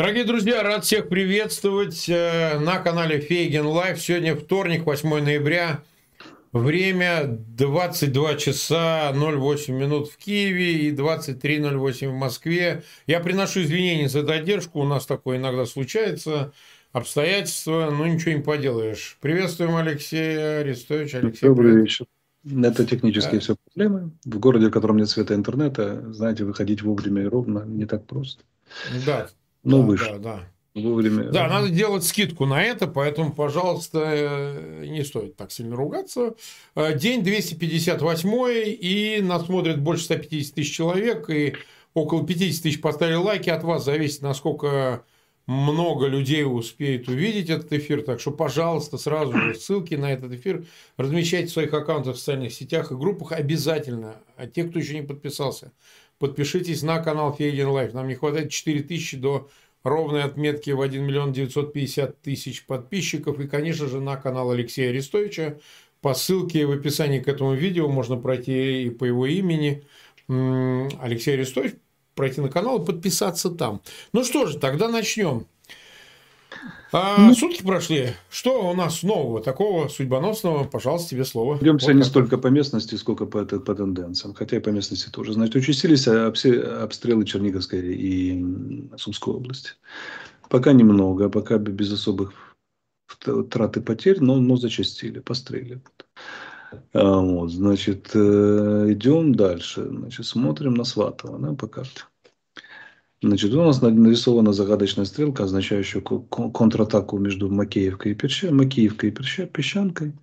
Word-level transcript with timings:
Дорогие 0.00 0.24
друзья, 0.24 0.62
рад 0.62 0.86
всех 0.86 1.10
приветствовать 1.10 2.08
э, 2.08 2.58
на 2.58 2.78
канале 2.78 3.20
Фейгин 3.20 3.66
Live. 3.66 4.00
Сегодня 4.00 4.34
вторник, 4.34 4.86
8 4.86 5.22
ноября. 5.22 5.82
Время 6.52 7.24
22 7.26 8.36
часа 8.36 9.12
08 9.12 9.74
минут 9.74 10.08
в 10.08 10.16
Киеве 10.16 10.88
и 10.88 10.90
23.08 10.90 12.08
в 12.08 12.14
Москве. 12.14 12.82
Я 13.06 13.20
приношу 13.20 13.60
извинения 13.60 14.08
за 14.08 14.24
задержку. 14.24 14.80
У 14.80 14.84
нас 14.84 15.04
такое 15.04 15.36
иногда 15.36 15.66
случается. 15.66 16.54
Обстоятельства, 16.92 17.90
ну 17.94 18.06
ничего 18.06 18.32
не 18.32 18.40
поделаешь. 18.40 19.18
Приветствуем 19.20 19.76
Алексея 19.76 20.60
Арестовича. 20.60 21.18
Алексей, 21.18 21.46
Добрый 21.46 21.72
привет. 21.72 21.84
вечер. 21.84 22.06
Это 22.64 22.86
технические 22.86 23.34
да. 23.34 23.40
все 23.40 23.56
проблемы. 23.66 24.12
В 24.24 24.38
городе, 24.38 24.68
в 24.68 24.70
котором 24.70 24.96
нет 24.96 25.10
света 25.10 25.34
интернета, 25.34 26.10
знаете, 26.10 26.44
выходить 26.44 26.80
вовремя 26.80 27.24
и 27.24 27.26
ровно 27.26 27.64
не 27.66 27.84
так 27.84 28.06
просто. 28.06 28.44
Да, 29.04 29.28
ну, 29.62 29.80
да, 29.80 29.86
выше. 29.86 30.10
Да, 30.12 30.18
да. 30.18 30.48
Вовремя. 30.74 31.24
Да, 31.24 31.48
надо 31.48 31.68
делать 31.68 32.04
скидку 32.04 32.46
на 32.46 32.62
это, 32.62 32.86
поэтому, 32.86 33.32
пожалуйста, 33.32 34.04
э, 34.04 34.86
не 34.86 35.04
стоит 35.04 35.36
так 35.36 35.50
сильно 35.50 35.74
ругаться. 35.74 36.36
Э, 36.76 36.96
день 36.96 37.24
258 37.24 38.30
и 38.80 39.20
нас 39.20 39.46
смотрит 39.46 39.80
больше 39.80 40.04
150 40.04 40.54
тысяч 40.54 40.72
человек, 40.72 41.28
и 41.28 41.54
около 41.92 42.24
50 42.24 42.62
тысяч 42.62 42.80
поставили 42.80 43.16
лайки. 43.16 43.50
От 43.50 43.64
вас 43.64 43.84
зависит, 43.84 44.22
насколько 44.22 45.04
много 45.50 46.06
людей 46.06 46.44
успеет 46.44 47.08
увидеть 47.08 47.50
этот 47.50 47.72
эфир. 47.72 48.02
Так 48.02 48.20
что, 48.20 48.30
пожалуйста, 48.30 48.98
сразу 48.98 49.32
же 49.32 49.56
ссылки 49.56 49.94
на 49.96 50.12
этот 50.12 50.32
эфир 50.32 50.64
размещайте 50.96 51.48
в 51.48 51.52
своих 51.52 51.74
аккаунтах 51.74 52.14
в 52.14 52.18
социальных 52.18 52.52
сетях 52.52 52.92
и 52.92 52.94
группах 52.94 53.32
обязательно. 53.32 54.14
А 54.36 54.46
те, 54.46 54.62
кто 54.62 54.78
еще 54.78 54.94
не 54.94 55.02
подписался, 55.02 55.72
подпишитесь 56.20 56.82
на 56.82 57.00
канал 57.00 57.34
Фейгин 57.34 57.68
Live. 57.68 57.94
Нам 57.94 58.06
не 58.06 58.14
хватает 58.14 58.52
4000 58.52 59.16
до 59.16 59.48
ровной 59.82 60.22
отметки 60.22 60.70
в 60.70 60.80
1 60.80 61.02
миллион 61.02 61.32
950 61.32 62.20
тысяч 62.20 62.66
подписчиков. 62.66 63.40
И, 63.40 63.48
конечно 63.48 63.88
же, 63.88 64.00
на 64.00 64.16
канал 64.16 64.52
Алексея 64.52 64.90
Арестовича. 64.90 65.58
По 66.02 66.14
ссылке 66.14 66.66
в 66.66 66.72
описании 66.72 67.20
к 67.20 67.28
этому 67.28 67.54
видео 67.54 67.88
можно 67.88 68.16
пройти 68.16 68.84
и 68.84 68.90
по 68.90 69.04
его 69.04 69.26
имени. 69.26 69.82
Алексей 70.28 71.34
Арестович 71.34 71.74
пройти 72.14 72.40
на 72.40 72.50
канал 72.50 72.82
и 72.82 72.86
подписаться 72.86 73.50
там. 73.50 73.80
Ну 74.12 74.22
что 74.22 74.46
же, 74.46 74.58
тогда 74.58 74.88
начнем. 74.88 75.46
А, 76.92 77.18
ну, 77.18 77.34
сутки 77.34 77.62
прошли. 77.62 78.14
Что 78.30 78.70
у 78.70 78.74
нас 78.74 79.02
нового, 79.02 79.40
такого 79.40 79.88
судьбоносного? 79.88 80.64
Пожалуйста, 80.64 81.10
тебе 81.10 81.24
слово. 81.24 81.58
Идемся 81.60 81.86
вот 81.86 81.94
не 81.94 82.02
столько 82.02 82.36
по 82.36 82.48
местности, 82.48 82.96
сколько 82.96 83.26
по, 83.26 83.44
по 83.44 83.74
тенденциям. 83.74 84.34
Хотя 84.34 84.56
и 84.56 84.60
по 84.60 84.70
местности 84.70 85.08
тоже. 85.08 85.32
Значит, 85.32 85.56
участились 85.56 86.08
обстрелы 86.08 87.24
Черниговской 87.24 87.80
и 87.80 88.44
Сумской 88.96 89.34
области. 89.34 89.70
Пока 90.48 90.72
немного, 90.72 91.28
пока 91.28 91.58
без 91.58 91.92
особых 91.92 92.32
трат 93.50 93.76
и 93.76 93.80
потерь, 93.80 94.20
но, 94.20 94.36
но 94.36 94.56
зачастили, 94.56 95.20
пострелили. 95.20 95.80
А, 96.92 97.20
вот, 97.20 97.50
значит, 97.50 98.10
э, 98.14 98.86
идем 98.90 99.34
дальше. 99.34 99.86
Значит, 99.88 100.26
смотрим 100.26 100.74
на 100.74 100.84
Сватово 100.84 101.38
да, 101.38 101.54
по 101.54 101.66
карте. 101.66 102.02
Значит, 103.22 103.52
у 103.52 103.62
нас 103.62 103.82
нарисована 103.82 104.54
загадочная 104.54 105.04
стрелка, 105.04 105.44
означающая 105.44 106.00
контратаку 106.00 107.18
между 107.18 107.50
Макеевкой 107.50 108.12
и, 108.12 108.14
Перща, 108.14 108.50
Макеевкой 108.50 109.10
и 109.10 109.12
Перща, 109.12 109.46
Песчанкой. 109.46 110.14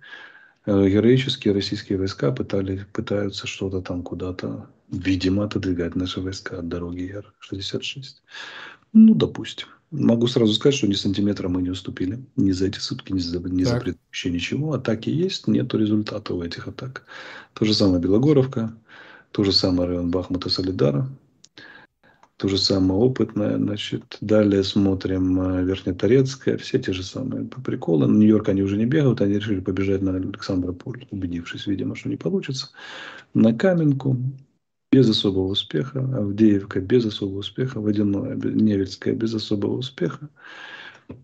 Э, 0.66 0.88
героические 0.88 1.54
российские 1.54 1.98
войска 1.98 2.32
пытали, 2.32 2.86
пытаются 2.92 3.46
что-то 3.46 3.82
там 3.82 4.02
куда-то, 4.02 4.68
видимо, 4.90 5.44
отодвигать 5.44 5.94
наши 5.94 6.20
войска 6.20 6.58
от 6.58 6.68
дороги 6.68 7.02
Яр-66. 7.02 8.02
Ну, 8.92 9.14
допустим. 9.14 9.68
Могу 9.92 10.26
сразу 10.26 10.52
сказать, 10.52 10.74
что 10.74 10.88
ни 10.88 10.94
сантиметра 10.94 11.48
мы 11.48 11.62
не 11.62 11.70
уступили. 11.70 12.18
Ни 12.36 12.50
за 12.50 12.66
эти 12.66 12.78
сутки, 12.78 13.12
ни 13.12 13.20
за, 13.20 13.38
ни 13.38 13.62
за 13.62 13.80
предыдущие 13.80 14.32
ничего. 14.32 14.72
Атаки 14.72 15.08
есть, 15.08 15.46
нету 15.46 15.78
результата 15.78 16.34
у 16.34 16.42
этих 16.42 16.66
атак. 16.66 17.04
То 17.54 17.64
же 17.64 17.72
самое 17.72 18.02
Белогоровка, 18.02 18.74
то 19.30 19.44
же 19.44 19.52
самое 19.52 19.88
район 19.88 20.10
Бахмута 20.10 20.50
Солидара. 20.50 21.08
То 22.38 22.46
же 22.46 22.56
самое 22.56 23.00
опытное. 23.00 23.56
Значит, 23.56 24.16
далее 24.20 24.62
смотрим 24.62 25.40
э, 25.40 25.64
Верхнеторецкая. 25.64 26.56
Все 26.56 26.78
те 26.78 26.92
же 26.92 27.02
самые 27.02 27.44
приколы. 27.44 28.06
На 28.06 28.16
Нью-Йорк 28.16 28.48
они 28.48 28.62
уже 28.62 28.76
не 28.76 28.86
бегают. 28.86 29.20
Они 29.20 29.34
решили 29.34 29.58
побежать 29.58 30.02
на 30.02 30.14
Александрополь, 30.14 31.06
убедившись, 31.10 31.66
видимо, 31.66 31.96
что 31.96 32.08
не 32.08 32.16
получится. 32.16 32.70
На 33.34 33.52
Каменку 33.52 34.16
без 34.92 35.10
особого 35.10 35.48
успеха, 35.48 35.98
Авдеевка 35.98 36.80
без 36.80 37.04
особого 37.06 37.40
успеха, 37.40 37.80
Водяное, 37.80 38.36
Невельская 38.36 39.14
без 39.14 39.34
особого 39.34 39.76
успеха, 39.76 40.28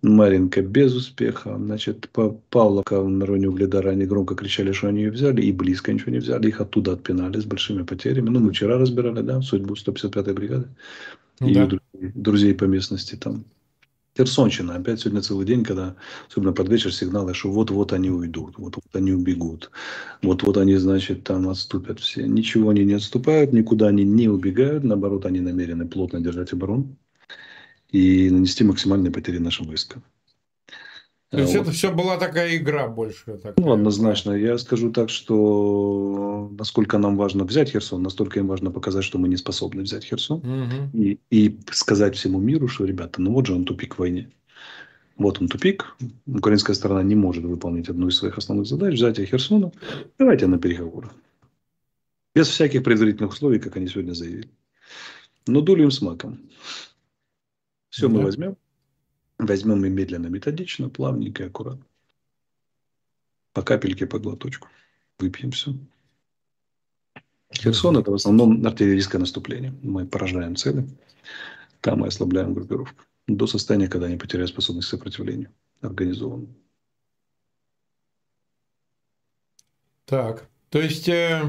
Маринка 0.03 0.63
без 0.63 0.95
успеха, 0.95 1.57
значит, 1.59 2.09
Павловка 2.51 3.03
на 3.03 3.27
районе 3.27 3.49
Угледара 3.49 3.91
они 3.91 4.07
громко 4.07 4.35
кричали, 4.35 4.73
что 4.73 4.89
они 4.89 5.03
ее 5.03 5.11
взяли, 5.11 5.43
и 5.43 5.53
близко 5.53 5.93
ничего 5.93 6.13
не 6.13 6.19
взяли, 6.19 6.49
их 6.49 6.61
оттуда 6.61 6.93
отпинали 6.93 7.39
с 7.41 7.45
большими 7.45 7.83
потерями. 7.83 8.31
Ну, 8.31 8.41
мы 8.41 8.53
вчера 8.53 8.79
разбирали, 8.79 9.21
да, 9.21 9.41
судьбу 9.43 9.75
155-й 9.75 10.33
бригады 10.33 10.69
и 11.41 11.55
да. 11.55 11.67
друзей, 11.67 12.13
друзей 12.15 12.55
по 12.55 12.65
местности 12.65 13.17
там. 13.17 13.45
Херсонщина. 14.17 14.77
Опять 14.77 15.01
сегодня 15.01 15.23
целый 15.23 15.45
день, 15.45 15.65
когда, 15.65 15.97
особенно 16.29 16.53
под 16.53 16.69
вечер, 16.69 16.95
сигналы, 16.95 17.35
что 17.35 17.51
вот-вот 17.51 17.93
они 17.93 18.11
уйдут, 18.11 18.55
вот-вот 18.59 18.95
они 18.95 19.13
убегут, 19.13 19.73
вот-вот 20.23 20.57
они, 20.57 20.77
значит, 20.77 21.25
там 21.25 21.49
отступят 21.49 21.99
все. 21.99 22.25
Ничего 22.25 22.71
они 22.71 22.85
не 22.85 22.95
отступают, 22.95 23.53
никуда 23.53 23.89
они 23.89 24.05
не 24.05 24.29
убегают, 24.29 24.85
наоборот, 24.85 25.27
они 25.27 25.41
намерены 25.41 25.89
плотно 25.89 26.21
держать 26.21 26.53
оборону 26.53 26.97
и 27.91 28.31
нанести 28.31 28.65
максимальные 28.65 29.13
потери 29.13 29.39
нашим 29.39 29.67
войскам. 29.67 30.03
То 31.35 31.41
есть 31.41 31.55
вот. 31.55 31.63
это 31.63 31.73
все 31.73 31.93
была 31.93 32.17
такая 32.17 32.57
игра 32.57 32.87
больше. 32.87 33.25
Такая. 33.25 33.55
Ну, 33.57 33.73
однозначно. 33.73 34.33
Я 34.33 34.57
скажу 34.57 34.93
так, 34.93 35.11
что 35.11 36.49
насколько 36.57 36.99
нам 36.99 37.17
важно 37.17 37.45
взять 37.45 37.71
Херсон, 37.71 38.03
настолько 38.03 38.39
им 38.39 38.47
важно 38.47 38.71
показать, 38.71 39.05
что 39.05 39.19
мы 39.19 39.29
не 39.29 39.37
способны 39.37 39.83
взять 39.83 40.05
Херсон. 40.05 40.39
Угу. 40.39 41.03
И, 41.03 41.19
и 41.31 41.59
сказать 41.73 42.15
всему 42.15 42.39
миру, 42.39 42.69
что, 42.69 42.85
ребята, 42.85 43.21
ну 43.21 43.33
вот 43.33 43.47
же 43.47 43.55
он 43.55 43.65
тупик 43.65 43.97
в 43.97 43.99
войне. 43.99 44.31
Вот 45.17 45.41
он 45.41 45.49
тупик. 45.49 45.97
Украинская 46.27 46.77
сторона 46.77 47.03
не 47.03 47.17
может 47.17 47.45
выполнить 47.45 47.89
одну 47.89 48.09
из 48.09 48.17
своих 48.17 48.39
основных 48.39 48.67
задач, 48.67 48.95
взятие 48.95 49.27
Херсона. 49.27 49.73
Давайте 50.19 50.47
на 50.47 50.59
переговоры. 50.59 51.11
Без 52.35 52.49
всяких 52.49 52.83
предварительных 52.83 53.33
условий, 53.33 53.59
как 53.59 53.77
они 53.77 53.89
сегодня 53.89 54.13
заявили. 54.13 54.49
Но 55.47 55.61
долю 55.61 55.85
им 55.85 55.91
с 55.91 56.01
маком. 56.01 56.41
Все 57.95 58.09
да. 58.09 58.15
мы 58.15 58.25
возьмем. 58.25 58.57
Возьмем 59.39 59.85
и 59.85 59.89
медленно, 59.89 60.27
методично, 60.27 60.89
плавненько 60.89 61.45
и 61.45 61.47
аккуратно. 61.47 61.87
По 63.53 63.63
капельке, 63.63 64.05
по 64.05 64.19
глоточку. 64.19 64.67
Выпьем 65.21 65.53
все. 65.53 65.77
Херсон– 67.53 67.97
это 67.99 68.11
в 68.11 68.15
основном 68.15 68.67
артиллерийское 68.67 69.21
наступление. 69.21 69.73
Мы 69.83 70.07
поражаем 70.07 70.57
цели, 70.57 70.89
там 71.81 72.01
мы 72.01 72.09
ослабляем 72.09 72.53
группировку. 72.53 73.05
До 73.29 73.47
состояния, 73.47 73.87
когда 73.87 74.09
они 74.09 74.17
потеряют 74.17 74.51
способность 74.51 74.89
к 74.89 74.91
сопротивлению 74.91 75.53
организованно. 75.81 76.49
Так, 80.05 80.49
то 80.69 80.81
есть, 80.81 81.09
э, 81.09 81.43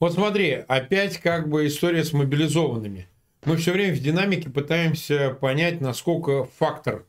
вот 0.00 0.12
смотри, 0.12 0.50
опять 0.68 1.16
как 1.16 1.48
бы 1.48 1.66
история 1.66 2.04
с 2.04 2.12
мобилизованными– 2.12 3.08
мы 3.46 3.56
все 3.56 3.72
время 3.72 3.94
в 3.94 4.00
динамике 4.00 4.50
пытаемся 4.50 5.30
понять, 5.40 5.80
насколько 5.80 6.44
фактор 6.58 7.06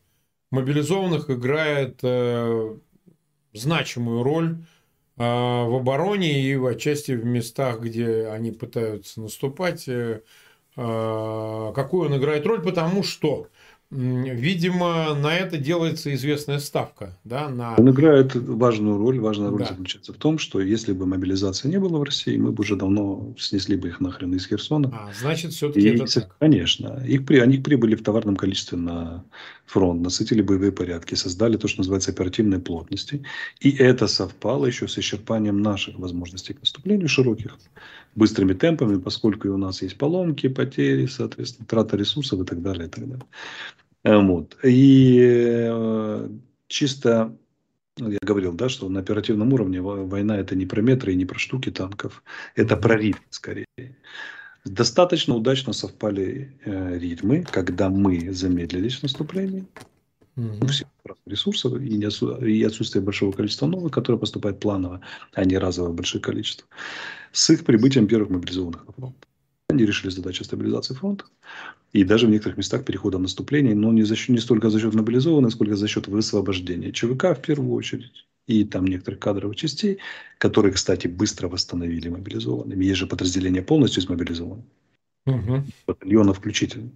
мобилизованных 0.51 1.31
играет 1.31 1.99
э, 2.03 2.75
значимую 3.53 4.21
роль 4.21 4.57
э, 5.17 5.23
в 5.23 5.75
обороне 5.75 6.39
и 6.39 6.55
в 6.55 6.67
отчасти 6.67 7.13
в 7.13 7.25
местах, 7.25 7.79
где 7.81 8.27
они 8.27 8.51
пытаются 8.51 9.19
наступать. 9.19 9.87
Э, 9.87 10.21
э 10.75 11.71
какую 11.75 12.09
он 12.09 12.17
играет 12.17 12.45
роль, 12.45 12.61
потому 12.61 13.01
что 13.01 13.47
Видимо, 13.89 15.15
на 15.15 15.33
это 15.33 15.57
делается 15.57 16.13
известная 16.13 16.59
ставка. 16.59 17.17
Да, 17.23 17.47
на... 17.47 17.75
Он 17.77 17.89
играет 17.89 18.35
важную 18.35 18.97
роль. 18.97 19.17
Важная 19.19 19.49
роль 19.49 19.59
да. 19.59 19.67
заключается 19.67 20.11
в 20.11 20.17
том, 20.17 20.39
что 20.39 20.59
если 20.59 20.91
бы 20.91 21.05
мобилизации 21.05 21.69
не 21.69 21.79
было 21.79 21.97
в 21.97 22.03
России, 22.03 22.35
мы 22.35 22.51
бы 22.51 22.61
уже 22.61 22.75
давно 22.75 23.33
снесли 23.39 23.77
бы 23.77 23.87
их 23.87 24.01
нахрен 24.01 24.33
из 24.33 24.45
Херсона. 24.45 24.89
А, 24.93 25.11
значит, 25.17 25.53
все-таки 25.53 25.87
это 25.87 26.05
так. 26.05 26.35
Конечно. 26.37 27.01
Их, 27.07 27.25
при... 27.25 27.39
Они 27.39 27.59
прибыли 27.59 27.95
в 27.95 28.03
товарном 28.03 28.35
количестве 28.35 28.77
на 28.77 29.23
фронт, 29.65 30.01
насытили 30.01 30.41
боевые 30.41 30.73
порядки, 30.73 31.15
создали 31.15 31.55
то, 31.55 31.69
что 31.69 31.79
называется 31.79 32.11
оперативной 32.11 32.59
плотности. 32.59 33.23
И 33.61 33.71
это 33.71 34.07
совпало 34.07 34.65
еще 34.65 34.89
с 34.89 34.97
исчерпанием 34.97 35.61
наших 35.61 35.97
возможностей 35.97 36.53
к 36.53 36.59
наступлению 36.59 37.07
широких, 37.07 37.57
быстрыми 38.17 38.53
темпами, 38.53 38.99
поскольку 38.99 39.47
и 39.47 39.51
у 39.51 39.57
нас 39.57 39.81
есть 39.83 39.97
поломки, 39.97 40.49
потери, 40.49 41.05
соответственно, 41.05 41.67
трата 41.67 41.95
ресурсов 41.95 42.41
и 42.41 42.45
так 42.45 42.61
далее. 42.61 42.87
И 42.87 42.89
так 42.89 43.07
далее. 43.07 43.25
Э, 44.03 44.17
вот. 44.17 44.57
И 44.63 45.19
э, 45.21 46.29
чисто, 46.67 47.37
ну, 47.99 48.09
я 48.09 48.17
говорил, 48.21 48.53
да, 48.53 48.69
что 48.69 48.89
на 48.89 48.99
оперативном 49.01 49.53
уровне 49.53 49.81
война 49.81 50.37
это 50.37 50.55
не 50.55 50.65
про 50.65 50.81
метры 50.81 51.13
и 51.13 51.15
не 51.15 51.25
про 51.25 51.37
штуки 51.37 51.69
танков, 51.69 52.23
это 52.55 52.75
про 52.75 52.97
ритм 52.97 53.21
скорее. 53.29 53.65
Достаточно 54.65 55.35
удачно 55.35 55.71
совпали 55.71 56.57
э, 56.65 56.97
ритмы, 56.97 57.43
когда 57.43 57.89
мы 57.89 58.33
замедлились 58.33 58.97
в 58.97 59.03
наступлении. 59.03 59.65
Угу. 60.35 60.67
Ресурсов 61.25 61.81
и, 61.81 62.63
отсутствие 62.63 63.03
большого 63.03 63.31
количества 63.31 63.67
новых, 63.67 63.91
которые 63.91 64.19
поступают 64.19 64.59
планово, 64.59 65.01
а 65.33 65.43
не 65.43 65.57
разово 65.57 65.91
большое 65.91 66.21
количество. 66.21 66.67
С 67.31 67.49
их 67.49 67.65
прибытием 67.65 68.07
первых 68.07 68.29
мобилизованных 68.29 68.87
на 68.87 68.93
фронт. 68.93 69.27
Они 69.69 69.85
решили 69.85 70.09
задачу 70.09 70.45
стабилизации 70.45 70.93
фронта. 70.93 71.25
И 71.91 72.03
даже 72.03 72.27
в 72.27 72.29
некоторых 72.29 72.57
местах 72.57 72.85
перехода 72.85 73.17
наступления, 73.17 73.75
но 73.75 73.91
не, 73.91 74.03
за 74.03 74.15
счет, 74.15 74.29
не 74.29 74.39
столько 74.39 74.69
за 74.69 74.79
счет 74.79 74.93
мобилизованных, 74.93 75.51
сколько 75.51 75.75
за 75.75 75.87
счет 75.87 76.07
высвобождения 76.07 76.91
ЧВК 76.91 77.37
в 77.37 77.41
первую 77.41 77.73
очередь. 77.73 78.25
И 78.45 78.63
там 78.63 78.85
некоторых 78.85 79.19
кадровых 79.19 79.57
частей, 79.57 79.97
которые, 80.37 80.71
кстати, 80.71 81.07
быстро 81.07 81.49
восстановили 81.49 82.07
мобилизованными. 82.07 82.85
Есть 82.85 82.99
же 82.99 83.07
подразделения 83.07 83.61
полностью 83.61 84.01
смобилизованы. 84.01 84.63
Угу. 85.25 85.63
Батальона 85.85 86.33
включительно. 86.33 86.91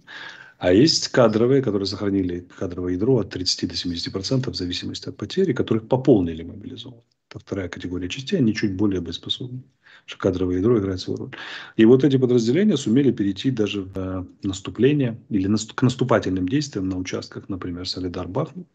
А 0.61 0.71
есть 0.71 1.07
кадровые, 1.07 1.63
которые 1.63 1.87
сохранили 1.87 2.47
кадровое 2.59 2.93
ядро 2.93 3.17
от 3.17 3.31
30 3.31 3.67
до 3.67 3.75
70 3.75 4.13
процентов 4.13 4.53
в 4.53 4.57
зависимости 4.57 5.09
от 5.09 5.17
потери, 5.17 5.53
которых 5.53 5.87
пополнили 5.87 6.43
мобилизованные. 6.43 7.03
Это 7.31 7.39
вторая 7.39 7.67
категория 7.67 8.07
частей, 8.07 8.37
они 8.37 8.53
чуть 8.53 8.75
более 8.75 9.01
боеспособны. 9.01 9.63
Что 10.05 10.19
кадровое 10.19 10.57
ядро 10.57 10.77
играет 10.77 10.99
свою 10.99 11.17
роль. 11.17 11.31
И 11.77 11.85
вот 11.85 12.03
эти 12.03 12.17
подразделения 12.17 12.77
сумели 12.77 13.11
перейти 13.11 13.49
даже 13.49 13.81
в 13.81 13.97
э, 13.97 14.23
наступление 14.43 15.19
или 15.29 15.49
к 15.73 15.81
наступательным 15.81 16.47
действиям 16.47 16.89
на 16.89 16.97
участках, 16.97 17.49
например, 17.49 17.87
Солидар-Бахмут, 17.87 18.67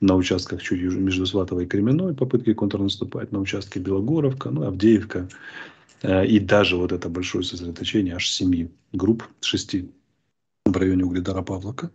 на 0.00 0.16
участках 0.16 0.60
чуть 0.60 0.82
между 0.82 1.24
Сватовой 1.24 1.66
и 1.66 1.68
Кременной, 1.68 2.16
попытки 2.16 2.52
контрнаступать, 2.52 3.30
на 3.30 3.38
участке 3.38 3.78
Белогоровка, 3.78 4.50
ну, 4.50 4.64
Авдеевка. 4.64 5.28
Э, 6.02 6.26
и 6.26 6.40
даже 6.40 6.76
вот 6.76 6.90
это 6.90 7.08
большое 7.08 7.44
сосредоточение 7.44 8.16
аж 8.16 8.28
семи 8.28 8.72
групп, 8.92 9.22
шести 9.40 9.88
в 10.72 10.76
районе 10.76 11.04
Угледара 11.04 11.42
Павлока. 11.42 11.90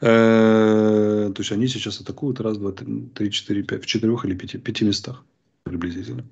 Э, 0.00 1.32
то 1.34 1.40
есть 1.40 1.52
они 1.52 1.68
сейчас 1.68 2.00
атакуют 2.00 2.40
раз, 2.40 2.58
два, 2.58 2.72
три, 2.72 3.30
четыре, 3.30 3.62
пять, 3.62 3.82
в 3.84 3.86
четырех 3.86 4.24
или 4.24 4.34
пяти, 4.34 4.58
пяти 4.58 4.84
местах 4.84 5.24
приблизительно. 5.62 6.24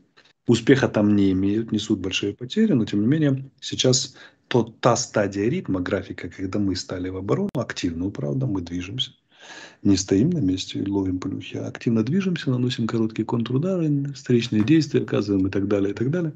Успеха 0.46 0.88
там 0.88 1.14
не 1.14 1.30
имеют, 1.32 1.70
несут 1.70 2.00
большие 2.00 2.34
потери, 2.34 2.72
но 2.72 2.84
тем 2.84 3.00
не 3.02 3.06
менее 3.06 3.50
сейчас 3.60 4.16
то, 4.48 4.64
та 4.80 4.96
стадия 4.96 5.48
ритма, 5.48 5.80
графика, 5.80 6.28
когда 6.28 6.58
мы 6.58 6.74
стали 6.74 7.08
в 7.08 7.16
оборону, 7.16 7.50
активную, 7.54 8.10
правда, 8.10 8.46
мы 8.46 8.60
движемся 8.60 9.12
не 9.82 9.96
стоим 9.96 10.30
на 10.30 10.38
месте 10.38 10.78
и 10.78 10.88
ловим 10.88 11.18
плюхи, 11.18 11.56
а 11.56 11.68
активно 11.68 12.02
движемся, 12.02 12.50
наносим 12.50 12.86
короткие 12.86 13.24
контрудары, 13.24 14.12
встречные 14.12 14.62
действия 14.62 15.00
оказываем 15.00 15.46
и 15.46 15.50
так 15.50 15.68
далее, 15.68 15.92
и 15.92 15.94
так 15.94 16.10
далее. 16.10 16.34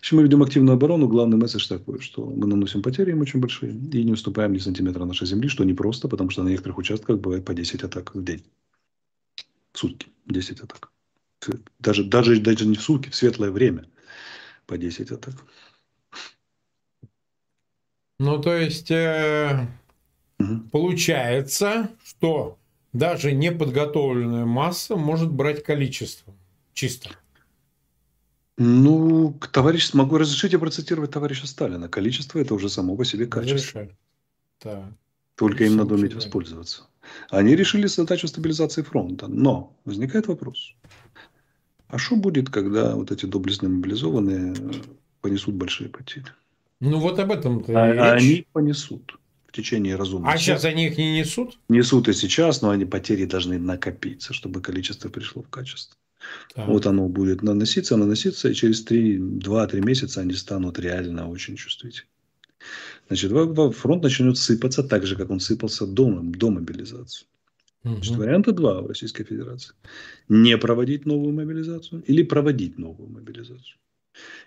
Если 0.00 0.16
мы 0.16 0.22
ведем 0.24 0.42
активную 0.42 0.74
оборону, 0.74 1.08
главный 1.08 1.38
месседж 1.38 1.68
такой, 1.68 2.00
что 2.00 2.26
мы 2.26 2.46
наносим 2.46 2.82
потери 2.82 3.12
им 3.12 3.20
очень 3.20 3.40
большие 3.40 3.72
и 3.72 4.02
не 4.04 4.12
уступаем 4.12 4.52
ни 4.52 4.58
сантиметра 4.58 5.04
нашей 5.04 5.26
земли, 5.26 5.48
что 5.48 5.64
непросто, 5.64 6.08
потому 6.08 6.30
что 6.30 6.42
на 6.42 6.48
некоторых 6.48 6.78
участках 6.78 7.18
бывает 7.18 7.44
по 7.44 7.54
10 7.54 7.82
атак 7.82 8.14
в 8.14 8.22
день. 8.22 8.42
В 9.72 9.78
сутки 9.78 10.08
10 10.26 10.60
атак. 10.60 10.90
Даже, 11.78 12.04
даже, 12.04 12.40
даже 12.40 12.66
не 12.66 12.76
в 12.76 12.82
сутки, 12.82 13.08
в 13.08 13.14
светлое 13.14 13.50
время 13.50 13.86
по 14.66 14.76
10 14.76 15.10
атак. 15.10 15.34
Ну, 18.18 18.40
то 18.40 18.54
есть, 18.54 18.90
э, 18.90 19.66
угу. 20.42 20.68
получается, 20.70 21.90
что 22.04 22.58
даже 22.92 23.32
неподготовленная 23.32 24.44
масса 24.44 24.96
может 24.96 25.30
брать 25.30 25.62
количество 25.62 26.34
чисто. 26.72 27.10
Ну, 28.58 29.38
товарищ, 29.50 29.94
могу 29.94 30.18
разрешить 30.18 30.52
я 30.52 30.58
процитировать 30.58 31.10
товарища 31.10 31.46
Сталина. 31.46 31.88
Количество– 31.88 32.38
это 32.40 32.54
уже 32.54 32.68
само 32.68 32.96
по 32.96 33.04
себе 33.04 33.26
качество. 33.26 33.88
Да. 34.62 34.92
Только 35.36 35.64
им 35.64 35.76
надо 35.76 35.94
уметь 35.94 36.14
воспользоваться. 36.14 36.82
Они 37.30 37.56
решили 37.56 37.86
задачу 37.86 38.28
стабилизации 38.28 38.82
фронта. 38.82 39.26
Но 39.26 39.76
возникает 39.84 40.28
вопрос. 40.28 40.74
А 41.88 41.98
что 41.98 42.16
будет, 42.16 42.50
когда 42.50 42.94
вот 42.94 43.10
эти 43.10 43.26
доблестные 43.26 43.70
мобилизованные 43.70 44.54
понесут 45.20 45.54
большие 45.54 45.88
потери? 45.88 46.26
Ну, 46.80 46.98
вот 46.98 47.18
об 47.18 47.32
этом 47.32 47.64
а, 47.68 48.12
Они 48.12 48.46
понесут 48.52 49.18
в 49.52 49.54
течение 49.54 49.96
разумного 49.96 50.32
А 50.32 50.38
сейчас 50.38 50.64
они 50.64 50.86
их 50.86 50.96
не 50.96 51.18
несут? 51.18 51.58
Несут 51.68 52.08
и 52.08 52.14
сейчас, 52.14 52.62
но 52.62 52.70
они 52.70 52.86
потери 52.86 53.26
должны 53.26 53.58
накопиться, 53.58 54.32
чтобы 54.32 54.62
количество 54.62 55.10
пришло 55.10 55.42
в 55.42 55.50
качество. 55.50 55.96
Так. 56.54 56.68
Вот 56.68 56.86
оно 56.86 57.08
будет 57.08 57.42
наноситься, 57.42 57.96
наноситься, 57.96 58.48
и 58.48 58.54
через 58.54 58.86
2-3 58.86 59.80
месяца 59.80 60.22
они 60.22 60.32
станут 60.32 60.78
реально 60.78 61.28
очень 61.28 61.56
чувствительны. 61.56 62.08
Значит, 63.08 63.32
фронт 63.76 64.02
начнет 64.02 64.38
сыпаться 64.38 64.82
так 64.82 65.04
же, 65.04 65.16
как 65.16 65.28
он 65.28 65.40
сыпался 65.40 65.86
до, 65.86 66.20
до 66.22 66.50
мобилизации. 66.50 67.26
Угу. 67.84 67.94
Значит, 67.96 68.16
варианта 68.16 68.52
два 68.52 68.80
в 68.80 68.86
Российской 68.86 69.24
Федерации. 69.24 69.74
Не 70.28 70.56
проводить 70.56 71.04
новую 71.04 71.34
мобилизацию 71.34 72.02
или 72.06 72.22
проводить 72.22 72.78
новую 72.78 73.10
мобилизацию. 73.10 73.76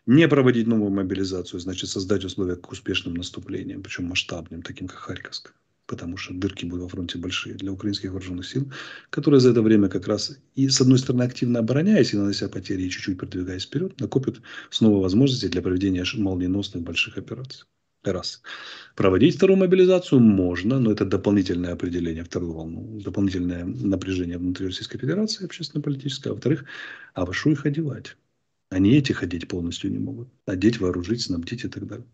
Не 0.06 0.28
проводить 0.28 0.68
новую 0.68 0.92
мобилизацию, 0.92 1.60
значит 1.60 1.90
создать 1.90 2.26
условия 2.26 2.56
к 2.56 2.72
успешным 2.72 3.16
наступлениям, 3.16 3.82
причем 3.82 4.06
масштабным, 4.06 4.62
таким 4.62 4.88
как 4.88 4.98
Харьковск. 4.98 5.54
Потому 5.88 6.18
что 6.18 6.34
дырки 6.34 6.66
будут 6.66 6.84
во 6.84 6.90
фронте 6.90 7.18
большие 7.18 7.56
для 7.56 7.72
украинских 7.72 8.12
вооруженных 8.12 8.48
сил, 8.48 8.72
которые 9.10 9.40
за 9.40 9.52
это 9.52 9.62
время 9.62 9.88
как 9.88 10.08
раз 10.08 10.38
и, 10.56 10.68
с 10.68 10.82
одной 10.82 10.98
стороны, 10.98 11.24
активно 11.24 11.60
обороняясь 11.60 12.14
и 12.14 12.18
нанося 12.18 12.50
потери, 12.50 12.84
и 12.84 12.90
чуть-чуть 12.90 13.20
продвигаясь 13.20 13.66
вперед, 13.66 14.00
накопят 14.00 14.42
снова 14.70 15.02
возможности 15.02 15.48
для 15.48 15.62
проведения 15.62 16.04
молниеносных 16.16 16.84
больших 16.84 17.18
операций. 17.18 17.66
Раз. 18.04 18.44
Проводить 18.96 19.36
вторую 19.36 19.58
мобилизацию 19.58 20.20
можно, 20.20 20.80
но 20.80 20.92
это 20.92 21.06
дополнительное 21.06 21.74
определение, 21.74 22.24
вторую 22.24 22.54
волну, 22.54 23.00
дополнительное 23.04 23.66
напряжение 23.66 24.38
внутри 24.38 24.68
Российской 24.68 25.00
Федерации 25.00 25.46
общественно-политическое. 25.46 26.30
А 26.30 26.34
во-вторых, 26.34 26.66
а 27.16 27.26
во 27.26 27.34
их 27.34 27.66
одевать? 27.66 28.16
Они 28.76 28.98
этих 28.98 29.24
одеть 29.24 29.48
полностью 29.48 29.90
не 29.90 30.00
могут. 30.00 30.28
Одеть, 30.46 30.82
вооружить, 30.82 31.22
снабдить 31.22 31.64
и 31.64 31.70
так 31.70 31.88
далее. 31.88 32.06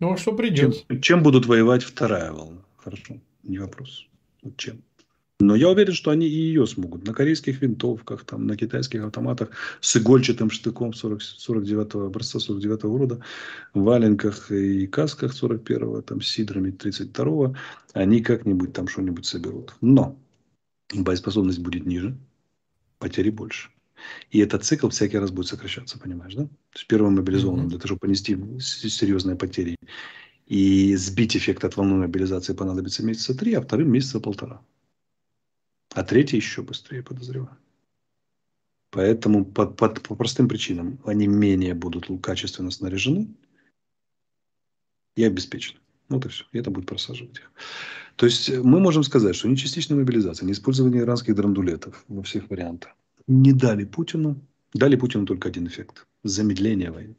Ну, 0.00 0.12
а 0.12 0.16
что 0.16 0.32
придет? 0.32 0.84
Чем, 0.88 1.00
чем 1.00 1.22
будут 1.22 1.46
воевать 1.46 1.84
вторая 1.84 2.32
волна? 2.32 2.64
Хорошо, 2.76 3.20
не 3.44 3.58
вопрос. 3.58 4.08
Вот 4.42 4.56
чем? 4.56 4.82
Но 5.38 5.54
я 5.54 5.68
уверен, 5.68 5.92
что 5.92 6.10
они 6.10 6.26
и 6.26 6.34
ее 6.34 6.66
смогут. 6.66 7.06
На 7.06 7.14
корейских 7.14 7.62
винтовках, 7.62 8.24
там, 8.24 8.48
на 8.48 8.56
китайских 8.56 9.04
автоматах 9.04 9.50
с 9.80 9.96
игольчатым 9.96 10.50
штыком 10.50 10.92
40, 10.92 11.22
49 11.22 11.94
образца 11.94 12.40
49 12.40 12.82
года, 12.82 13.20
в 13.72 13.82
валенках 13.82 14.50
и 14.50 14.88
касках 14.88 15.32
41-го, 15.40 16.02
там, 16.02 16.22
с 16.22 16.26
сидрами 16.26 16.72
32-го, 16.72 17.54
они 17.92 18.20
как-нибудь 18.20 18.72
там 18.72 18.88
что-нибудь 18.88 19.26
соберут. 19.26 19.76
Но 19.80 20.18
боеспособность 20.92 21.60
будет 21.60 21.86
ниже, 21.86 22.16
потери 22.98 23.30
больше. 23.30 23.70
И 24.30 24.38
этот 24.40 24.64
цикл 24.64 24.88
всякий 24.88 25.18
раз 25.18 25.30
будет 25.30 25.46
сокращаться, 25.46 25.98
понимаешь, 25.98 26.34
да? 26.34 26.44
То 26.44 26.76
есть 26.76 26.86
первым 26.86 27.16
мобилизованным 27.16 27.68
для 27.68 27.78
того, 27.78 27.88
чтобы 27.88 28.00
понести 28.00 28.36
серьезные 28.58 29.36
потери 29.36 29.76
и 30.46 30.94
сбить 30.96 31.36
эффект 31.36 31.64
от 31.64 31.76
волны 31.76 31.94
мобилизации 31.94 32.52
понадобится 32.52 33.04
месяца 33.04 33.34
три, 33.34 33.54
а 33.54 33.62
вторым 33.62 33.90
месяца 33.90 34.20
полтора. 34.20 34.60
А 35.94 36.02
третий 36.02 36.36
еще 36.36 36.62
быстрее, 36.62 37.02
подозреваю. 37.02 37.56
Поэтому 38.90 39.44
по, 39.44 39.66
по, 39.66 39.88
по 39.88 40.14
простым 40.14 40.48
причинам 40.48 41.00
они 41.04 41.26
менее 41.26 41.74
будут 41.74 42.08
качественно 42.22 42.70
снаряжены 42.70 43.28
и 45.16 45.24
обеспечены. 45.24 45.80
Вот 46.08 46.26
и 46.26 46.28
все. 46.28 46.44
И 46.52 46.58
это 46.58 46.70
будет 46.70 46.86
просаживать 46.86 47.38
их. 47.38 47.52
То 48.16 48.26
есть 48.26 48.50
мы 48.50 48.78
можем 48.78 49.02
сказать, 49.02 49.34
что 49.34 49.48
ни 49.48 49.56
частичная 49.56 49.96
мобилизация, 49.96 50.46
ни 50.46 50.52
использование 50.52 51.02
иранских 51.02 51.34
драндулетов 51.34 52.04
во 52.08 52.22
всех 52.22 52.50
вариантах 52.50 52.92
не 53.26 53.52
дали 53.52 53.84
Путину, 53.84 54.40
дали 54.72 54.96
Путину 54.96 55.26
только 55.26 55.48
один 55.48 55.66
эффект– 55.66 56.06
замедление 56.24 56.90
войны. 56.90 57.14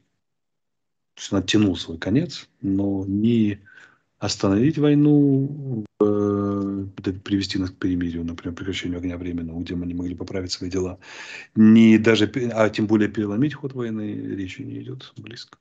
То 1.15 1.21
есть 1.21 1.33
он 1.33 1.39
оттянул 1.39 1.77
свой 1.77 1.97
конец, 1.97 2.49
но 2.61 3.05
не 3.07 3.59
остановить 4.17 4.77
войну, 4.77 5.85
э, 6.01 6.85
привести 7.23 7.59
нас 7.59 7.69
к 7.69 7.75
перемирию, 7.75 8.25
например, 8.25 8.55
прекращению 8.55 8.99
огня 8.99 9.17
временного, 9.17 9.59
где 9.61 9.75
мы 9.75 9.85
не 9.85 9.93
могли 9.93 10.15
поправить 10.15 10.51
свои 10.51 10.69
дела, 10.69 10.99
не 11.55 11.97
даже, 11.97 12.31
а 12.53 12.69
тем 12.69 12.87
более 12.87 13.09
переломить 13.09 13.53
ход 13.53 13.73
войны, 13.73 14.15
речи 14.35 14.61
не 14.61 14.81
идет 14.81 15.13
близко. 15.17 15.57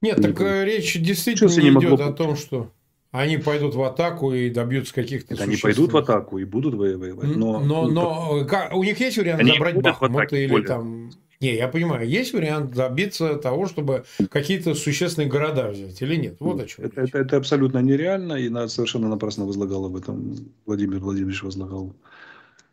Нет, 0.00 0.18
не 0.18 0.24
так. 0.24 0.40
Э, 0.40 0.64
речь 0.64 1.00
действительно 1.00 1.48
не, 1.50 1.70
не 1.70 1.80
идет 1.80 2.00
о 2.00 2.12
том, 2.12 2.36
что 2.36 2.72
они 3.12 3.36
пойдут 3.36 3.74
в 3.74 3.82
атаку 3.82 4.32
и 4.32 4.48
добьются 4.48 4.94
каких-то 4.94 5.40
Они 5.40 5.56
пойдут 5.56 5.92
в 5.92 5.96
атаку 5.98 6.38
и 6.38 6.44
будут 6.44 6.74
воевать. 6.74 7.36
Но, 7.36 7.60
но, 7.60 7.86
но 7.86 8.44
как, 8.46 8.74
у 8.74 8.82
них 8.82 8.98
есть 8.98 9.18
вариант 9.18 9.40
они 9.40 9.52
забрать 9.52 9.80
Бахмут 9.80 10.32
или 10.32 10.50
более. 10.50 10.66
там... 10.66 11.10
Не, 11.40 11.56
я 11.56 11.68
понимаю, 11.68 12.08
есть 12.08 12.32
вариант 12.32 12.72
добиться 12.72 13.34
того, 13.34 13.66
чтобы 13.66 14.04
какие-то 14.30 14.74
существенные 14.74 15.28
города 15.28 15.68
взять 15.68 16.00
или 16.00 16.16
нет? 16.16 16.36
Вот 16.38 16.60
о 16.60 16.66
чем. 16.66 16.84
Это, 16.84 17.02
это, 17.02 17.18
это 17.18 17.36
абсолютно 17.36 17.78
нереально, 17.78 18.34
и 18.34 18.48
совершенно 18.68 19.08
напрасно 19.08 19.44
возлагал 19.44 19.84
об 19.84 19.96
этом 19.96 20.36
Владимир 20.64 21.00
Владимирович 21.00 21.42
возлагал 21.42 21.94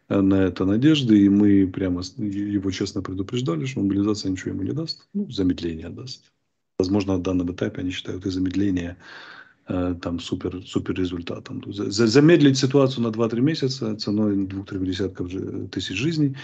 на 0.07 0.35
это 0.35 0.65
надежды, 0.65 1.19
и 1.19 1.29
мы 1.29 1.67
прямо 1.67 2.01
его 2.17 2.71
честно 2.71 3.01
предупреждали, 3.01 3.65
что 3.65 3.81
мобилизация 3.81 4.31
ничего 4.31 4.51
ему 4.51 4.63
не 4.63 4.71
даст, 4.71 5.07
ну, 5.13 5.29
замедление 5.29 5.89
даст. 5.89 6.31
Возможно, 6.77 7.17
на 7.17 7.23
данном 7.23 7.51
этапе 7.51 7.81
они 7.81 7.91
считают 7.91 8.25
и 8.25 8.29
замедление 8.29 8.91
э, 8.91 9.38
там 9.69 10.19
супер, 10.19 10.63
супер 10.65 10.95
результатом. 10.95 11.63
Замедлить 11.71 12.57
ситуацию 12.57 13.03
на 13.03 13.09
2-3 13.09 13.39
месяца 13.39 13.95
ценой 13.95 14.45
2-3 14.45 14.85
десятков 14.85 15.31
тысяч 15.69 15.95
жизней, 15.95 16.35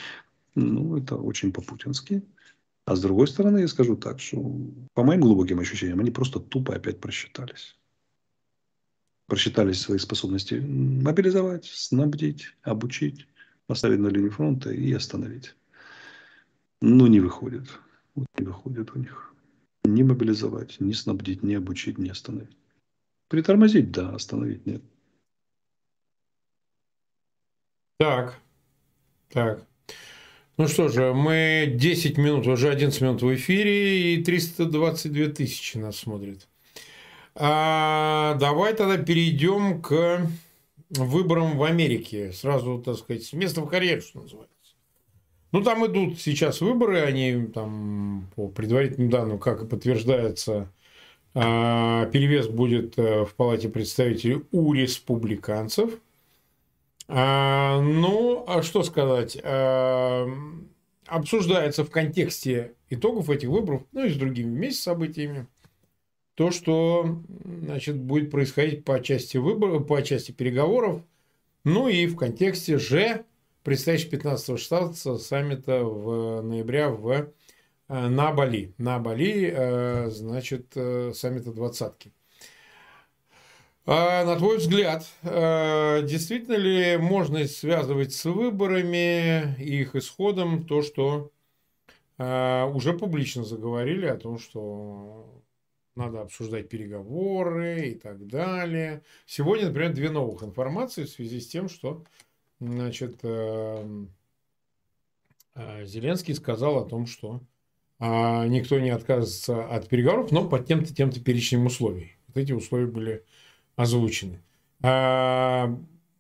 ну, 0.54 0.96
это 0.98 1.16
очень 1.16 1.52
по-путински. 1.52 2.24
А 2.86 2.96
с 2.96 3.02
другой 3.02 3.28
стороны, 3.28 3.60
я 3.60 3.68
скажу 3.68 3.96
так, 3.96 4.20
что 4.20 4.56
по 4.94 5.04
моим 5.04 5.22
глубоким 5.22 5.60
ощущениям, 5.60 6.00
они 6.00 6.12
просто 6.12 6.40
тупо 6.40 6.76
опять 6.76 7.00
просчитались. 7.00 7.76
Просчитались 9.26 9.82
свои 9.82 9.98
способности 9.98 10.56
мобилизовать, 10.56 11.66
снабдить, 11.66 12.56
обучить, 12.62 13.28
поставить 13.66 14.00
на 14.00 14.10
линию 14.10 14.30
фронта 14.30 14.72
и 14.72 14.94
остановить. 14.94 15.56
Ну, 16.80 17.08
не 17.08 17.20
выходит. 17.20 17.68
Не 18.38 18.46
выходит 18.46 18.96
у 18.96 19.00
них. 19.00 19.34
Не 19.84 20.04
мобилизовать, 20.04 20.80
не 20.80 20.94
снабдить, 20.94 21.42
не 21.42 21.56
обучить, 21.56 21.98
не 21.98 22.10
остановить. 22.10 22.56
Притормозить, 23.36 23.92
да, 23.92 24.16
остановить 24.16 24.66
нет. 24.66 24.82
Так, 27.98 28.40
так. 29.30 29.62
Ну 30.56 30.70
что 30.70 30.88
же, 30.88 31.14
мы 31.14 31.70
10 31.76 32.18
минут, 32.18 32.48
уже 32.48 32.70
11 32.70 33.02
минут 33.02 33.22
в 33.22 33.36
эфире, 33.36 34.14
и 34.14 34.24
322 34.24 35.34
тысячи 35.34 35.78
нас 35.78 35.98
смотрят. 35.98 36.48
А, 37.36 38.36
давай 38.36 38.74
тогда 38.74 38.96
перейдем 38.96 39.82
к 39.82 40.32
выборам 40.92 41.58
в 41.58 41.64
Америке. 41.66 42.32
Сразу, 42.32 42.82
так 42.82 42.96
сказать, 42.96 43.26
с 43.26 43.34
места 43.34 43.60
в 43.60 43.68
карьеру, 43.68 44.02
что 44.02 44.22
называется. 44.22 44.76
Ну, 45.52 45.62
там 45.62 45.86
идут 45.86 46.22
сейчас 46.22 46.62
выборы, 46.62 47.02
они 47.02 47.48
там 47.48 48.32
по 48.38 48.48
предварительным 48.48 49.10
данным, 49.10 49.40
как 49.40 49.64
и 49.64 49.68
подтверждается, 49.68 50.72
перевес 51.42 52.48
будет 52.48 52.98
э, 52.98 53.26
в 53.26 53.34
Палате 53.36 53.70
представителей 53.70 54.44
у 54.52 54.74
республиканцев– 54.74 55.92
а, 57.08 57.80
ну, 57.82 58.44
а 58.48 58.64
что 58.64 58.84
сказать? 58.84 59.38
А, 59.44 60.28
обсуждается 61.06 61.84
в 61.84 61.92
контексте 61.92 62.74
итогов 62.90 63.30
этих 63.30 63.50
выборов, 63.50 63.84
ну 63.92 64.06
и 64.06 64.10
с 64.10 64.16
другими 64.16 64.50
вместе 64.50 64.82
событиями, 64.82 65.48
то, 66.34 66.52
что 66.52 67.22
значит, 67.46 67.96
будет 67.96 68.32
происходить 68.32 68.84
по 68.84 69.00
части 69.00 69.38
выборов, 69.38 69.88
по 69.88 70.02
части 70.02 70.32
переговоров, 70.32 71.02
ну 71.64 71.88
и 71.88 72.08
в 72.08 72.16
контексте 72.16 72.78
же 72.78 73.24
предстоящего 73.64 74.16
15-16 74.16 75.18
саммита 75.20 75.84
в 75.84 76.42
ноября 76.42 76.90
в, 76.90 77.30
на 77.88 78.32
Бали. 78.32 78.74
На 78.78 79.00
Бали, 79.00 79.54
э, 79.56 80.10
значит, 80.10 80.72
э, 80.76 81.12
саммита 81.14 81.52
двадцатки. 81.52 82.12
А 83.88 84.26
на 84.26 84.36
твой 84.36 84.58
взгляд, 84.58 85.06
э, 85.22 86.02
действительно 86.04 86.56
ли 86.56 86.98
можно 86.98 87.46
связывать 87.46 88.14
с 88.14 88.26
выборами 88.26 89.56
и 89.60 89.82
их 89.82 89.96
исходом 89.96 90.66
то, 90.66 90.82
что 90.82 91.32
э, 92.18 92.64
уже 92.74 92.94
публично 92.94 93.44
заговорили 93.44 94.08
о 94.08 94.18
том, 94.18 94.40
что 94.40 95.44
надо 95.94 96.22
обсуждать 96.22 96.68
переговоры 96.68 97.90
и 97.90 97.96
так 97.96 98.26
далее. 98.26 99.04
Сегодня, 99.28 99.68
например, 99.68 99.94
две 99.94 100.10
новых 100.10 100.42
информации 100.42 101.04
в 101.04 101.10
связи 101.10 101.40
с 101.40 101.48
тем, 101.48 101.70
что 101.70 102.04
значит, 102.60 103.20
э, 103.22 104.06
Зеленский 105.84 106.34
сказал 106.34 106.80
о 106.80 106.90
том, 106.90 107.06
что 107.06 107.40
никто 108.00 108.80
не 108.80 108.90
отказывается 108.90 109.66
от 109.68 109.88
переговоров, 109.88 110.32
но 110.32 110.48
под 110.48 110.66
тем-то, 110.66 110.94
тем-то 110.94 111.20
перечнем 111.20 111.66
условий. 111.66 112.18
Вот 112.28 112.38
эти 112.38 112.52
условия 112.52 112.88
были 112.88 113.24
озвучены. 113.76 114.42
А, 114.82 115.78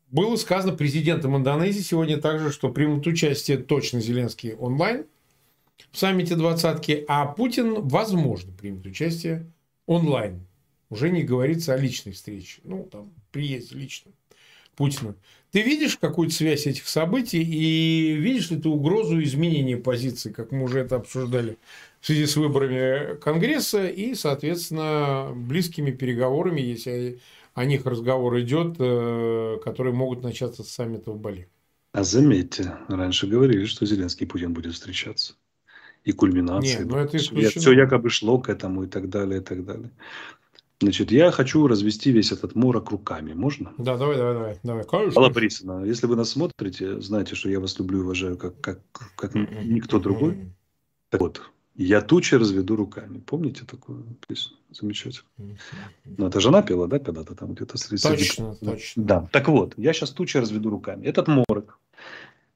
было 0.10 0.36
сказано 0.38 0.74
президентом 0.74 1.36
Индонезии 1.36 1.82
сегодня 1.82 2.17
также, 2.17 2.51
что 2.51 2.70
примут 2.70 3.05
участие 3.08 3.58
точно 3.58 4.00
Зеленский 4.00 4.53
онлайн 4.53 5.05
в 5.91 5.98
саммите 5.98 6.36
двадцатки, 6.36 7.03
а 7.08 7.25
Путин, 7.25 7.88
возможно, 7.88 8.53
примет 8.53 8.86
участие 8.86 9.51
онлайн. 9.86 10.46
Уже 10.89 11.10
не 11.10 11.24
говорится 11.24 11.74
о 11.74 11.77
личной 11.77 12.13
встрече. 12.13 12.62
Ну, 12.63 12.88
там, 12.91 13.12
приезде 13.32 13.75
лично 13.75 14.12
Путина. 14.75 15.15
Ты 15.51 15.62
видишь 15.62 15.98
какую-то 15.98 16.34
связь 16.34 16.67
этих 16.67 16.88
событий 16.88 17.41
и 17.41 18.13
видишь 18.13 18.51
ли 18.51 18.58
ты 18.58 18.67
угрозу 18.67 19.22
изменения 19.24 19.77
позиции, 19.77 20.32
как 20.32 20.51
мы 20.51 20.63
уже 20.63 20.79
это 20.79 20.98
обсуждали 20.98 21.58
в 22.01 22.05
связи 22.05 22.25
с 22.25 22.36
выборами 22.36 23.17
Конгресса 23.20 23.88
и, 23.88 24.15
соответственно, 24.15 25.32
близкими 25.34 25.91
переговорами, 25.91 26.62
если 26.62 27.20
о 27.53 27.65
них 27.65 27.86
разговор 27.86 28.39
идет, 28.41 28.75
э, 28.79 29.58
которые 29.63 29.94
могут 29.94 30.22
начаться 30.22 30.63
с 30.63 30.70
саммита 30.70 31.12
в 31.12 31.20
Бали. 31.20 31.48
А 31.94 32.03
заметьте, 32.03 32.74
раньше 32.89 33.25
говорили, 33.25 33.65
что 33.65 33.86
Зеленский 33.86 34.25
и 34.25 34.29
Путин 34.29 34.53
будет 34.53 34.74
встречаться. 34.74 35.36
И 36.03 36.12
кульминация. 36.12 36.79
Нет, 36.79 36.88
ну 36.88 36.98
это 36.98 37.17
Все 37.17 37.72
якобы 37.72 38.10
шло 38.10 38.38
к 38.38 38.50
этому 38.50 38.84
и 38.84 38.88
так 38.88 39.10
далее, 39.10 39.39
и 39.39 39.44
так 39.44 39.65
далее. 39.65 39.89
Значит, 40.82 41.12
я 41.12 41.32
хочу 41.32 41.67
развести 41.67 42.12
весь 42.12 42.32
этот 42.32 42.55
морок 42.55 42.91
руками. 42.91 43.34
Можно? 43.34 43.74
Да, 43.77 43.98
давай, 43.98 44.17
давай, 44.17 44.34
давай. 44.34 44.60
давай. 44.63 44.84
Конечно. 44.84 45.22
Алла 45.22 45.29
Борисовна, 45.29 45.86
если 45.86 46.05
вы 46.05 46.15
нас 46.15 46.29
смотрите, 46.29 47.00
знаете, 47.00 47.36
что 47.36 47.50
я 47.50 47.60
вас 47.60 47.79
люблю 47.79 48.00
и 48.00 48.01
уважаю 48.03 48.38
как, 48.38 48.60
как, 48.60 48.82
как 49.15 49.36
никто 49.36 50.00
другой. 50.00 50.51
Так 51.10 51.22
вот, 51.22 51.41
я 51.75 52.01
тучи 52.01 52.36
разведу 52.36 52.75
руками. 52.75 53.20
Помните 53.20 53.63
такую 53.65 54.05
песню? 54.27 54.58
Замечательно. 54.72 55.58
Ну, 56.05 56.27
это 56.27 56.39
жена 56.39 56.62
пела, 56.62 56.88
да, 56.88 57.00
когда-то 57.00 57.36
там 57.36 57.53
где-то 57.53 57.77
среди... 57.77 58.01
Точно, 58.01 58.55
точно. 58.55 59.03
Да. 59.03 59.29
Так 59.32 59.48
вот, 59.48 59.74
я 59.77 59.94
сейчас 59.94 60.12
тучи 60.12 60.38
разведу 60.38 60.70
руками. 60.70 61.05
Этот 61.05 61.27
морок 61.27 61.79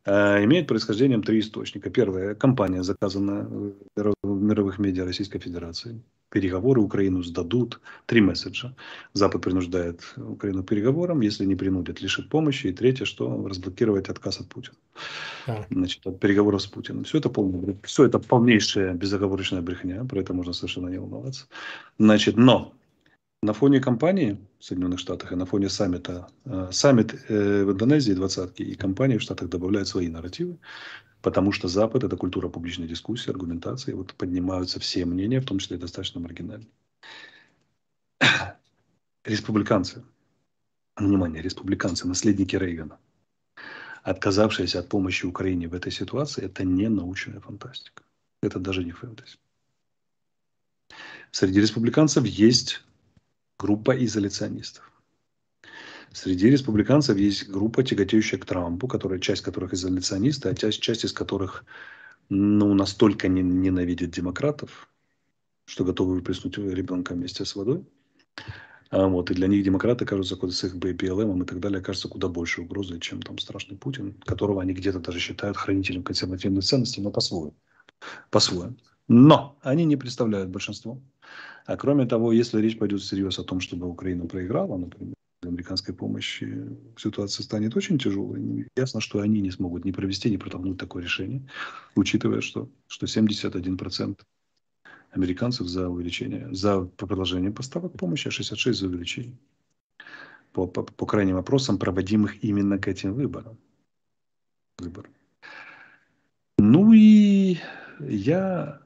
имеет 0.05 0.67
происхождением 0.67 1.23
три 1.23 1.39
источника. 1.39 1.89
Первое. 1.89 2.35
Компания, 2.35 2.83
заказанная 2.83 3.47
в 3.95 4.13
мировых 4.23 4.79
медиа 4.79 5.05
Российской 5.05 5.39
Федерации 5.39 6.01
переговоры 6.29 6.79
Украину 6.81 7.23
сдадут. 7.23 7.79
Три 8.05 8.21
месседжа. 8.21 8.75
Запад 9.13 9.41
принуждает 9.41 10.13
Украину 10.17 10.63
к 10.63 10.67
переговорам, 10.67 11.21
если 11.21 11.45
не 11.45 11.55
принудят, 11.55 12.01
лишит 12.01 12.29
помощи. 12.29 12.67
И 12.67 12.71
третье, 12.71 13.05
что 13.05 13.47
разблокировать 13.47 14.09
отказ 14.09 14.39
от 14.39 14.47
Путина. 14.47 14.75
Да. 15.47 15.65
Значит, 15.69 16.05
от 16.05 16.19
переговоров 16.19 16.61
с 16.61 16.67
Путиным. 16.67 17.03
Все 17.03 17.17
это, 17.17 17.29
полное, 17.29 17.75
все 17.83 18.05
это 18.05 18.19
полнейшая 18.19 18.93
безоговорочная 18.93 19.61
брехня. 19.61 20.03
Про 20.05 20.21
это 20.21 20.33
можно 20.33 20.53
совершенно 20.53 20.89
не 20.89 20.99
волноваться. 20.99 21.47
Значит, 21.97 22.37
но 22.37 22.73
на 23.41 23.53
фоне 23.53 23.79
кампании 23.79 24.37
в 24.59 24.65
Соединенных 24.65 24.99
Штатах 24.99 25.31
и 25.31 25.35
на 25.35 25.45
фоне 25.45 25.69
саммита, 25.69 26.27
э, 26.45 26.69
саммит 26.71 27.13
э, 27.29 27.63
в 27.63 27.71
Индонезии 27.71 28.13
двадцатки 28.13 28.63
и 28.63 28.75
компании 28.75 29.17
в 29.17 29.21
Штатах 29.21 29.49
добавляют 29.49 29.87
свои 29.87 30.09
нарративы. 30.09 30.57
Потому 31.21 31.51
что 31.51 31.67
Запад– 31.67 32.03
это 32.05 32.15
культура 32.15 32.47
публичной 32.47 32.87
дискуссии, 32.87 33.29
аргументации. 33.29 33.93
Вот 33.93 34.13
поднимаются 34.13 34.79
все 34.79 35.05
мнения, 35.05 35.41
в 35.41 35.45
том 35.45 35.59
числе 35.59 35.77
и 35.77 35.79
достаточно 35.79 36.21
маргинальные. 36.21 36.69
Республиканцы, 39.25 40.03
внимание, 40.95 41.41
республиканцы, 41.41 42.07
наследники 42.07 42.55
Рейгана, 42.55 42.99
отказавшиеся 44.03 44.79
от 44.79 44.87
помощи 44.87 45.25
Украине 45.25 45.67
в 45.67 45.73
этой 45.73 45.91
ситуации, 45.91 46.45
это 46.45 46.63
не 46.63 46.87
научная 46.87 47.41
фантастика. 47.41 48.03
Это 48.41 48.59
даже 48.59 48.85
не 48.85 48.91
фэнтези. 48.91 49.37
Среди 51.31 51.59
республиканцев 51.59 52.25
есть 52.25 52.81
группа 53.59 53.91
изоляционистов. 54.03 54.89
Среди 56.11 56.49
республиканцев 56.49 57.17
есть 57.17 57.49
группа, 57.49 57.83
тяготеющая 57.83 58.39
к 58.39 58.45
Трампу, 58.45 58.87
которая, 58.87 59.19
часть 59.19 59.41
которых 59.41 59.73
изоляционисты, 59.73 60.49
а 60.49 60.55
часть, 60.55 60.81
часть 60.81 61.03
из 61.03 61.13
которых 61.13 61.65
ну, 62.29 62.73
настолько 62.73 63.27
не, 63.27 63.43
ненавидит 63.43 64.11
демократов, 64.11 64.89
что 65.65 65.83
готовы 65.83 66.15
выплеснуть 66.15 66.57
ребенка 66.57 67.13
вместе 67.13 67.45
с 67.45 67.55
водой. 67.55 67.85
А 68.89 69.07
вот, 69.07 69.29
и 69.29 69.35
для 69.35 69.47
них 69.47 69.63
демократы 69.63 70.05
кажутся 70.05 70.35
с 70.35 70.63
их 70.63 70.75
БПЛМ 70.77 71.43
и 71.43 71.45
так 71.45 71.59
далее, 71.59 71.81
кажется 71.81 72.07
куда 72.07 72.27
больше 72.27 72.61
угрозой, 72.61 72.99
чем 72.99 73.21
там 73.21 73.37
страшный 73.37 73.77
Путин, 73.77 74.13
которого 74.25 74.63
они 74.63 74.73
где-то 74.73 74.99
даже 74.99 75.19
считают 75.19 75.57
хранителем 75.57 76.01
консервативных 76.01 76.63
ценностей, 76.63 77.01
но 77.01 77.11
по-своему. 77.11 77.53
По-своему. 78.31 78.77
Но 79.09 79.57
они 79.61 79.85
не 79.85 79.97
представляют 79.97 80.49
большинство. 80.49 81.01
А 81.65 81.75
кроме 81.75 82.05
того, 82.05 82.31
если 82.31 82.61
речь 82.61 82.77
пойдет 82.77 83.01
всерьез 83.01 83.39
о 83.39 83.43
том, 83.43 83.59
чтобы 83.59 83.87
Украина 83.87 84.25
проиграла, 84.27 84.77
например, 84.77 85.15
американской 85.41 85.95
помощи 85.95 86.77
ситуация 86.97 87.43
станет 87.43 87.75
очень 87.75 87.97
тяжелой. 87.97 88.67
Ясно, 88.75 89.01
что 89.01 89.19
они 89.21 89.41
не 89.41 89.51
смогут 89.51 89.85
ни 89.85 89.91
провести, 89.91 90.29
ни 90.29 90.37
протолкнуть 90.37 90.77
такое 90.77 91.03
решение, 91.03 91.47
учитывая, 91.95 92.41
что, 92.41 92.69
что 92.87 93.05
71% 93.05 94.19
американцев 95.11 95.67
за 95.67 95.89
увеличение, 95.89 96.53
за 96.53 96.81
продолжение 96.81 97.51
поставок 97.51 97.93
помощи, 97.93 98.27
а 98.27 98.31
66% 98.31 98.73
за 98.73 98.87
увеличение. 98.87 99.37
По, 100.51 100.67
по, 100.67 100.83
по 100.83 101.05
крайним 101.05 101.37
опросам, 101.37 101.79
проводимых 101.79 102.43
именно 102.43 102.77
к 102.77 102.87
этим 102.87 103.13
выборам. 103.13 103.57
Выборам. 104.77 105.11
Ну 106.57 106.91
и 106.93 107.57
я 107.99 108.81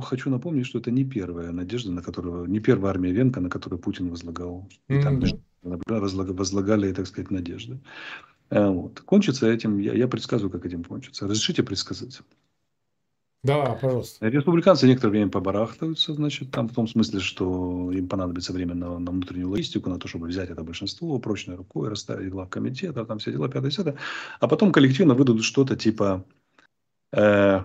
хочу 0.00 0.30
напомнить, 0.30 0.66
что 0.66 0.78
это 0.78 0.90
не 0.90 1.04
первая 1.04 1.52
надежда, 1.52 1.92
на 1.92 2.02
которую, 2.02 2.46
не 2.46 2.60
первая 2.60 2.90
армия 2.90 3.12
Венка, 3.12 3.40
на 3.40 3.50
которую 3.50 3.80
Путин 3.80 4.10
возлагал. 4.10 4.68
И 4.88 5.00
там 5.00 5.18
mm-hmm. 5.18 6.34
возлагали, 6.34 6.92
так 6.92 7.06
сказать, 7.06 7.30
надежды. 7.30 7.78
Э, 8.50 8.68
вот. 8.68 9.00
Кончится 9.00 9.50
этим, 9.50 9.78
я, 9.78 9.92
я 9.92 10.08
предсказываю, 10.08 10.50
как 10.50 10.66
этим 10.66 10.84
кончится. 10.84 11.26
Разрешите 11.26 11.62
предсказать? 11.62 12.20
Да, 13.46 13.78
пожалуйста. 13.80 14.28
Республиканцы 14.28 14.88
некоторое 14.88 15.12
время 15.12 15.30
побарахтаются, 15.30 16.14
значит, 16.14 16.50
там 16.50 16.68
в 16.68 16.74
том 16.74 16.88
смысле, 16.88 17.20
что 17.20 17.92
им 17.92 18.08
понадобится 18.08 18.52
время 18.52 18.74
на, 18.74 18.98
на 18.98 19.10
внутреннюю 19.12 19.50
логистику, 19.50 19.88
на 19.88 20.00
то, 20.00 20.08
чтобы 20.08 20.26
взять 20.26 20.50
это 20.50 20.64
большинство 20.64 21.18
прочной 21.20 21.54
рукой, 21.54 21.88
расставить 21.88 22.30
глав 22.30 22.48
комитета, 22.48 23.04
там 23.04 23.18
все 23.18 23.30
дела 23.30 23.48
5 23.48 23.94
а 24.40 24.48
потом 24.48 24.72
коллективно 24.72 25.14
выдадут 25.14 25.44
что-то 25.44 25.76
типа, 25.76 26.24
э, 27.12 27.62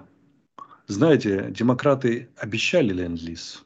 знаете, 0.87 1.49
демократы 1.51 2.29
обещали 2.35 2.93
ленд-лиз, 2.93 3.65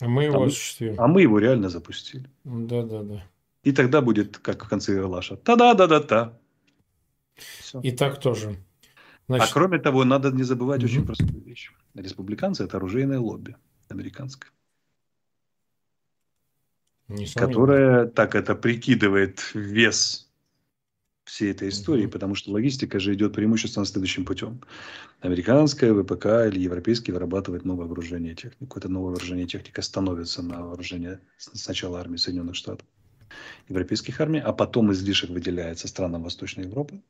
а 0.00 0.08
мы 0.08 0.24
его 0.24 0.42
а 0.42 0.46
осуществили. 0.46 0.94
А 0.98 1.06
мы 1.06 1.22
его 1.22 1.38
реально 1.38 1.68
запустили. 1.68 2.28
Да, 2.44 2.82
да, 2.82 3.02
да. 3.02 3.24
И 3.64 3.72
тогда 3.72 4.00
будет, 4.00 4.38
как 4.38 4.64
в 4.64 4.68
конце 4.68 4.96
Ирлаша, 4.96 5.36
та-да-да-да-та. 5.36 6.38
И 7.82 7.92
так 7.92 8.20
тоже. 8.20 8.56
Значит... 9.28 9.50
А 9.50 9.52
кроме 9.52 9.78
того, 9.78 10.04
надо 10.04 10.30
не 10.30 10.42
забывать 10.42 10.82
угу. 10.82 10.86
очень 10.86 11.04
простую 11.04 11.42
вещь. 11.42 11.72
Республиканцы– 11.94 12.64
это 12.64 12.76
оружейное 12.76 13.18
лобби 13.18 13.56
американское. 13.88 14.50
Которое 17.34 18.06
так 18.06 18.34
это 18.34 18.54
прикидывает 18.54 19.54
вес 19.54 20.27
всей 21.28 21.50
этой 21.50 21.68
истории, 21.68 22.04
угу. 22.04 22.12
потому 22.12 22.34
что 22.34 22.50
логистика 22.52 22.98
же 22.98 23.14
идет 23.14 23.34
преимущественно 23.34 23.84
следующим 23.84 24.24
путем. 24.24 24.60
Американская 25.20 25.92
ВПК 25.92 26.26
или 26.48 26.60
европейский 26.60 27.12
вырабатывает 27.12 27.64
новое 27.64 27.86
вооружение 27.86 28.32
и 28.32 28.36
технику. 28.36 28.78
Это 28.78 28.88
новое 28.88 29.10
вооружение 29.10 29.46
техника 29.46 29.82
становится 29.82 30.42
на 30.42 30.62
вооружение 30.62 31.20
сначала 31.36 32.00
армии 32.00 32.16
Соединенных 32.16 32.56
Штатов, 32.56 32.86
европейских 33.68 34.20
армий, 34.20 34.40
а 34.40 34.52
потом 34.52 34.92
излишек 34.92 35.30
выделяется 35.30 35.86
странам 35.86 36.22
Восточной 36.22 36.64
Европы, 36.64 37.02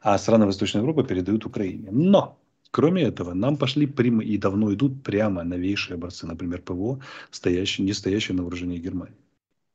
а 0.00 0.16
страны 0.18 0.46
Восточной 0.46 0.80
Европы 0.80 1.02
передают 1.02 1.44
Украине. 1.44 1.88
Но, 1.90 2.38
кроме 2.70 3.02
этого, 3.02 3.34
нам 3.34 3.56
пошли 3.56 3.86
прямо 3.86 4.22
и 4.22 4.38
давно 4.38 4.72
идут 4.72 5.02
прямо 5.02 5.42
новейшие 5.42 5.94
образцы, 5.96 6.26
например, 6.26 6.62
ПВО, 6.62 7.00
стоящие, 7.30 7.84
не 7.84 7.94
стоящие 7.94 8.36
на 8.36 8.42
вооружении 8.42 8.78
Германии. 8.78 9.18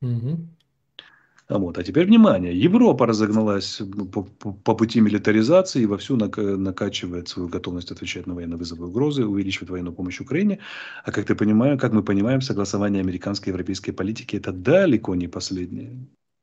Угу. 0.00 0.38
Вот. 1.50 1.78
А 1.78 1.82
теперь 1.82 2.06
внимание, 2.06 2.56
Европа 2.56 3.06
разогналась 3.06 3.82
по, 4.12 4.22
по, 4.22 4.74
пути 4.76 5.00
милитаризации 5.00 5.82
и 5.82 5.86
вовсю 5.86 6.16
накачивает 6.16 7.28
свою 7.28 7.48
готовность 7.48 7.90
отвечать 7.90 8.28
на 8.28 8.34
военные 8.34 8.56
вызовы 8.56 8.86
и 8.86 8.88
угрозы, 8.88 9.26
увеличивает 9.26 9.70
военную 9.70 9.92
помощь 9.92 10.20
Украине. 10.20 10.60
А 11.04 11.10
как, 11.10 11.26
ты 11.26 11.34
понимаешь, 11.34 11.80
как 11.80 11.92
мы 11.92 12.04
понимаем, 12.04 12.40
согласование 12.40 13.00
американской 13.00 13.50
и 13.50 13.52
европейской 13.52 13.90
политики 13.90 14.36
это 14.36 14.52
далеко 14.52 15.16
не 15.16 15.26
последняя 15.26 15.90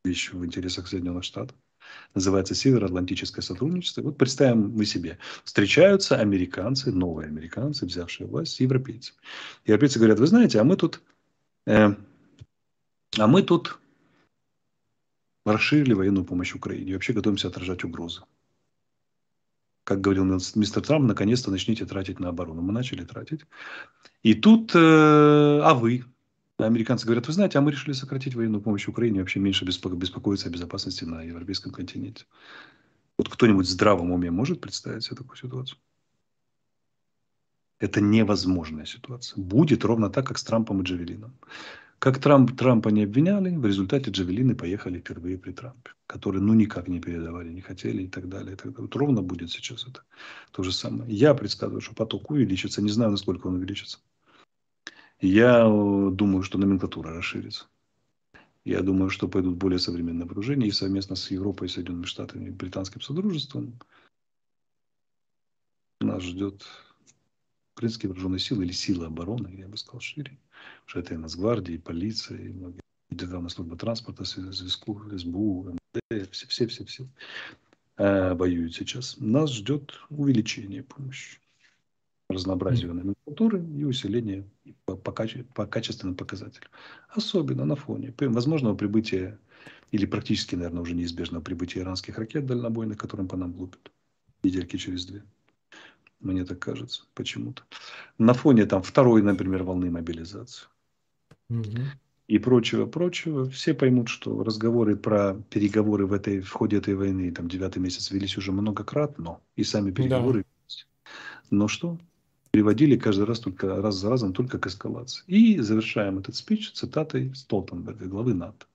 вещь 0.04 0.34
в 0.34 0.44
интересах 0.44 0.88
Соединенных 0.88 1.24
Штатов 1.24 1.56
называется 2.14 2.54
Североатлантическое 2.54 3.42
сотрудничество. 3.42 4.02
Вот 4.02 4.18
представим 4.18 4.72
мы 4.72 4.84
себе, 4.86 5.20
встречаются 5.46 6.18
американцы, 6.18 6.92
новые 6.92 7.28
американцы, 7.28 7.86
взявшие 7.86 8.28
власть, 8.28 8.56
с 8.56 8.60
европейцами. 8.60 9.18
Европейцы 9.66 10.00
говорят, 10.00 10.20
вы 10.20 10.28
знаете, 10.28 10.60
а 10.60 10.66
мы 10.66 10.76
тут, 10.76 11.02
э, 11.66 11.96
а 13.18 13.28
мы 13.28 13.42
тут 13.42 13.80
расширили 15.54 15.94
военную 15.94 16.26
помощь 16.26 16.54
Украине 16.54 16.92
и 16.92 16.94
вообще 16.94 17.14
готовимся 17.14 17.48
отражать 17.48 17.84
угрозы. 17.84 18.22
Как 19.84 20.02
говорил 20.02 20.26
мистер 20.56 20.82
Трамп, 20.82 21.08
наконец-то 21.08 21.50
начните 21.50 21.86
тратить 21.86 22.20
на 22.20 22.30
оборону. 22.30 22.62
Мы 22.62 22.74
начали 22.74 23.06
тратить. 23.06 23.46
И 24.22 24.34
тут, 24.34 24.76
э, 24.76 24.80
а 25.64 25.74
вы, 25.74 26.04
Американцы 26.58 27.06
говорят, 27.06 27.28
вы 27.28 27.34
знаете, 27.34 27.60
а 27.60 27.62
мы 27.62 27.72
решили 27.72 27.94
сократить 27.94 28.34
военную 28.34 28.62
помощь 28.62 28.88
Украине, 28.88 29.20
вообще 29.20 29.40
меньше 29.40 29.64
беспокоиться 29.64 30.48
о 30.48 30.52
безопасности 30.52 31.04
на 31.04 31.22
европейском 31.22 31.72
континенте. 31.72 32.26
Вот 33.18 33.30
кто-нибудь 33.30 33.68
в 33.68 33.70
здравом 33.70 34.12
уме 34.12 34.32
может 34.32 34.60
представить 34.60 35.04
себе 35.04 35.18
такую 35.18 35.38
ситуацию? 35.38 35.78
Это 37.80 38.02
невозможная 38.02 38.86
ситуация. 38.86 39.40
Будет 39.40 39.86
ровно 39.86 40.10
так, 40.10 40.26
как 40.26 40.40
с 40.40 40.44
Трампом 40.44 40.82
и 40.82 40.84
Джавелином. 40.84 41.38
Как 42.00 42.20
Трамп, 42.20 42.56
Трампа 42.56 42.90
не 42.90 43.04
обвиняли, 43.04 43.56
в 43.56 43.66
результате 43.66 44.12
Джавелины 44.12 44.56
поехали 44.56 45.00
впервые 45.00 45.38
при 45.38 45.52
Трампе, 45.52 45.92
которые 46.06 46.44
ну 46.44 46.54
никак 46.54 46.88
не 46.88 47.00
передавали, 47.00 47.50
не 47.50 47.62
хотели 47.62 48.04
и 48.04 48.08
так 48.08 48.30
далее. 48.30 48.54
И 48.54 48.56
так 48.56 48.72
далее. 48.72 48.82
Вот 48.82 48.96
ровно 48.96 49.24
будет 49.24 49.50
сейчас 49.50 49.88
это 49.88 50.04
то 50.52 50.62
же 50.62 50.72
самое. 50.72 51.12
Я 51.12 51.34
предсказываю, 51.34 51.82
что 51.82 51.96
поток 51.96 52.30
увеличится. 52.30 52.84
Не 52.84 52.92
знаю, 52.92 53.12
насколько 53.12 53.48
он 53.48 53.56
увеличится. 53.56 54.00
Я 55.20 55.66
э, 55.66 56.12
думаю, 56.12 56.44
что 56.44 56.60
номенклатура 56.60 57.14
расширится. 57.14 57.66
Я 58.64 58.82
думаю, 58.82 59.10
что 59.10 59.28
пойдут 59.28 59.56
более 59.56 59.80
современные 59.80 60.26
вооружения 60.26 60.68
и 60.68 60.72
совместно 60.72 61.16
с 61.16 61.32
Европой, 61.32 61.70
Соединенными 61.70 62.06
Штатами 62.06 62.48
и 62.48 62.52
Британским 62.52 63.02
Содружеством 63.02 63.80
нас 66.02 66.22
ждет 66.22 66.64
украинские 67.78 68.10
вооруженные 68.10 68.40
силы 68.40 68.66
или 68.66 68.72
силы 68.72 69.06
обороны, 69.06 69.54
я 69.56 69.68
бы 69.68 69.78
сказал 69.78 70.02
шире. 70.02 70.36
Потому 70.86 70.88
что 70.88 71.00
это 71.00 71.14
и 71.14 71.18
Нацгвардия, 71.18 71.76
и 71.76 71.80
полиция, 71.80 72.40
и 72.40 72.50
многие 72.50 72.82
Державная 73.10 73.50
служба 73.50 73.78
транспорта, 73.78 74.26
связку, 74.26 75.02
СБУ, 75.12 75.70
МВД, 75.70 76.30
все-все-все 76.32 77.08
э, 77.98 78.34
воюют 78.34 78.76
сейчас. 78.76 79.16
Нас 79.18 79.54
ждет 79.54 79.94
увеличение 80.10 80.84
помощи 80.84 81.40
разнообразию 82.30 82.94
номенклатуры 82.94 83.64
и 83.64 83.86
усиление 83.86 84.46
по, 84.84 84.98
по, 84.98 85.14
каче, 85.14 85.46
по 85.54 85.66
качественным 85.66 86.16
показателям. 86.16 86.70
Особенно 87.08 87.64
на 87.64 87.78
фоне 87.78 88.14
возможного 88.20 88.76
прибытия 88.76 89.40
или 89.92 90.06
практически, 90.06 90.56
наверное, 90.56 90.82
уже 90.82 90.94
неизбежного 90.94 91.42
прибытия 91.42 91.82
иранских 91.82 92.18
ракет 92.18 92.46
дальнобойных, 92.46 92.98
которым 92.98 93.30
по 93.30 93.38
нам 93.38 93.56
лупят 93.56 93.92
недельки 94.44 94.76
через 94.76 95.06
две. 95.06 95.24
Мне 96.20 96.46
так 96.46 96.60
кажется 96.60 97.04
почему-то. 97.14 97.64
На 98.18 98.34
фоне 98.34 98.66
там 98.66 98.82
второй, 98.82 99.22
например, 99.22 99.64
волны 99.64 99.92
мобилизации. 99.92 100.66
Угу. 101.50 101.82
И 102.28 102.40
прочего, 102.40 102.86
прочего. 102.86 103.50
Все 103.50 103.74
поймут, 103.74 104.10
что 104.10 104.44
разговоры 104.44 104.96
про 104.96 105.36
переговоры 105.50 106.06
в, 106.06 106.14
этой, 106.14 106.42
в 106.42 106.52
ходе 106.52 106.78
этой 106.78 106.96
войны, 106.96 107.32
там 107.32 107.48
девятый 107.48 107.82
месяц 107.82 108.12
велись 108.12 108.38
уже 108.38 108.52
многократно, 108.52 109.40
и 109.56 109.64
сами 109.64 109.92
переговоры. 109.92 110.44
Да. 110.44 111.06
Но 111.52 111.68
что? 111.68 111.98
приводили 112.58 112.98
каждый 112.98 113.26
раз 113.26 113.40
только 113.40 113.82
раз 113.82 113.96
за 113.96 114.10
разом 114.10 114.34
только 114.34 114.58
к 114.58 114.66
эскалации. 114.66 115.24
И 115.28 115.60
завершаем 115.60 116.18
этот 116.18 116.36
спич 116.36 116.72
цитатой 116.72 117.32
Столтенберга, 117.36 118.08
главы 118.08 118.34
НАТО. 118.34 118.66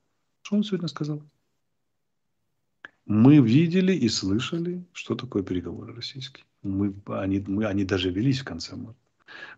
Что 0.42 0.55
он 0.55 0.62
сегодня 0.62 0.87
сказал? 0.87 1.20
Мы 3.07 3.38
видели 3.38 3.92
и 3.92 4.09
слышали, 4.09 4.85
что 4.92 5.16
такое 5.16 5.42
переговоры 5.42 5.92
российские. 5.92 6.44
Мы, 6.62 6.94
они, 7.07 7.44
мы, 7.46 7.66
они 7.66 7.85
даже 7.85 8.11
велись 8.11 8.40
в 8.40 8.44
конце 8.44 8.77
марта. 8.77 8.98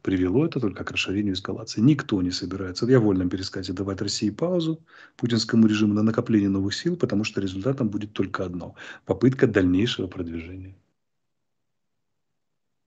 Привело 0.02 0.46
это 0.46 0.60
только 0.60 0.84
к 0.84 0.90
расширению 0.92 1.34
эскалации. 1.34 1.80
Никто 1.80 2.22
не 2.22 2.30
собирается, 2.30 2.86
я 2.86 3.00
вольном 3.00 3.28
пересказе, 3.28 3.72
давать 3.72 4.00
России 4.00 4.30
паузу, 4.30 4.80
путинскому 5.16 5.66
режиму 5.66 5.94
на 5.94 6.02
накопление 6.02 6.48
новых 6.48 6.74
сил, 6.74 6.96
потому 6.96 7.24
что 7.24 7.40
результатом 7.40 7.88
будет 7.88 8.12
только 8.12 8.44
одно– 8.44 8.74
попытка 9.04 9.46
дальнейшего 9.46 10.06
продвижения. 10.06 10.76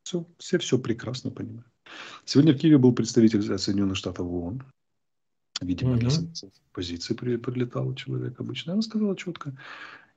Все, 0.03 0.25
все 0.37 0.57
все 0.57 0.79
прекрасно 0.79 1.31
понимают. 1.31 1.67
Сегодня 2.25 2.53
в 2.53 2.57
Киеве 2.57 2.77
был 2.77 2.93
представитель 2.93 3.41
Соединенных 3.57 3.97
Штатов 3.97 4.27
в 4.27 4.33
ООН. 4.33 4.63
Видимо, 5.61 5.93
угу. 5.93 5.99
для 5.99 6.09
позиции 6.71 7.13
прилетал 7.13 7.93
человек 7.95 8.39
обычно. 8.39 8.73
Она 8.73 8.81
сказала 8.81 9.17
четко, 9.17 9.57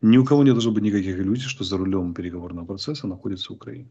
ни 0.00 0.16
у 0.18 0.24
кого 0.24 0.44
не 0.44 0.50
должно 0.50 0.72
быть 0.72 0.82
никаких 0.82 1.18
иллюзий, 1.18 1.48
что 1.48 1.64
за 1.64 1.76
рулем 1.76 2.14
переговорного 2.14 2.66
процесса 2.66 3.06
находится 3.06 3.52
Украина. 3.52 3.88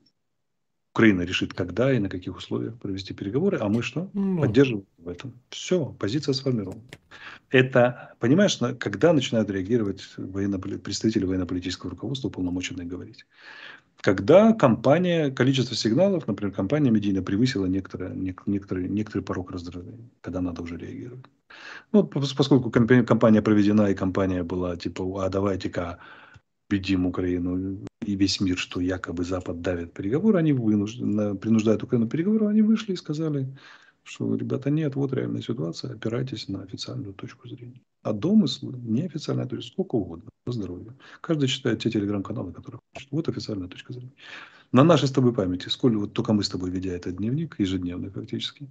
Украина 0.93 1.21
решит, 1.21 1.53
когда 1.53 1.93
и 1.93 1.99
на 1.99 2.09
каких 2.09 2.35
условиях 2.35 2.79
провести 2.79 3.13
переговоры, 3.13 3.57
а 3.61 3.69
мы 3.69 3.83
что? 3.83 4.09
Ну. 4.13 4.41
Поддерживаем 4.41 4.87
в 4.97 5.07
этом. 5.07 5.33
Все, 5.49 5.85
позиция 5.99 6.33
сформирована. 6.33 6.81
Это, 7.51 8.15
понимаешь, 8.19 8.57
когда 8.79 9.13
начинают 9.13 9.49
реагировать 9.49 10.03
военно, 10.17 10.59
представители 10.59 11.25
военно-политического 11.25 11.91
руководства, 11.91 12.29
уполномоченные 12.29 12.87
говорить? 12.87 13.25
когда 14.01 14.53
компания, 14.53 15.29
количество 15.29 15.75
сигналов, 15.75 16.27
например, 16.27 16.53
компания 16.53 16.89
медийно 16.89 17.21
превысила 17.21 17.65
некоторый, 17.65 18.15
некоторый, 18.15 18.87
некоторый 18.87 19.21
порог 19.21 19.51
раздражения, 19.51 20.09
когда 20.21 20.41
надо 20.41 20.61
уже 20.61 20.77
реагировать. 20.77 21.25
Ну, 21.91 22.03
поскольку 22.03 22.71
компания 22.71 23.41
проведена, 23.41 23.89
и 23.89 23.95
компания 23.95 24.43
была 24.43 24.75
типа, 24.75 25.25
а 25.25 25.29
давайте-ка 25.29 25.99
убедим 26.69 27.05
Украину 27.05 27.79
и 28.05 28.15
весь 28.15 28.39
мир, 28.39 28.57
что 28.57 28.79
якобы 28.79 29.23
Запад 29.23 29.61
давит 29.61 29.93
переговоры, 29.93 30.37
они 30.37 30.53
вынуждены, 30.53 31.35
принуждают 31.35 31.83
Украину 31.83 32.07
к 32.07 32.11
переговорам, 32.11 32.47
они 32.47 32.61
вышли 32.61 32.93
и 32.93 32.97
сказали, 32.97 33.57
что, 34.03 34.35
ребята, 34.35 34.69
нет, 34.69 34.95
вот 34.95 35.13
реальная 35.13 35.41
ситуация, 35.41 35.93
опирайтесь 35.93 36.47
на 36.47 36.63
официальную 36.63 37.13
точку 37.13 37.47
зрения. 37.47 37.81
А 38.01 38.13
домыслы 38.13 38.79
неофициальная 38.79 39.45
точка, 39.45 39.71
сколько 39.73 39.95
угодно, 39.95 40.29
по 40.45 40.51
здоровью. 40.51 40.97
Каждый 41.21 41.47
читает 41.47 41.81
те 41.81 41.91
телеграм-каналы, 41.91 42.53
которые 42.53 42.79
хочет. 42.93 43.11
Вот 43.11 43.29
официальная 43.29 43.67
точка 43.67 43.93
зрения. 43.93 44.13
На 44.71 44.83
нашей 44.83 45.07
с 45.07 45.11
тобой 45.11 45.33
памяти, 45.33 45.69
сколько 45.69 45.97
вот 45.97 46.13
только 46.13 46.33
мы 46.33 46.43
с 46.43 46.49
тобой, 46.49 46.69
ведя 46.69 46.93
этот 46.93 47.17
дневник, 47.17 47.59
ежедневный 47.59 48.09
фактически, 48.09 48.69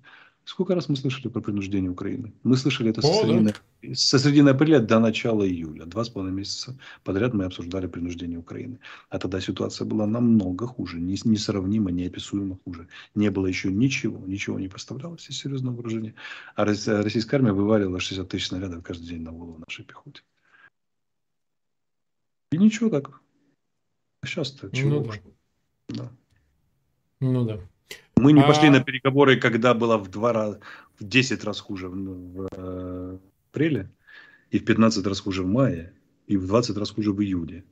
сколько 0.49 0.75
раз 0.75 0.89
мы 0.89 0.97
слышали 0.97 1.29
про 1.29 1.41
принуждение 1.41 1.91
Украины? 1.91 2.33
Мы 2.43 2.57
слышали 2.57 2.91
это 2.91 3.03
со, 3.03 3.09
О, 3.09 3.23
середины, 3.23 3.55
да. 3.83 3.95
со 3.95 4.19
середины 4.19 4.49
апреля 4.49 4.81
до 4.81 4.99
начала 4.99 5.47
июля. 5.47 5.85
Два 5.85 6.05
с 6.05 6.09
половиной 6.09 6.39
месяца 6.39 6.79
подряд 7.05 7.35
мы 7.35 7.45
обсуждали 7.45 7.87
принуждение 7.87 8.39
Украины. 8.39 8.79
А 9.11 9.19
тогда 9.19 9.41
ситуация 9.41 9.85
была 9.85 10.07
намного 10.07 10.67
хуже, 10.67 10.99
не- 10.99 11.21
несравнимо, 11.25 11.91
неописуемо 11.91 12.59
хуже. 12.65 12.89
Не 13.15 13.31
было 13.31 13.47
еще 13.47 13.71
ничего, 13.71 14.25
ничего 14.27 14.59
не 14.59 14.69
поставлялось 14.69 15.29
из 15.29 15.39
серьезного 15.39 15.77
вооружения. 15.77 16.15
А 16.57 16.63
а 16.63 16.65
российская 16.65 17.37
армия 17.37 17.53
вывалила 17.53 18.01
60 18.01 18.29
тысяч 18.29 18.49
снарядов 18.49 18.83
каждый 18.83 19.07
день 19.07 19.23
на 19.23 19.33
голову 19.33 19.63
нашей 19.67 19.85
пехоте. 19.85 20.23
И 22.53 22.57
ничего 22.57 22.89
так. 22.89 23.21
А 24.23 24.27
сейчас-то 24.27 24.75
чего 24.75 24.91
Ну 24.91 25.01
уж. 25.03 25.21
Да. 25.91 26.11
Ну 27.21 27.45
да. 27.45 27.61
Мы 28.17 28.33
не 28.33 28.43
А- 28.43 28.47
пошли 28.47 28.71
на 28.71 28.81
переговоры, 28.81 29.41
когда 29.41 29.75
было 29.75 29.97
в 29.97 30.11
два 30.11 30.33
раза, 30.33 30.61
в 30.99 31.05
10 31.05 31.45
раз 31.45 31.61
хуже 31.61 31.89
в, 31.89 31.95
в, 31.95 32.49
э, 32.53 33.19
апреле, 33.51 33.91
и 34.51 34.59
в 34.59 34.65
15 34.65 35.07
раз 35.07 35.21
хуже 35.21 35.43
в 35.43 35.47
мае, 35.47 35.93
и 36.27 36.37
в 36.37 36.47
20 36.47 36.77
раз 36.77 36.91
хуже 36.91 37.13
в 37.13 37.21
июне. 37.23 37.65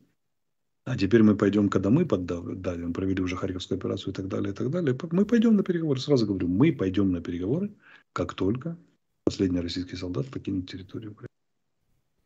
А 0.85 0.97
теперь 0.97 1.23
мы 1.23 1.35
пойдем, 1.35 1.69
когда 1.69 1.91
мы 1.91 2.07
поддавим, 2.07 2.93
провели 2.93 3.21
уже 3.21 3.37
Харьковскую 3.37 3.79
операцию 3.79 4.13
и 4.13 4.17
так 4.17 4.29
далее, 4.29 4.53
и 4.53 4.55
так 4.55 4.71
далее. 4.71 4.97
Мы 5.11 5.25
пойдем 5.25 5.57
на 5.57 5.65
переговоры. 5.65 5.99
Сразу 5.99 6.27
говорю, 6.27 6.47
мы 6.47 6.73
пойдем 6.73 7.11
на 7.11 7.21
переговоры, 7.21 7.73
как 8.13 8.35
только 8.35 8.77
последний 9.25 9.61
российский 9.61 9.97
солдат 9.97 10.29
покинет 10.29 10.71
территорию 10.71 11.11
Украины. 11.11 11.27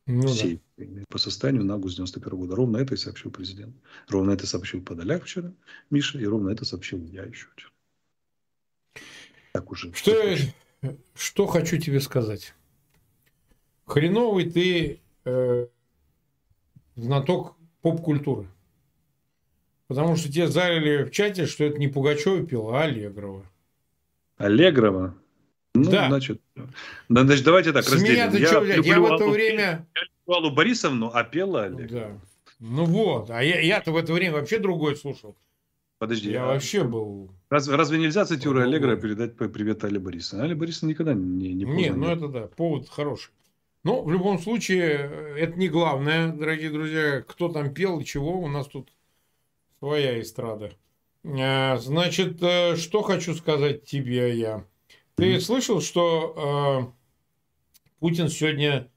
Ну 0.07 0.23
да. 0.23 0.29
всей 0.29 0.61
Украины 0.77 1.05
по 1.09 1.19
состоянию 1.19 1.65
на 1.65 1.75
август 1.75 1.97
91 1.97 2.39
года. 2.39 2.55
Ровно 2.55 2.77
это 2.77 2.95
и 2.95 2.99
сообщил 2.99 3.31
президент. 3.31 3.75
Ровно 4.09 4.33
это 4.33 4.47
сообщил 4.47 4.83
Подоляк 4.83 5.25
вчера, 5.25 5.55
Миша, 5.89 6.19
и 6.19 6.27
ровно 6.27 6.51
это 6.51 6.67
сообщил 6.67 7.03
я 7.07 7.23
еще 7.23 7.47
вчера. 7.55 7.71
Так 9.53 9.71
уже. 9.71 9.93
Что, 9.95 10.13
я- 10.23 10.39
что 11.15 11.47
хочу 11.47 11.79
тебе 11.79 12.01
сказать? 12.01 12.55
Хреновый 13.87 14.51
ты 14.51 15.01
э, 15.25 15.67
знаток 16.97 17.57
поп-культуры. 17.83 18.47
Потому 19.89 20.15
что 20.17 20.31
тебе 20.31 20.47
залили 20.47 21.03
в 21.05 21.11
чате, 21.11 21.47
что 21.47 21.65
это 21.65 21.79
не 21.79 21.89
Пугачева 21.89 22.47
пела, 22.47 22.81
а 22.81 22.85
Аллегрова. 22.85 23.45
Аллегрова. 24.39 25.15
Ну, 25.75 25.91
Да. 25.91 26.09
значит, 26.09 26.41
да, 27.09 27.23
значит, 27.25 27.45
давайте 27.45 27.73
так 27.73 27.85
С 27.85 27.93
разделим. 27.93 28.31
ты 28.31 28.45
что 28.47 28.61
взять? 28.61 28.77
Я 28.87 28.95
люблю 28.97 29.03
в 29.03 29.15
это 29.15 29.25
Аллу- 29.25 29.31
время... 29.33 29.87
я 29.95 30.03
люблю 30.03 30.35
Аллу 30.47 30.51
Борисовну, 30.55 31.11
а 31.13 31.25
пела 31.25 31.65
Аллегрова. 31.65 32.09
Да. 32.09 32.21
Ну 32.61 32.85
вот, 32.85 33.31
а 33.31 33.43
я, 33.43 33.61
я-то 33.61 33.91
в 33.93 33.97
это 33.97 34.13
время 34.13 34.35
вообще 34.35 34.59
другой 34.59 34.95
слушал. 34.97 35.37
Подожди, 36.01 36.31
Я 36.31 36.45
а 36.45 36.47
вообще 36.55 36.83
был... 36.83 37.31
раз- 37.51 37.69
разве 37.69 37.99
нельзя 37.99 38.25
цитюре 38.25 38.61
Другой. 38.61 38.65
Аллегрова 38.65 38.97
передать 38.97 39.37
привет 39.37 39.85
Алле 39.85 39.99
Борисовне? 39.99 40.45
Аля 40.47 40.57
Борисовна 40.57 40.93
никогда 40.93 41.13
не, 41.13 41.53
не 41.53 41.65
Не, 41.65 41.91
ну 41.91 42.09
это 42.09 42.27
да, 42.27 42.47
повод 42.47 42.89
хороший. 42.89 43.33
Ну, 43.85 44.03
в 44.03 44.11
любом 44.11 44.39
случае, 44.39 44.83
э, 44.83 45.35
это 45.41 45.59
не 45.59 45.69
главное, 45.69 46.33
дорогие 46.33 46.71
друзья, 46.71 47.21
кто 47.21 47.51
там 47.51 47.75
пел 47.75 48.01
и 48.01 48.07
чего, 48.07 48.41
у 48.41 48.49
нас 48.49 48.67
тут 48.69 48.91
своя 49.79 50.19
эстрада. 50.19 50.73
А, 51.23 51.77
Значит, 51.77 52.43
э, 52.43 52.77
что 52.77 53.03
хочу 53.03 53.35
сказать 53.35 53.85
тебе 53.85 54.35
я. 54.39 54.65
Ты 55.17 55.33
Мгм. 55.33 55.41
слышал, 55.43 55.81
что 55.83 56.95
э, 57.77 57.87
Путин 57.99 58.31
сегодня 58.31 58.91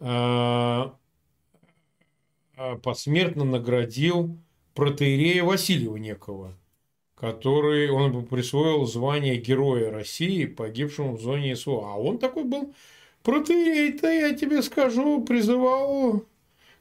э, 0.00 0.84
э, 2.56 2.76
посмертно 2.78 3.44
наградил 3.44 4.36
протеерея 4.74 5.44
Васильева 5.44 5.96
некого, 5.96 6.54
который 7.14 7.90
он 7.90 8.12
бы 8.12 8.22
присвоил 8.22 8.86
звание 8.86 9.36
Героя 9.36 9.90
России, 9.90 10.46
погибшему 10.46 11.16
в 11.16 11.22
зоне 11.22 11.56
СВО. 11.56 11.92
А 11.92 11.98
он 11.98 12.18
такой 12.18 12.44
был 12.44 12.74
протеерей-то, 13.22 14.10
я 14.10 14.34
тебе 14.34 14.62
скажу, 14.62 15.24
призывал 15.24 16.24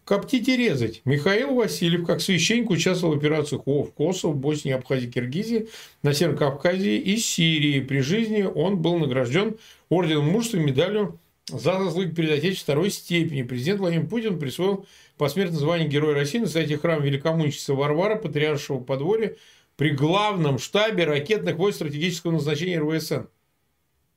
коптить 0.06 0.50
и 0.50 0.58
резать. 0.58 1.02
Михаил 1.06 1.56
Васильев, 1.56 2.06
как 2.06 2.22
священник, 2.22 2.70
участвовал 2.70 3.14
в 3.14 3.18
операциях 3.18 3.62
в 3.66 3.92
Косово, 3.92 4.34
Боснии, 4.34 4.74
Абхазии, 4.74 5.08
Киргизии, 5.08 5.70
на 6.02 6.14
Северном 6.14 6.40
Кавказе 6.40 6.98
и 6.98 7.18
Сирии. 7.18 7.80
При 7.80 8.00
жизни 8.00 8.44
он 8.44 8.78
был 8.78 8.98
награжден 8.98 9.58
орденом 9.90 10.26
мужества 10.26 10.58
и 10.58 10.62
медалью 10.62 11.20
за 11.48 11.80
заслуги 11.80 12.14
перед 12.14 12.32
Отечеством 12.32 12.64
второй 12.64 12.92
степени. 12.92 13.44
Президент 13.44 13.80
Владимир 13.80 14.08
Путин 14.08 14.40
присвоил 14.40 14.86
посмертное 15.24 15.58
звание 15.58 15.88
Героя 15.88 16.16
России 16.16 16.40
на 16.40 16.48
сайте 16.48 16.78
храма 16.78 17.06
Великомученицы 17.06 17.74
Варвара, 17.74 18.18
Патриаршего 18.18 18.82
подворья, 18.82 19.38
при 19.78 19.92
главном 19.92 20.60
штабе 20.60 21.06
ракетных 21.06 21.56
войск 21.56 21.78
стратегического 21.78 22.32
назначения 22.32 22.78
РВСН. 22.78 23.28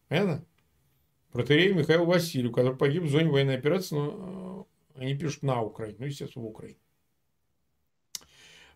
Понятно? 0.09 0.45
Протерей 1.31 1.73
Михаил 1.75 2.07
Васильев, 2.07 2.53
который 2.53 2.77
погиб 2.77 3.05
в 3.05 3.09
зоне 3.09 3.31
военной 3.31 3.57
операции, 3.57 3.95
но 3.95 4.67
э, 4.97 5.01
они 5.01 5.15
пишут 5.15 5.45
на 5.45 5.63
Украине, 5.63 5.95
ну, 6.01 6.07
естественно, 6.07 6.45
в 6.45 6.49
Украине. 6.49 6.81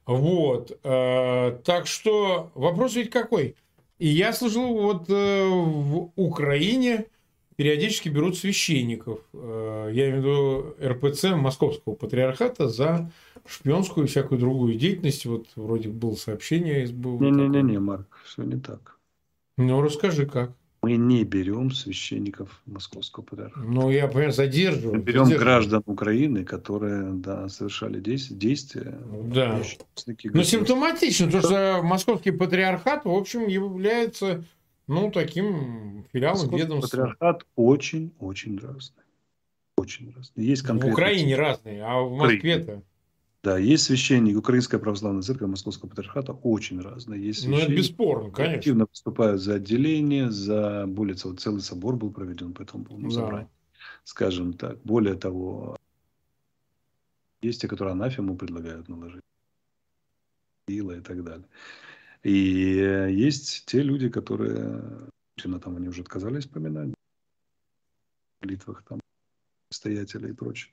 Вот. 0.06 0.78
э, 0.84 1.58
Так 1.64 1.88
что 1.88 2.52
вопрос 2.54 2.94
ведь 2.94 3.10
какой? 3.10 3.56
И 3.98 4.06
я 4.06 4.32
слышал, 4.32 4.72
вот 4.72 5.10
э, 5.10 5.48
в 5.48 6.12
Украине 6.14 7.06
периодически 7.60 8.08
берут 8.08 8.38
священников, 8.38 9.20
э, 9.34 9.90
я 9.92 10.08
имею 10.08 10.14
в 10.14 10.24
виду 10.24 10.76
РПЦ 10.82 11.36
Московского 11.36 11.94
патриархата 11.94 12.70
за 12.70 13.12
шпионскую 13.46 14.06
и 14.06 14.08
всякую 14.08 14.40
другую 14.40 14.76
деятельность. 14.76 15.26
Вот 15.26 15.46
вроде 15.56 15.90
было 15.90 16.14
сообщение 16.14 16.84
из 16.84 16.88
СБУ. 16.88 17.22
Не-не-не, 17.22 17.78
Марк, 17.78 18.18
все 18.24 18.44
не 18.44 18.58
так. 18.58 18.96
Ну, 19.58 19.82
расскажи, 19.82 20.24
как. 20.24 20.52
Мы 20.82 20.96
не 20.96 21.22
берем 21.24 21.70
священников 21.70 22.62
Московского 22.64 23.24
патриархата. 23.24 23.66
Ну, 23.66 23.90
я, 23.90 24.06
понимаю, 24.06 24.28
Мы 24.28 24.32
задерживаю. 24.32 25.02
берем 25.02 25.26
задерживаю. 25.26 25.38
граждан 25.44 25.82
Украины, 25.84 26.44
которые 26.46 27.12
да, 27.12 27.50
совершали 27.50 28.00
действия. 28.00 28.98
Да. 29.24 29.60
участники 29.60 30.30
Ну, 30.32 30.42
симптоматично, 30.44 31.26
потому 31.26 31.44
что 31.44 31.80
московский 31.82 32.30
патриархат, 32.30 33.04
в 33.04 33.10
общем, 33.10 33.48
является, 33.48 34.44
ну, 34.90 35.10
таким 35.12 36.04
филиалом 36.12 36.38
Московский 36.40 36.64
ведомства. 36.66 36.96
патриархат 36.98 37.46
очень-очень 37.56 38.58
разный. 38.58 39.02
Очень 39.76 40.12
разный. 40.12 40.44
Есть 40.44 40.62
В 40.62 40.66
конкретные... 40.66 40.92
Украине 40.92 41.36
разные, 41.36 41.82
а 41.84 42.02
в 42.02 42.12
Москве-то. 42.12 42.82
Да, 43.42 43.56
есть 43.56 43.84
священник, 43.84 44.36
Украинская 44.36 44.78
православная 44.78 45.22
церковь 45.22 45.48
Московского 45.48 45.88
патриархата 45.88 46.32
очень 46.32 46.80
разные. 46.80 47.24
Есть 47.24 47.46
Ну, 47.46 47.52
это 47.56 47.66
священники, 47.66 47.80
бесспорно, 47.88 48.30
конечно. 48.30 48.58
активно 48.58 48.86
выступают 48.90 49.40
за 49.40 49.54
отделение, 49.54 50.30
за 50.30 50.84
более 50.86 51.16
того, 51.16 51.34
целый 51.36 51.62
собор 51.62 51.96
был 51.96 52.10
проведен 52.12 52.52
по 52.52 52.62
этому 52.62 52.84
полному 52.84 53.10
Да. 53.10 53.20
собранию. 53.20 53.48
Скажем 54.04 54.52
так. 54.52 54.82
Более 54.82 55.14
того, 55.14 55.78
есть 57.40 57.62
те, 57.62 57.68
которые 57.68 57.92
анафему 57.92 58.36
предлагают 58.36 58.88
наложить. 58.88 59.22
Ила 60.68 60.96
и 60.96 61.00
так 61.00 61.24
далее. 61.24 61.46
И 62.22 62.32
есть 62.32 63.64
те 63.66 63.82
люди, 63.82 64.08
которые, 64.08 65.08
Путина 65.34 65.58
там 65.58 65.76
они 65.76 65.88
уже 65.88 66.02
отказались 66.02 66.44
вспоминать, 66.44 66.94
молитвах 68.42 68.82
там, 68.82 69.00
предстоятеля 69.68 70.28
и 70.28 70.32
прочее. 70.32 70.72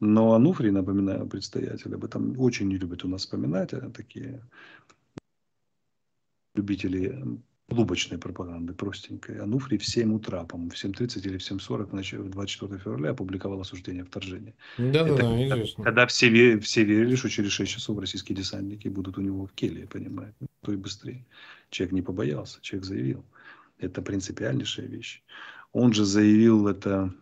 Но 0.00 0.34
Ануфрий, 0.34 0.70
напоминаю, 0.70 1.26
предстоятель, 1.26 1.94
об 1.94 2.04
этом 2.04 2.38
очень 2.38 2.68
не 2.68 2.76
любят 2.76 3.04
у 3.04 3.08
нас 3.08 3.22
вспоминать, 3.22 3.72
а 3.72 3.90
такие 3.90 4.42
любители 6.54 7.24
клубочной 7.74 8.18
пропаганды, 8.18 8.74
простенькой. 8.74 9.40
Ануфрий 9.40 9.78
в 9.78 9.86
7 9.86 10.14
утра, 10.14 10.44
по-моему, 10.44 10.70
в 10.70 10.74
7.30 10.74 11.26
или 11.26 11.38
в 11.38 11.42
7.40 11.42 11.86
в 11.86 11.94
ночи- 11.94 12.18
в 12.18 12.28
24 12.28 12.78
февраля 12.78 13.10
опубликовал 13.10 13.60
осуждение 13.60 14.04
вторжения. 14.04 14.54
Да-да-да, 14.78 15.14
Это 15.14 15.48
известно. 15.48 15.84
Когда 15.84 16.06
все, 16.06 16.30
ве- 16.30 16.58
все 16.60 16.84
верили, 16.84 17.16
что 17.16 17.28
через 17.30 17.52
6 17.52 17.72
часов 17.72 17.98
российские 17.98 18.36
десантники 18.36 18.88
будут 18.88 19.18
у 19.18 19.22
него 19.22 19.46
в 19.46 19.52
келье, 19.52 19.86
понимаете, 19.86 20.36
то 20.60 20.72
и 20.72 20.76
быстрее. 20.76 21.24
Человек 21.70 21.92
не 21.92 22.02
побоялся, 22.02 22.60
человек 22.60 22.84
заявил. 22.86 23.24
Это 23.78 24.02
принципиальнейшая 24.02 24.86
вещь. 24.86 25.22
Он 25.72 25.92
же 25.92 26.04
заявил 26.04 26.68
это 26.68 27.12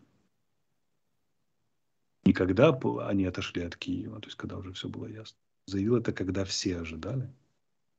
не 2.24 2.32
когда 2.32 2.78
они 3.08 3.24
отошли 3.24 3.62
от 3.62 3.76
Киева, 3.76 4.20
то 4.20 4.26
есть 4.26 4.36
когда 4.36 4.56
уже 4.56 4.72
все 4.72 4.88
было 4.88 5.06
ясно. 5.06 5.36
Заявил 5.66 5.96
это, 5.96 6.12
когда 6.12 6.44
все 6.44 6.78
ожидали. 6.78 7.28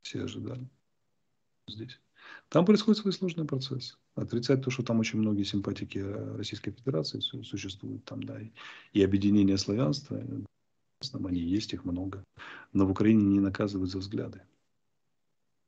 Все 0.02 0.22
ожидали. 0.22 0.66
Здесь. 1.66 1.98
Там 2.48 2.64
происходит 2.64 3.00
свой 3.00 3.12
сложный 3.12 3.44
процесс. 3.44 3.98
Отрицать 4.14 4.62
то, 4.62 4.70
что 4.70 4.82
там 4.82 5.00
очень 5.00 5.18
многие 5.18 5.44
симпатики 5.44 5.98
э, 5.98 6.36
Российской 6.36 6.70
Федерации 6.70 7.20
су- 7.20 7.42
существуют 7.42 8.04
там, 8.04 8.22
да, 8.22 8.38
и, 8.92 9.02
объединение 9.02 9.58
славянства, 9.58 10.16
э, 10.16 10.42
они 11.12 11.40
есть, 11.40 11.72
их 11.72 11.84
много. 11.84 12.24
Но 12.72 12.86
в 12.86 12.90
Украине 12.90 13.24
не 13.24 13.40
наказывают 13.40 13.90
за 13.90 13.98
взгляды. 13.98 14.42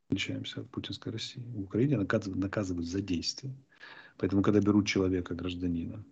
Отличаемся 0.08 0.60
от 0.60 0.70
путинской 0.70 1.12
России. 1.12 1.42
В 1.42 1.62
Украине 1.62 1.96
наказывают, 1.96 2.40
наказывают 2.40 2.86
за 2.86 3.02
действия. 3.02 3.54
Поэтому, 4.18 4.42
когда 4.42 4.60
берут 4.60 4.86
человека, 4.86 5.34
гражданина, 5.34 6.04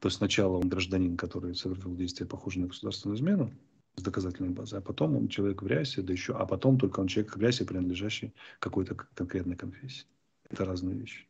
То 0.00 0.10
сначала 0.10 0.58
он 0.58 0.68
гражданин, 0.68 1.16
который 1.16 1.54
совершил 1.54 1.96
действие, 1.96 2.28
похожее 2.28 2.62
на 2.62 2.68
государственную 2.68 3.16
измену, 3.16 3.50
с 3.98 4.02
доказательной 4.02 4.50
базой, 4.50 4.78
а 4.78 4.82
потом 4.82 5.16
он 5.16 5.28
человек 5.28 5.62
в 5.62 5.66
рясе, 5.66 6.02
да 6.02 6.12
еще, 6.12 6.34
а 6.34 6.46
потом 6.46 6.78
только 6.78 7.00
он 7.00 7.08
человек 7.08 7.36
в 7.36 7.40
рясе, 7.40 7.64
принадлежащий 7.64 8.32
какой-то 8.58 8.94
конкретной 8.94 9.56
конфессии. 9.56 10.06
Это 10.48 10.64
разные 10.64 10.96
вещи. 10.96 11.26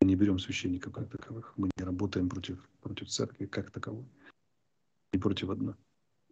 Мы 0.00 0.08
не 0.08 0.16
берем 0.16 0.38
священников 0.38 0.92
как 0.92 1.08
таковых. 1.08 1.54
Мы 1.56 1.70
не 1.76 1.84
работаем 1.84 2.28
против, 2.28 2.58
против 2.80 3.08
церкви 3.08 3.46
как 3.46 3.70
таковой. 3.70 4.04
Не 5.12 5.20
против 5.20 5.50
одной. 5.50 5.74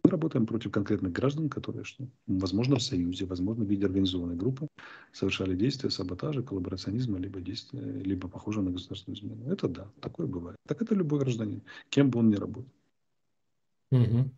Мы 0.03 0.09
работаем 0.09 0.45
против 0.45 0.71
конкретных 0.71 1.13
граждан, 1.13 1.47
которые, 1.49 1.83
что, 1.83 2.07
возможно, 2.27 2.77
в 2.77 2.81
союзе, 2.81 3.25
возможно, 3.25 3.63
в 3.63 3.69
виде 3.69 3.85
организованной 3.85 4.35
группы 4.35 4.67
совершали 5.13 5.55
действия 5.55 5.89
саботажа, 5.89 6.41
коллаборационизма, 6.41 7.19
либо 7.19 7.39
действия, 7.39 7.81
либо 7.81 8.27
похожие 8.27 8.63
на 8.63 8.71
государственную 8.71 9.17
измену. 9.17 9.51
Это 9.51 9.67
да, 9.67 9.91
такое 10.01 10.27
бывает. 10.27 10.57
Так 10.67 10.81
это 10.81 10.95
любой 10.95 11.19
гражданин, 11.19 11.61
кем 11.89 12.09
бы 12.09 12.19
он 12.19 12.29
ни 12.29 12.35
работал. 12.35 12.71
Угу. 13.91 14.31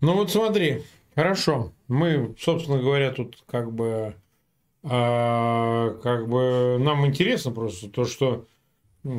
Ну 0.00 0.14
вот 0.14 0.30
смотри, 0.30 0.82
хорошо. 1.14 1.72
Мы, 1.88 2.34
собственно 2.38 2.78
говоря, 2.78 3.10
тут 3.10 3.42
как 3.46 3.72
бы, 3.72 4.14
а, 4.82 5.90
как 6.02 6.28
бы 6.28 6.76
нам 6.80 7.06
интересно 7.06 7.50
просто 7.50 7.88
то, 7.88 8.04
что 8.04 8.46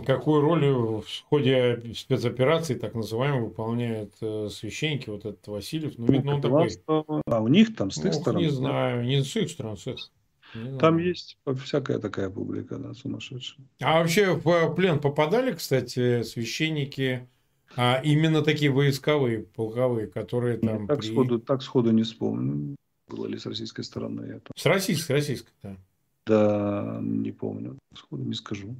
какую 0.06 0.42
роль 0.42 0.66
в 0.68 1.06
ходе 1.30 1.82
спецоперации, 1.96 2.76
так 2.76 2.94
называемой, 2.94 3.42
выполняют 3.42 4.14
э, 4.22 4.50
священники, 4.52 5.10
вот 5.10 5.26
этот 5.26 5.48
Васильев. 5.48 5.94
Ну, 5.98 6.06
видно, 6.08 6.36
он 6.36 6.42
такой... 6.42 6.70
А 7.26 7.42
у 7.42 7.48
них 7.48 7.76
там 7.76 7.92
с 7.92 8.04
их 8.04 8.14
стороны? 8.14 8.44
Не 8.44 8.50
знаю, 8.50 9.04
не 9.04 9.24
с 9.24 9.36
их 9.36 9.50
сторон, 9.50 9.78
с 9.78 9.88
их. 9.88 9.98
Там 10.80 10.98
есть 10.98 11.38
всякая 11.64 12.00
такая 12.00 12.30
публика, 12.30 12.78
да, 12.78 12.94
сумасшедшая. 12.94 13.66
А 13.82 14.00
вообще 14.00 14.34
в 14.34 14.74
плен 14.76 15.00
попадали, 15.00 15.54
кстати, 15.54 16.24
священники, 16.24 17.28
а 17.82 18.02
именно 18.04 18.42
такие 18.42 18.72
войсковые, 18.72 19.44
полковые, 19.44 20.08
которые 20.08 20.58
там... 20.58 20.86
Так, 20.86 21.00
при... 21.00 21.08
сходу, 21.08 21.40
так 21.40 21.62
сходу 21.62 21.92
не 21.92 22.04
вспомню, 22.04 22.76
было 23.08 23.26
ли 23.26 23.38
с 23.38 23.46
российской 23.46 23.84
стороны 23.84 24.24
это. 24.24 24.52
С 24.54 24.66
российской, 24.66 25.06
с 25.06 25.10
российской, 25.10 25.54
да. 25.64 25.78
Да, 26.28 27.00
не 27.02 27.32
помню, 27.32 27.78
сходу 27.96 28.24
не 28.24 28.34
скажу. 28.34 28.76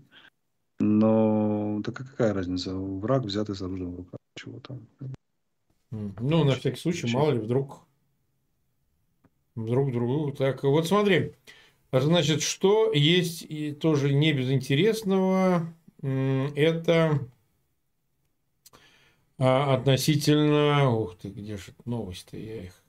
Но 0.82 1.82
так 1.86 1.96
какая 1.96 2.34
разница? 2.34 2.76
Враг 2.76 3.24
взятый 3.24 3.56
с 3.56 3.62
оружием 3.62 3.94
в 3.94 3.98
руках. 4.00 4.20
Чего 4.36 4.60
там? 4.60 4.80
Ну, 5.92 6.44
на 6.44 6.56
всякий 6.56 6.82
случай, 6.82 7.10
мало 7.14 7.32
ли, 7.32 7.40
вдруг 7.40 7.86
друг 9.56 9.94
другу. 9.94 10.34
Так, 10.34 10.64
вот 10.64 10.88
смотри. 10.88 11.36
Значит, 11.94 12.42
что 12.42 12.92
есть 12.92 13.44
и 13.44 13.72
тоже 13.72 14.14
не 14.14 14.34
безинтересного, 14.34 15.74
это 16.02 17.20
а, 19.40 19.74
относительно... 19.74 20.90
Ух 20.92 21.18
ты, 21.18 21.30
где 21.30 21.58
же 21.58 21.74
новости-то 21.86 22.38
я 22.38 22.64
их... 22.66 22.84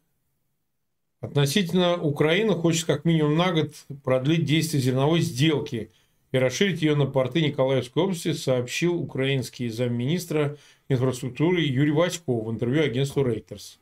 Относительно 1.20 1.96
Украины 2.00 2.54
хочет 2.54 2.86
как 2.86 3.04
минимум 3.04 3.36
на 3.36 3.52
год 3.52 3.74
продлить 4.04 4.44
действие 4.44 4.82
зерновой 4.82 5.20
сделки– 5.20 5.90
и 6.32 6.38
расширить 6.38 6.82
ее 6.82 6.94
на 6.94 7.06
порты 7.06 7.42
Николаевской 7.42 8.04
области, 8.04 8.32
сообщил 8.32 8.94
украинский 9.00 9.68
замминистра 9.68 10.56
инфраструктуры 10.88 11.60
Юрий 11.62 11.92
Васьков 11.92 12.46
в 12.46 12.50
интервью 12.50 12.84
агентству 12.84 13.24
Reuters. 13.24 13.78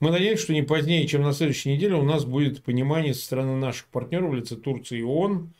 Мы 0.00 0.10
надеемся, 0.10 0.44
что 0.44 0.52
не 0.52 0.62
позднее, 0.62 1.06
чем 1.06 1.22
на 1.22 1.32
следующей 1.32 1.74
неделе 1.74 1.94
у 1.96 2.02
нас 2.02 2.24
будет 2.24 2.62
понимание 2.62 3.14
со 3.14 3.24
стороны 3.24 3.56
наших 3.56 3.86
партнеров 3.88 4.30
в 4.30 4.34
лице 4.34 4.56
Турции 4.56 5.00
и 5.00 5.02
ООН, 5.02 5.52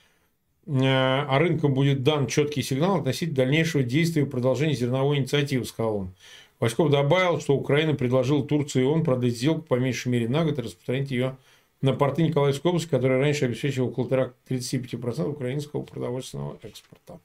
а 0.71 1.39
рынкам 1.39 1.73
будет 1.73 2.03
дан 2.03 2.27
четкий 2.27 2.63
сигнал 2.63 2.97
относительно 2.97 3.37
дальнейшего 3.37 3.83
действия 3.83 4.23
и 4.23 4.27
продолжения 4.27 4.75
зерновой 4.75 5.19
инициативы, 5.19 5.65
сказал 5.65 5.97
он. 5.97 6.15
Васьков 6.61 6.91
добавил, 6.91 7.41
что 7.41 7.55
Украина 7.55 7.95
предложила 7.95 8.45
Турции 8.45 8.83
и 8.83 8.85
ООН 8.85 9.05
продлить 9.05 9.37
сделку 9.37 9.63
по 9.63 9.77
меньшей 9.77 10.09
мере 10.09 10.29
на 10.29 10.45
год 10.45 10.59
и 10.59 10.63
распространить 10.63 11.11
ее 11.11 11.37
на 11.81 11.93
порты 11.93 12.23
Николаевской 12.23 12.71
области, 12.71 12.89
который 12.89 13.19
раньше 13.19 13.45
обеспечивал 13.45 13.89
около 13.89 14.35
35% 14.49 15.29
украинского 15.29 15.83
продовольственного 15.83 16.59
экспорта. 16.63 17.21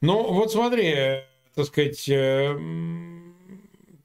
Ну, 0.00 0.32
вот 0.32 0.52
смотри, 0.52 1.22
так 1.54 1.66
сказать, 1.66 2.08
э, 2.08 2.58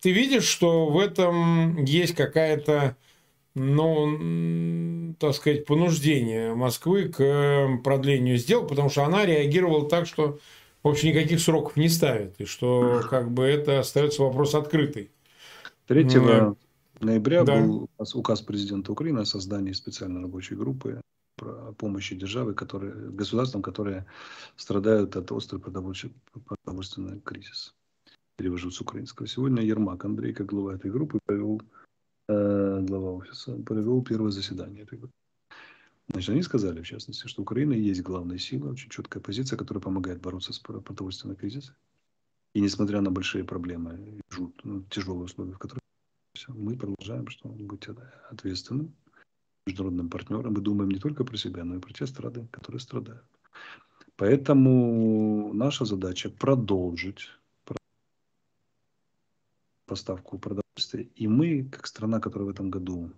ты 0.02 0.12
видишь, 0.12 0.46
что 0.46 0.86
в 0.86 1.00
этом 1.00 1.84
есть 1.84 2.16
какая-то, 2.16 2.96
ну, 3.60 5.16
так 5.20 5.36
сказать, 5.36 5.66
понуждение 5.66 6.56
Москвы 6.56 7.10
к 7.10 7.82
продлению 7.84 8.38
сделок, 8.38 8.70
потому 8.70 8.90
что 8.90 9.04
она 9.04 9.26
реагировала 9.26 9.90
так, 9.90 10.08
что, 10.08 10.40
в 10.82 10.88
общем, 10.88 11.10
никаких 11.10 11.42
сроков 11.42 11.76
не 11.76 11.90
ставит, 11.90 12.40
и 12.40 12.46
что 12.46 13.04
как 13.10 13.32
бы 13.32 13.44
это 13.44 13.80
остается 13.80 14.24
вопрос 14.24 14.56
открытый. 14.56 15.12
Третьего 15.88 16.56
ноября 17.02 17.44
да. 17.44 17.60
был 17.60 17.90
указ 18.14 18.42
президента 18.42 18.92
Украины 18.92 19.20
о 19.20 19.26
создании 19.26 19.74
специальной 19.74 20.22
рабочей 20.22 20.56
группы 20.56 21.02
по 21.36 21.74
помощи 21.78 22.16
державы, 22.16 22.54
которые, 22.54 22.94
государствам, 22.94 23.62
которые 23.62 24.06
страдают 24.56 25.16
от 25.16 25.32
острой 25.32 25.62
продовольственного 25.62 27.20
кризиса. 27.22 27.72
Перевожу 28.38 28.72
с 28.72 28.80
украинского. 28.80 29.28
Сегодня 29.28 29.64
Ермак 29.64 30.06
Андрей, 30.06 30.34
как 30.34 30.48
глава 30.48 30.76
этой 30.76 30.92
группы, 30.92 31.20
провел, 31.26 31.62
глава 32.30 33.12
офиса, 33.12 33.56
провел 33.66 34.04
первое 34.04 34.32
заседание. 34.32 34.88
Значит, 36.10 36.30
они 36.30 36.44
сказали, 36.44 36.82
в 36.82 36.88
частности, 36.88 37.28
что 37.28 37.42
Украина 37.42 37.74
есть 37.74 38.02
главная 38.02 38.38
сила, 38.38 38.72
очень 38.72 38.90
четкая 38.90 39.22
позиция, 39.22 39.58
которая 39.58 39.82
помогает 39.82 40.22
бороться 40.22 40.54
с 40.54 40.60
продовольственным 40.60 41.36
кризисом. 41.36 41.76
И 42.54 42.62
несмотря 42.62 43.02
на 43.02 43.12
большие 43.12 43.44
проблемы, 43.44 44.22
ну, 44.64 44.84
тяжелые 44.90 45.26
условия, 45.26 45.54
в 45.54 45.60
которых. 45.60 45.80
Мы 46.48 46.78
продолжаем 46.78 47.28
что 47.28 47.50
быть 47.50 47.88
ответственным 48.32 48.94
международным 49.68 50.10
партнером. 50.10 50.54
Мы 50.54 50.62
думаем 50.62 50.90
не 50.90 51.00
только 51.00 51.24
про 51.24 51.38
себя, 51.38 51.64
но 51.64 51.76
и 51.76 51.80
про 51.80 51.94
те 51.94 52.08
страны, 52.08 52.48
которые 52.52 52.80
страдают. 52.80 53.26
Поэтому 54.16 55.52
наша 55.54 55.86
задача 55.86 56.30
продолжить 56.30 57.30
поставку 59.86 60.38
продовольствия. 60.38 60.69
И 61.16 61.28
мы, 61.28 61.64
как 61.64 61.88
страна, 61.88 62.20
которая 62.20 62.48
в 62.48 62.52
этом 62.52 62.70
году, 62.70 63.12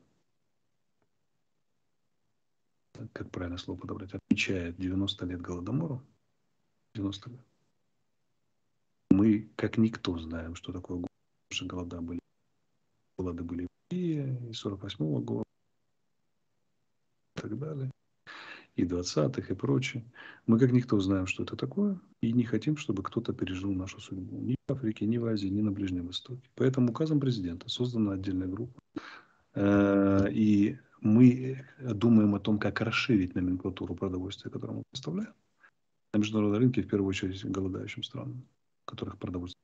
как 3.14 3.30
правильно 3.32 3.58
слово 3.58 3.80
подобрать, 3.80 4.14
отмечает 4.14 4.78
90 4.78 5.26
лет 5.26 5.42
Голодомора, 5.42 6.02
90 6.96 7.30
лет, 7.30 7.46
мы, 9.10 9.50
как 9.56 9.78
никто, 9.78 10.18
знаем, 10.18 10.56
что 10.56 10.72
такое 10.72 11.04
голода 11.62 12.02
были 12.02 12.22
голода 13.18 13.44
были 13.44 13.68
и 13.90 14.52
48 14.54 15.06
-го 15.06 15.22
года 15.22 15.44
и 17.36 17.42
так 17.42 17.60
далее, 17.60 17.92
и 18.76 18.84
20-х 18.84 19.54
и 19.54 19.56
прочее. 19.56 20.04
Мы 20.48 20.60
как 20.60 20.72
никто 20.72 21.00
знаем, 21.00 21.28
что 21.28 21.44
это 21.44 21.56
такое, 21.56 22.00
и 22.22 22.32
не 22.32 22.44
хотим, 22.44 22.78
чтобы 22.78 23.04
кто-то 23.04 23.34
пережил 23.34 23.72
нашу 23.74 24.00
судьбу. 24.00 24.40
Ни 24.40 24.56
в 24.68 24.72
Африке, 24.72 25.06
ни 25.06 25.18
в 25.18 25.26
Азии, 25.26 25.48
ни 25.48 25.62
на 25.62 25.72
Ближнем 25.72 26.08
Востоке. 26.08 26.50
Поэтому 26.56 26.90
указом 26.90 27.20
президента 27.20 27.70
создана 27.70 28.14
отдельная 28.14 28.48
группа. 28.48 28.80
Э, 29.56 30.28
и 30.32 30.78
мы 31.02 31.66
думаем 31.80 32.36
о 32.36 32.40
том, 32.40 32.60
как 32.60 32.82
расширить 32.82 33.36
номенклатуру 33.36 33.96
продовольствия, 33.96 34.52
которую 34.52 34.78
мы 34.78 34.84
поставляем 34.92 35.34
на 36.14 36.20
международном 36.20 36.60
рынке, 36.60 36.82
в 36.82 36.88
первую 36.88 37.10
очередь 37.10 37.44
голодающим 37.46 38.04
странам, 38.04 38.46
которых 38.86 39.18
продовольствие 39.18 39.62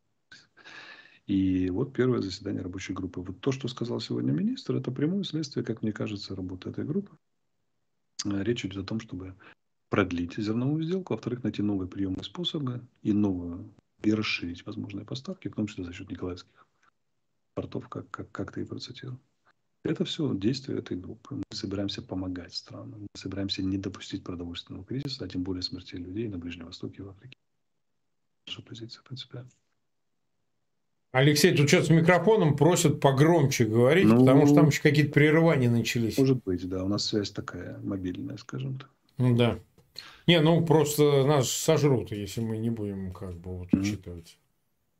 и 1.27 1.69
вот 1.69 1.93
первое 1.93 2.21
заседание 2.21 2.61
рабочей 2.61 2.93
группы. 2.93 3.19
Вот 3.19 3.41
то, 3.41 3.51
что 3.51 3.67
сказал 3.67 3.99
сегодня 3.99 4.31
министр, 4.31 4.77
это 4.77 4.91
прямое 4.91 5.23
следствие, 5.23 5.65
как 5.65 5.81
мне 5.81 5.91
кажется, 5.91 6.35
работы 6.35 6.69
этой 6.69 6.85
группы. 6.85 7.11
Э, 8.25 8.43
речь 8.43 8.65
идет 8.65 8.83
о 8.83 8.87
том, 8.87 8.99
чтобы 8.99 9.35
продлить 9.89 10.35
зерновую 10.37 10.83
сделку, 10.83 11.13
во-вторых, 11.13 11.43
найти 11.43 11.61
новые 11.61 11.87
приемы 11.87 12.23
способы 12.23 12.85
и 13.01 13.13
новую, 13.13 13.73
и 14.03 14.13
расширить 14.13 14.65
возможные 14.65 15.05
поставки, 15.05 15.47
в 15.47 15.55
том 15.55 15.67
числе 15.67 15.83
за 15.83 15.93
счет 15.93 16.09
николаевских 16.09 16.67
портов, 17.53 17.87
как, 17.89 18.09
как, 18.11 18.31
как 18.31 18.51
ты 18.51 18.61
и 18.61 18.65
процитировал. 18.65 19.19
Это 19.83 20.03
все 20.03 20.35
действие 20.35 20.79
этой 20.79 20.97
группы. 20.97 21.35
Мы 21.35 21.43
собираемся 21.51 22.01
помогать 22.01 22.53
странам. 22.53 23.01
Мы 23.01 23.07
собираемся 23.15 23.63
не 23.63 23.77
допустить 23.77 24.23
продовольственного 24.23 24.83
кризиса, 24.83 25.23
а 25.23 25.29
тем 25.29 25.43
более 25.43 25.61
смерти 25.61 25.95
людей 25.95 26.27
на 26.27 26.37
Ближнем 26.37 26.65
Востоке 26.65 26.97
и 26.97 27.01
в 27.01 27.09
Африке. 27.09 27.37
Наша 28.47 28.61
позиция 28.63 29.01
принципиально. 29.03 29.49
Алексей, 31.11 31.55
тут 31.55 31.67
что-то 31.69 31.85
с 31.85 31.89
микрофоном 31.89 32.55
просят 32.55 32.99
погромче 32.99 33.65
говорить, 33.65 34.05
ну, 34.05 34.19
потому 34.19 34.45
что 34.45 34.55
там 34.55 34.67
еще 34.67 34.81
какие-то 34.81 35.11
прерывания 35.11 35.69
начались. 35.69 36.17
Может 36.17 36.43
быть, 36.43 36.67
да. 36.67 36.83
У 36.83 36.87
нас 36.87 37.05
связь 37.05 37.31
такая 37.31 37.79
мобильная, 37.83 38.37
скажем 38.37 38.77
так. 38.77 38.89
Ну 39.17 39.35
да. 39.35 39.59
Не, 40.27 40.41
ну 40.41 40.65
просто 40.65 41.25
нас 41.25 41.49
сожрут, 41.49 42.11
если 42.11 42.41
мы 42.41 42.57
не 42.57 42.69
будем 42.69 43.11
как 43.11 43.35
бы 43.35 43.57
вот 43.57 43.73
учитывать. 43.73 44.37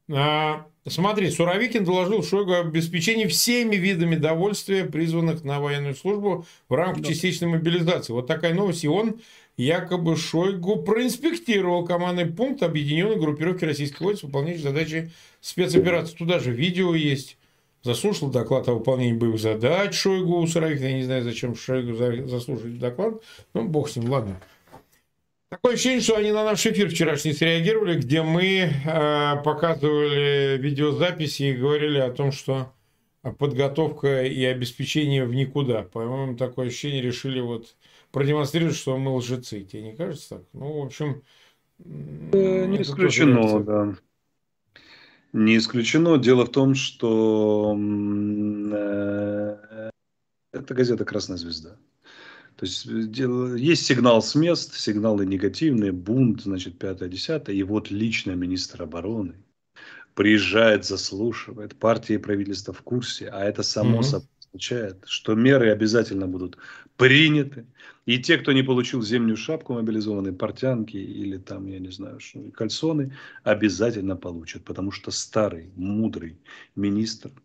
А, 0.09 0.65
смотри, 0.87 1.29
Суровикин 1.29 1.83
доложил 1.83 2.23
Шойгу 2.23 2.53
об 2.53 2.67
обеспечении 2.67 3.25
всеми 3.25 3.75
видами 3.75 4.15
довольствия, 4.15 4.85
призванных 4.85 5.43
на 5.43 5.59
военную 5.59 5.95
службу 5.95 6.45
в 6.69 6.73
рамках 6.73 7.03
да. 7.03 7.09
частичной 7.09 7.49
мобилизации. 7.49 8.13
Вот 8.13 8.27
такая 8.27 8.53
новость. 8.53 8.83
И 8.83 8.87
он 8.87 9.19
якобы 9.57 10.15
Шойгу 10.15 10.77
проинспектировал 10.83 11.85
командный 11.85 12.25
пункт 12.25 12.63
объединенной 12.63 13.17
группировки 13.17 13.65
российских 13.65 14.01
войск, 14.01 14.23
выполняющей 14.23 14.63
задачи 14.63 15.11
спецоперации. 15.41 16.15
Туда 16.15 16.39
же 16.39 16.51
видео 16.51 16.95
есть. 16.95 17.37
Заслушал 17.83 18.29
доклад 18.29 18.67
о 18.67 18.73
выполнении 18.73 19.13
боевых 19.13 19.39
задач 19.39 19.93
Шойгу 19.93 20.39
у 20.39 20.47
Суровикина. 20.47 20.87
Я 20.87 20.97
не 20.97 21.03
знаю, 21.03 21.23
зачем 21.23 21.55
Шойгу 21.55 21.95
заслушать 22.27 22.79
доклад. 22.79 23.21
Ну, 23.53 23.67
бог 23.67 23.89
с 23.89 23.95
ним, 23.95 24.09
ладно. 24.09 24.39
Такое 25.49 25.75
ощущение, 25.75 26.01
что 26.01 26.17
они 26.17 26.31
на 26.31 26.43
наш 26.43 26.65
эфир 26.65 26.89
вчерашний 26.89 27.31
среагировали, 27.31 27.97
где 27.97 28.21
мы 28.21 28.69
э, 28.69 29.43
показывали 29.43 30.57
видеозаписи 30.57 31.43
и 31.43 31.53
говорили 31.53 31.99
о 31.99 32.11
том, 32.11 32.33
что 32.33 32.73
подготовка 33.39 34.23
и 34.25 34.43
обеспечение 34.43 35.25
в 35.25 35.33
никуда. 35.33 35.83
По-моему, 35.83 36.35
такое 36.35 36.67
ощущение 36.67 37.01
решили 37.01 37.39
вот 37.39 37.77
продемонстрировать, 38.11 38.75
что 38.75 38.97
мы 38.97 39.15
лжецы. 39.15 39.63
Тебе 39.63 39.83
не 39.83 39.95
кажется 39.95 40.29
так? 40.29 40.43
Ну, 40.51 40.81
в 40.81 40.85
общем... 40.85 41.23
Э, 41.79 42.65
не 42.65 42.81
исключено, 42.81 43.63
да. 43.63 43.95
Не 45.31 45.57
исключено. 45.57 46.17
Дело 46.17 46.45
в 46.45 46.51
том, 46.51 46.75
что 46.75 47.73
э, 48.73 49.89
это 50.51 50.73
газета 50.73 51.05
«Красная 51.05 51.37
звезда». 51.37 51.77
То 52.57 52.65
есть 52.65 52.87
э, 52.87 53.55
есть 53.59 53.85
сигнал 53.85 54.21
с 54.21 54.33
мест, 54.33 54.73
сигналы 54.73 55.25
негативные, 55.25 55.91
бунт, 55.91 56.41
значит, 56.41 56.79
пятое, 56.79 57.07
десятое. 57.07 57.55
И 57.55 57.63
вот 57.63 57.91
лично 57.91 58.31
министр 58.31 58.83
обороны 58.83 59.35
приезжает, 60.15 60.83
заслушивает, 60.83 61.75
партии 61.75 62.15
и 62.15 62.17
правительство 62.17 62.73
в 62.73 62.81
курсе, 62.81 63.29
а 63.29 63.43
это 63.43 63.61
само 63.61 63.97
угу. 63.97 64.03
собой 64.03 64.27
означает, 64.49 65.03
что 65.05 65.35
меры 65.35 65.69
обязательно 65.71 66.27
будут 66.27 66.57
приняты. 66.95 67.67
И 68.07 68.17
те, 68.17 68.39
кто 68.39 68.53
не 68.53 68.63
получил 68.63 69.03
зимнюю 69.03 69.37
шапку 69.37 69.75
мобилизованные, 69.75 70.33
портянки 70.33 70.97
или 70.97 71.37
там, 71.37 71.67
я 71.67 71.77
не 71.77 71.91
знаю, 71.91 72.17
кальсоны, 72.55 73.15
обязательно 73.43 74.15
получат. 74.15 74.63
Потому 74.63 74.91
что 74.91 75.11
старый, 75.11 75.69
мудрый 75.75 76.39
министр– 76.75 77.31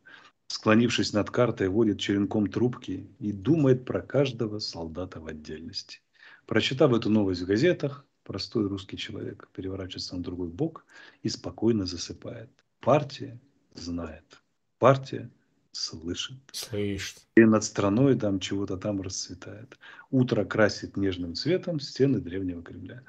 склонившись 0.53 1.13
над 1.13 1.31
картой, 1.31 1.69
водит 1.69 1.99
черенком 1.99 2.47
трубки 2.47 3.09
и 3.19 3.33
думает 3.33 3.85
про 3.85 4.03
каждого 4.03 4.59
солдата 4.59 5.21
в 5.21 5.27
отдельности. 5.27 6.01
Прочитав 6.47 6.93
эту 6.93 7.09
новость 7.09 7.43
в 7.43 7.47
газетах, 7.47 8.05
простой 8.25 8.69
русский 8.69 8.97
человек 8.97 9.49
переворачивается 9.55 10.17
на 10.17 10.23
другой 10.23 10.49
бок 10.49 10.85
и 11.23 11.29
спокойно 11.29 11.87
засыпает. 11.87 12.51
Партия 12.81 13.41
знает. 13.75 14.43
Партия 14.79 15.31
слышит. 15.73 16.37
Слышит. 16.53 17.23
И 17.37 17.45
над 17.45 17.65
страной 17.65 18.19
там 18.19 18.39
чего-то 18.39 18.77
там 18.77 19.01
расцветает. 19.01 19.79
Утро 20.11 20.45
красит 20.45 20.97
нежным 20.97 21.35
цветом 21.35 21.81
стены 21.81 22.21
древнего 22.21 22.63
Кремля. 22.63 23.03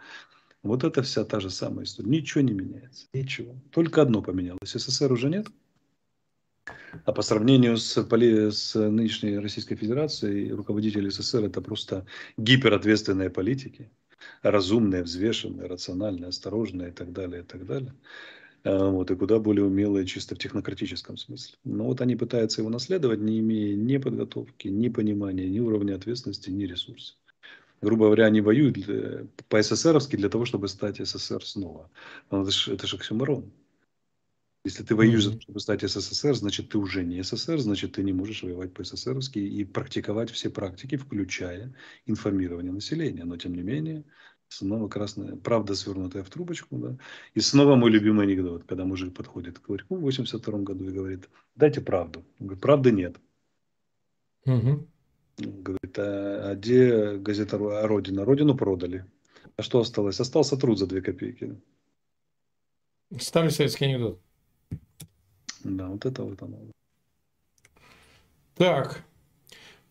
Вот 0.61 0.85
это 0.85 1.01
вся 1.01 1.25
та 1.25 1.41
же 1.41 1.49
самая 1.49 1.83
история. 1.83 2.09
Ничего 2.09 2.41
не 2.41 2.53
меняется. 2.53 3.07
Ничего. 3.13 3.53
Только 3.71 4.01
одно 4.01 4.21
поменялось. 4.21 4.71
СССР 4.71 5.11
уже 5.11 5.29
нет. 5.29 5.47
А 7.05 7.11
по 7.11 7.21
сравнению 7.21 7.77
с, 7.77 7.95
с 7.95 8.75
нынешней 8.75 9.37
Российской 9.37 9.75
Федерацией, 9.75 10.51
руководители 10.51 11.09
СССР 11.09 11.45
это 11.45 11.61
просто 11.61 12.05
гиперответственные 12.37 13.29
политики, 13.29 13.89
разумные, 14.41 15.03
взвешенные, 15.03 15.67
рациональные, 15.67 16.29
осторожные 16.29 16.89
и 16.89 16.91
так 16.91 17.11
далее, 17.11 17.41
и 17.41 17.45
так 17.45 17.65
далее. 17.65 17.93
А, 18.63 18.89
вот, 18.89 19.11
и 19.11 19.15
куда 19.15 19.39
более 19.39 19.65
умелые 19.65 20.05
чисто 20.05 20.35
в 20.35 20.37
технократическом 20.37 21.17
смысле. 21.17 21.57
Но 21.63 21.85
вот 21.85 22.01
они 22.01 22.15
пытаются 22.15 22.61
его 22.61 22.69
наследовать, 22.69 23.19
не 23.19 23.39
имея 23.39 23.75
ни 23.75 23.97
подготовки, 23.97 24.67
ни 24.69 24.89
понимания, 24.89 25.49
ни 25.49 25.59
уровня 25.59 25.95
ответственности, 25.95 26.49
ни 26.49 26.63
ресурсов. 26.63 27.17
Грубо 27.81 28.05
говоря, 28.05 28.27
они 28.27 28.39
воюют 28.39 28.75
для, 28.75 29.27
по-СССРовски 29.49 30.15
для 30.15 30.29
того, 30.29 30.45
чтобы 30.45 30.69
стать 30.69 31.05
СССР 31.05 31.43
снова. 31.43 31.89
Но 32.31 32.43
это 32.43 32.51
же, 32.51 32.73
это 32.73 32.87
же 32.87 32.95
оксюморон. 32.95 33.51
Если 34.65 34.83
ты 34.83 34.95
воюешь, 34.95 35.27
mm-hmm. 35.27 35.41
чтобы 35.41 35.59
стать 35.59 35.81
СССР, 35.81 36.35
значит, 36.35 36.69
ты 36.69 36.77
уже 36.77 37.03
не 37.03 37.21
СССР, 37.21 37.59
значит, 37.59 37.93
ты 37.93 38.03
не 38.03 38.13
можешь 38.13 38.43
воевать 38.43 38.73
по-СССРовски 38.73 39.39
и 39.39 39.65
практиковать 39.65 40.31
все 40.31 40.49
практики, 40.49 40.95
включая 40.95 41.75
информирование 42.05 42.71
населения. 42.71 43.25
Но, 43.25 43.35
тем 43.35 43.55
не 43.55 43.61
менее, 43.61 44.05
снова 44.47 44.87
красная 44.87 45.35
правда, 45.35 45.75
свернутая 45.75 46.23
в 46.23 46.29
трубочку. 46.29 46.77
Да? 46.77 46.97
И 47.33 47.41
снова 47.41 47.75
мой 47.75 47.91
любимый 47.91 48.25
анекдот, 48.25 48.63
когда 48.63 48.85
мужик 48.85 49.13
подходит 49.13 49.59
к 49.59 49.67
ларьку 49.67 49.97
в 49.97 50.01
82 50.01 50.59
году 50.59 50.87
и 50.87 50.93
говорит, 50.93 51.29
дайте 51.55 51.81
правду. 51.81 52.23
Он 52.39 52.47
говорит, 52.47 52.61
правды 52.61 52.91
нет. 52.93 53.17
Угу. 54.45 54.87
Говорит, 55.39 55.99
а, 55.99 56.51
а 56.51 56.55
где 56.55 57.17
газета 57.17 57.57
«Родина»? 57.57 58.23
Родину 58.23 58.55
продали. 58.55 59.05
А 59.57 59.61
что 59.61 59.79
осталось? 59.79 60.21
Остался 60.21 60.55
труд 60.55 60.79
за 60.79 60.87
две 60.87 61.01
копейки. 61.01 61.59
Старый 63.19 63.51
советский 63.51 63.85
анекдот. 63.85 64.22
Да, 65.63 65.87
вот 65.87 66.05
это 66.05 66.23
вот 66.23 66.41
оно. 66.41 66.57
Так, 68.55 69.03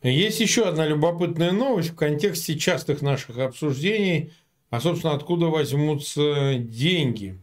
есть 0.03 0.41
еще 0.41 0.69
одна 0.69 0.87
любопытная 0.87 1.53
новость 1.53 1.91
в 1.91 1.97
контексте 1.97 2.59
частых 2.59 3.03
наших 3.03 3.39
обсуждений, 3.39 4.33
а, 4.71 4.81
собственно, 4.81 5.15
откуда 5.15 5.47
возьмутся 5.47 6.55
деньги. 6.59 7.39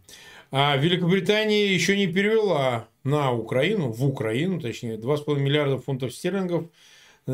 А 0.51 0.75
Великобритания 0.77 1.73
еще 1.73 1.97
не 1.97 2.07
перевела 2.07 2.87
на 3.03 3.31
Украину, 3.31 3.91
в 3.91 4.05
Украину, 4.05 4.59
точнее, 4.59 4.97
2,5 4.97 5.39
миллиарда 5.39 5.77
фунтов 5.77 6.13
стерлингов– 6.13 6.69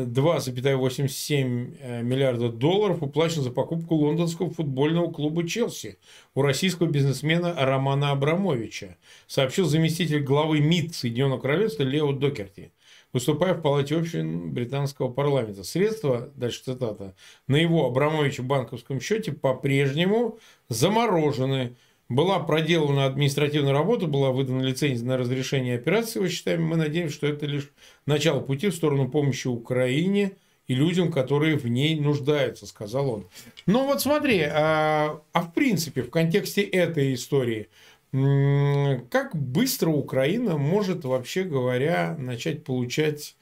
2,87 0.04 1.76
э, 1.80 2.02
миллиарда 2.02 2.50
долларов 2.50 3.02
уплачено 3.02 3.42
за 3.42 3.50
покупку 3.50 3.94
лондонского 3.94 4.50
футбольного 4.50 5.10
клуба 5.10 5.46
«Челси» 5.46 5.98
у 6.34 6.42
российского 6.42 6.86
бизнесмена 6.86 7.54
Романа 7.58 8.10
Абрамовича, 8.10 8.96
сообщил 9.26 9.66
заместитель 9.66 10.22
главы 10.22 10.60
МИД 10.60 10.94
Соединенного 10.94 11.40
Королевства 11.40 11.82
Лео 11.82 12.12
Докерти, 12.12 12.72
выступая 13.12 13.54
в 13.54 13.62
Палате 13.62 13.96
общин 13.96 14.52
британского 14.52 15.12
парламента. 15.12 15.64
Средства, 15.64 16.30
дальше 16.34 16.62
цитата, 16.64 17.14
на 17.46 17.56
его 17.56 17.86
Абрамовича 17.86 18.42
банковском 18.42 19.00
счете 19.00 19.32
по-прежнему 19.32 20.38
заморожены– 20.68 21.76
была 22.08 22.38
проделана 22.38 23.06
административная 23.06 23.72
работа, 23.72 24.06
была 24.06 24.30
выдана 24.30 24.62
лицензия 24.62 25.06
на 25.06 25.16
разрешение 25.16 25.76
операции, 25.76 26.20
мы 26.20 26.28
считаем, 26.28 26.62
мы 26.62 26.76
надеемся, 26.76 27.14
что 27.14 27.26
это 27.26 27.46
лишь 27.46 27.70
начало 28.06 28.40
пути 28.40 28.68
в 28.68 28.74
сторону 28.74 29.08
помощи 29.08 29.48
Украине 29.48 30.32
и 30.68 30.74
людям, 30.74 31.12
которые 31.12 31.56
в 31.56 31.66
ней 31.66 31.98
нуждаются, 31.98 32.66
сказал 32.66 33.10
он. 33.10 33.28
Ну 33.66 33.86
вот 33.86 34.00
смотри, 34.00 34.42
а, 34.42 35.20
а 35.32 35.42
в 35.42 35.52
принципе, 35.52 36.02
в 36.02 36.10
контексте 36.10 36.62
этой 36.62 37.14
истории, 37.14 37.68
как 38.12 39.34
быстро 39.34 39.90
Украина 39.90 40.56
может, 40.56 41.04
вообще 41.04 41.42
говоря, 41.42 42.16
начать 42.18 42.64
получать 42.64 43.36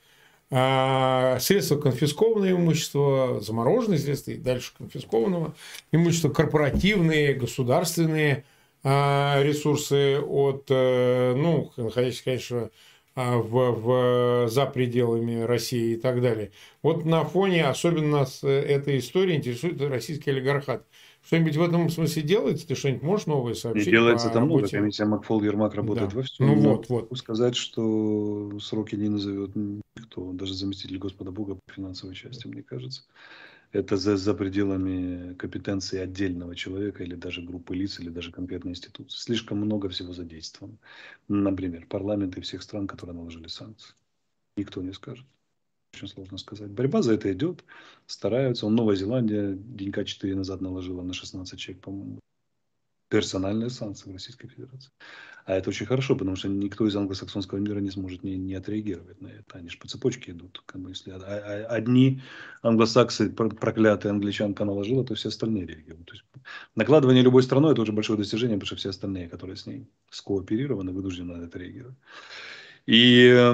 а, 0.50 1.38
средства 1.40 1.77
конфискованного 1.77 2.50
имущества, 2.50 3.40
замороженные 3.40 3.98
средства 3.98 4.33
и 4.33 4.37
дальше 4.37 4.72
конфискованного 4.77 5.55
имущества, 5.92 6.31
корпоративные, 6.31 7.35
государственные, 7.35 8.44
ресурсы 8.85 10.20
от, 10.20 10.66
э, 10.68 11.35
ну, 11.35 11.73
находящихся, 11.77 12.25
конечно, 12.25 12.70
а, 13.16 13.38
в, 13.38 13.70
в, 13.70 14.49
за 14.49 14.66
пределами 14.66 15.40
России 15.40 15.94
и 15.94 15.97
так 15.97 16.20
далее. 16.20 16.51
Вот 16.83 17.05
на 17.05 17.25
фоне 17.25 17.66
особенно 17.66 18.18
нас 18.18 18.42
этой 18.42 18.99
истории 18.99 19.37
интересует 19.37 19.81
российский 19.81 20.31
олигархат. 20.31 20.85
Что-нибудь 21.25 21.57
в 21.57 21.62
этом 21.62 21.88
смысле 21.88 22.23
делается? 22.23 22.66
Ты 22.66 22.75
что-нибудь 22.75 23.03
можешь 23.03 23.27
новое 23.27 23.55
сообщить? 23.55 23.87
И 23.87 23.90
делается 23.90 24.29
там 24.29 24.44
много. 24.44 24.68
Комиссия 24.68 25.07
Макфол 25.07 25.42
Ермак 25.42 25.75
работает 25.75 26.11
да. 26.11 26.16
во 26.16 26.23
всем. 26.23 26.47
Ну 26.47 26.55
вот, 26.57 26.88
вот. 26.90 27.16
сказать, 27.16 27.57
что 27.57 28.59
сроки 28.61 28.97
не 28.97 29.09
назовет 29.09 29.53
никто, 29.55 30.33
даже 30.33 30.53
заместитель 30.53 30.99
Господа 30.99 31.31
Бога 31.31 31.55
по 31.55 31.73
финансовой 31.73 32.14
части, 32.14 32.47
мне 32.47 32.62
кажется 32.62 33.03
это 33.74 33.96
за, 33.96 34.16
за 34.16 34.34
пределами 34.34 35.34
компетенции 35.34 35.98
отдельного 35.98 36.54
человека 36.54 37.02
или 37.02 37.16
даже 37.16 37.42
группы 37.42 37.74
лиц, 37.74 37.98
или 37.98 38.08
даже 38.08 38.30
конкретной 38.30 38.70
институции. 38.70 39.18
Слишком 39.18 39.58
много 39.58 39.88
всего 39.88 40.12
задействовано. 40.12 40.78
Например, 41.26 41.84
парламенты 41.87 42.40
всех 42.40 42.62
стран, 42.62 42.87
которые 42.87 43.16
наложили 43.16 43.49
санкции. 43.49 43.94
Никто 44.57 44.80
не 44.80 44.92
скажет. 44.92 45.26
Очень 45.92 46.07
сложно 46.07 46.38
сказать. 46.38 46.70
Борьба 46.70 47.03
за 47.03 47.14
это 47.14 47.32
идет, 47.32 47.64
стараются. 48.07 48.68
Новая 48.68 48.94
Зеландия 48.94 49.57
денька 49.57 50.05
4 50.05 50.36
назад 50.36 50.61
наложила 50.61 51.03
на 51.03 51.12
16 51.12 51.59
человек, 51.59 51.82
по-моему. 51.82 52.20
Персональные 53.14 53.70
санкции 53.70 54.12
Российской 54.12 54.48
Федерации. 54.48 54.90
А 55.46 55.54
это 55.54 55.70
очень 55.70 55.86
хорошо, 55.86 56.16
потому 56.16 56.36
что 56.36 56.48
никто 56.48 56.84
из 56.84 56.96
англосаксонского 56.96 57.58
мира 57.58 57.78
не 57.78 57.90
сможет 57.90 58.24
не, 58.24 58.36
не 58.36 58.54
отреагировать 58.56 59.20
на 59.20 59.28
это. 59.28 59.58
Они 59.58 59.68
же 59.68 59.78
по 59.78 59.86
цепочке 59.86 60.32
идут. 60.32 60.60
Как 60.66 60.80
бы, 60.80 60.90
если 60.90 61.12
одни 61.12 62.22
англосаксы, 62.62 63.30
проклятые 63.30 64.10
англичанка 64.10 64.64
наложила, 64.64 65.04
то 65.04 65.14
все 65.14 65.28
остальные 65.28 65.66
реагируют. 65.66 66.06
То 66.06 66.14
есть, 66.14 66.24
накладывание 66.74 67.22
любой 67.22 67.44
страной 67.44 67.72
это 67.72 67.82
уже 67.82 67.92
большое 67.92 68.18
достижение, 68.18 68.56
потому 68.56 68.66
что 68.66 68.76
все 68.76 68.88
остальные, 68.88 69.28
которые 69.28 69.56
с 69.56 69.66
ней 69.66 69.86
скооперированы, 70.10 70.90
вынуждены 70.90 71.36
на 71.36 71.44
это 71.44 71.58
реагировать. 71.60 71.96
И 72.86 73.28
э, 73.28 73.52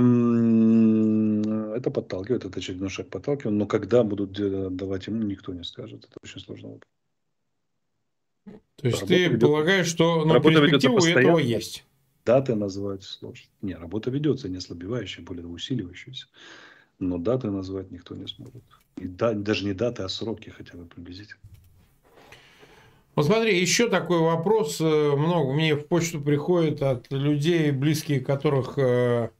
это 1.77 1.91
подталкивает, 1.91 2.47
это 2.47 2.59
очередной 2.59 2.89
шаг 2.89 3.11
подталкивает. 3.11 3.59
Но 3.59 3.67
когда 3.67 4.05
будут 4.05 4.33
давать 4.77 5.07
ему, 5.09 5.23
никто 5.23 5.53
не 5.53 5.65
скажет. 5.65 6.05
Это 6.05 6.15
очень 6.23 6.41
сложно. 6.41 6.79
То 8.77 8.87
есть 8.87 9.01
работа 9.01 9.15
ты 9.15 9.25
ведет... 9.27 9.41
полагаешь, 9.41 9.87
что 9.87 10.25
ну, 10.25 10.41
перспектива 10.41 10.95
у 10.95 11.05
этого 11.05 11.39
есть? 11.39 11.85
Даты 12.25 12.55
назвать 12.55 13.03
сложно. 13.03 13.47
Не, 13.63 13.75
работа 13.75 14.11
ведется 14.11 14.49
не 14.49 14.59
ослабевающая, 14.59 15.25
более 15.25 15.47
усиливающаяся. 15.47 16.27
Но 16.99 17.19
даты 17.19 17.51
назвать 17.51 17.91
никто 17.91 18.15
не 18.15 18.27
сможет. 18.27 18.63
И 18.97 19.07
да, 19.07 19.33
даже 19.33 19.65
не 19.65 19.73
даты, 19.73 20.03
а 20.03 20.09
сроки 20.09 20.51
хотя 20.51 20.77
бы 20.77 20.87
приблизительно. 20.87 21.41
Вот 23.17 23.27
смотри, 23.27 23.59
еще 23.59 23.89
такой 23.89 24.21
вопрос. 24.21 24.81
Э, 24.81 25.15
много 25.17 25.53
мне 25.53 25.75
в 25.75 25.87
почту 25.87 26.21
приходит 26.21 26.83
от 26.83 27.11
людей, 27.11 27.71
близкие 27.71 28.21
которых 28.21 28.79
э, 28.79 29.31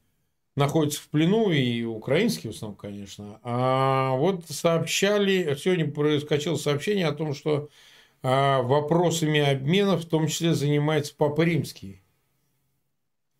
находятся 0.55 1.01
в 1.01 1.09
плену, 1.09 1.51
и 1.51 1.83
украинские 1.83 2.51
в 2.51 2.55
основном, 2.55 2.77
конечно. 2.77 3.39
А 3.43 4.15
вот 4.15 4.45
сообщали, 4.49 5.55
сегодня 5.57 5.89
проскочило 5.89 6.55
сообщение 6.55 7.07
о 7.07 7.13
том, 7.13 7.33
что 7.33 7.69
вопросами 8.23 9.39
обмена 9.39 9.97
в 9.97 10.05
том 10.05 10.27
числе 10.27 10.53
занимается 10.53 11.13
Папа 11.15 11.41
Римский. 11.41 12.01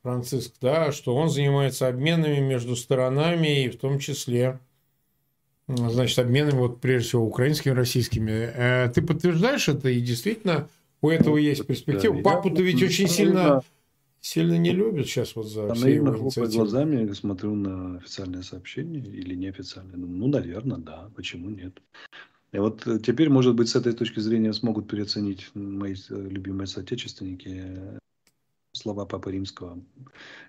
Франциск, 0.01 0.53
да, 0.59 0.91
что 0.91 1.15
он 1.15 1.29
занимается 1.29 1.87
обменами 1.87 2.39
между 2.39 2.75
сторонами 2.75 3.65
и 3.65 3.69
в 3.69 3.77
том 3.77 3.99
числе, 3.99 4.59
значит, 5.67 6.17
обменами 6.17 6.57
вот 6.57 6.81
прежде 6.81 7.09
всего 7.09 7.25
украинскими, 7.25 7.73
российскими. 7.73 8.31
Э, 8.31 8.89
ты 8.89 9.03
подтверждаешь 9.03 9.69
это 9.69 9.89
и 9.89 10.01
действительно 10.01 10.67
у 11.01 11.09
этого 11.09 11.37
есть 11.37 11.67
перспектива? 11.67 12.19
Папу-то 12.21 12.63
ведь 12.63 12.81
очень 12.81 13.07
сильно, 13.07 13.61
сильно 14.19 14.57
не 14.57 14.71
любят 14.71 15.05
сейчас 15.05 15.35
вот 15.35 15.47
за 15.47 15.73
все 15.75 15.95
его 15.95 16.15
инициативы. 16.15 16.63
глазами 16.63 17.13
смотрю 17.13 17.53
на 17.53 17.97
официальное 17.97 18.41
сообщение 18.41 19.03
или 19.03 19.35
неофициальное. 19.35 19.97
Ну, 19.97 20.27
наверное, 20.27 20.77
да. 20.77 21.09
Почему 21.15 21.49
нет? 21.49 21.79
И 22.53 22.59
вот 22.59 22.85
э, 22.85 22.99
теперь, 22.99 23.29
может 23.29 23.55
быть, 23.55 23.69
с 23.69 23.75
этой 23.75 23.93
точки 23.93 24.19
зрения 24.19 24.53
смогут 24.53 24.89
переоценить 24.89 25.49
мои 25.53 25.95
э, 25.95 26.15
любимые 26.29 26.67
соотечественники 26.67 27.49
э, 27.49 27.99
слова 28.73 29.05
Папы 29.05 29.31
Римского, 29.31 29.79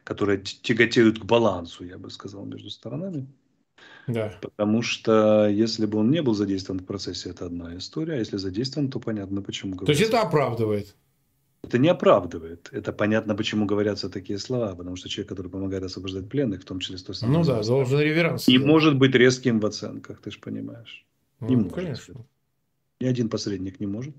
которые 0.04 0.42
тяготеют 0.42 1.20
к 1.20 1.24
балансу, 1.24 1.84
я 1.84 1.98
бы 1.98 2.10
сказал, 2.10 2.44
между 2.44 2.70
сторонами. 2.70 3.26
Да. 4.08 4.36
Потому 4.40 4.82
что 4.82 5.48
если 5.48 5.86
бы 5.86 5.98
он 5.98 6.10
не 6.10 6.22
был 6.22 6.34
задействован 6.34 6.80
в 6.80 6.86
процессе, 6.86 7.30
это 7.30 7.46
одна 7.46 7.76
история, 7.76 8.14
а 8.14 8.18
если 8.18 8.36
задействован, 8.36 8.90
то 8.90 8.98
понятно, 8.98 9.42
почему. 9.42 9.76
То 9.76 9.92
есть 9.92 10.02
это 10.02 10.22
оправдывает? 10.22 10.96
Это 11.62 11.78
не 11.78 11.88
оправдывает. 11.88 12.68
Это 12.72 12.92
понятно, 12.92 13.36
почему 13.36 13.66
говорятся 13.66 14.10
такие 14.10 14.40
слова, 14.40 14.74
потому 14.74 14.96
что 14.96 15.08
человек, 15.08 15.28
который 15.28 15.48
помогает 15.48 15.84
освобождать 15.84 16.28
пленных, 16.28 16.62
в 16.62 16.64
том 16.64 16.80
числе 16.80 16.98
с 16.98 17.04
той 17.04 17.14
самой... 17.14 17.38
Ну 17.38 17.44
да, 17.44 17.62
должен 17.62 18.00
реверанс. 18.00 18.48
Не 18.48 18.58
может 18.58 18.98
быть 18.98 19.14
резким 19.14 19.60
в 19.60 19.66
оценках, 19.66 20.20
ты 20.20 20.32
же 20.32 20.40
понимаешь. 20.40 21.06
Не 21.42 21.56
ну, 21.56 21.62
может. 21.62 21.74
Конечно. 21.74 22.26
Ни 23.00 23.06
один 23.06 23.28
посредник 23.28 23.80
не 23.80 23.86
может. 23.86 24.14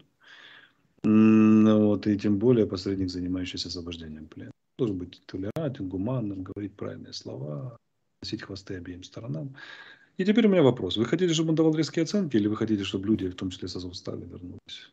Ну, 1.04 1.88
вот, 1.88 2.08
и 2.08 2.18
тем 2.18 2.38
более 2.38 2.66
посредник, 2.66 3.10
занимающийся 3.10 3.70
освобождением 3.70 4.28
плена. 4.28 4.52
Должен 4.78 4.98
быть 4.98 5.22
толерантен, 5.26 5.90
гуманным, 5.90 6.44
говорить 6.44 6.74
правильные 6.74 7.14
слова, 7.14 7.78
носить 8.22 8.42
хвосты 8.42 8.76
обеим 8.76 9.04
сторонам. 9.04 9.56
И 10.18 10.26
теперь 10.26 10.48
у 10.48 10.50
меня 10.50 10.64
вопрос. 10.64 10.98
Вы 10.98 11.06
хотите, 11.06 11.34
чтобы 11.34 11.50
он 11.50 11.56
давал 11.56 11.76
резкие 11.76 12.04
оценки, 12.04 12.38
или 12.38 12.48
вы 12.48 12.56
хотите, 12.56 12.84
чтобы 12.84 13.08
люди, 13.08 13.30
в 13.30 13.36
том 13.36 13.50
числе 13.50 13.68
с 13.68 13.76
Азовстали, 13.76 14.26
вернулись 14.26 14.92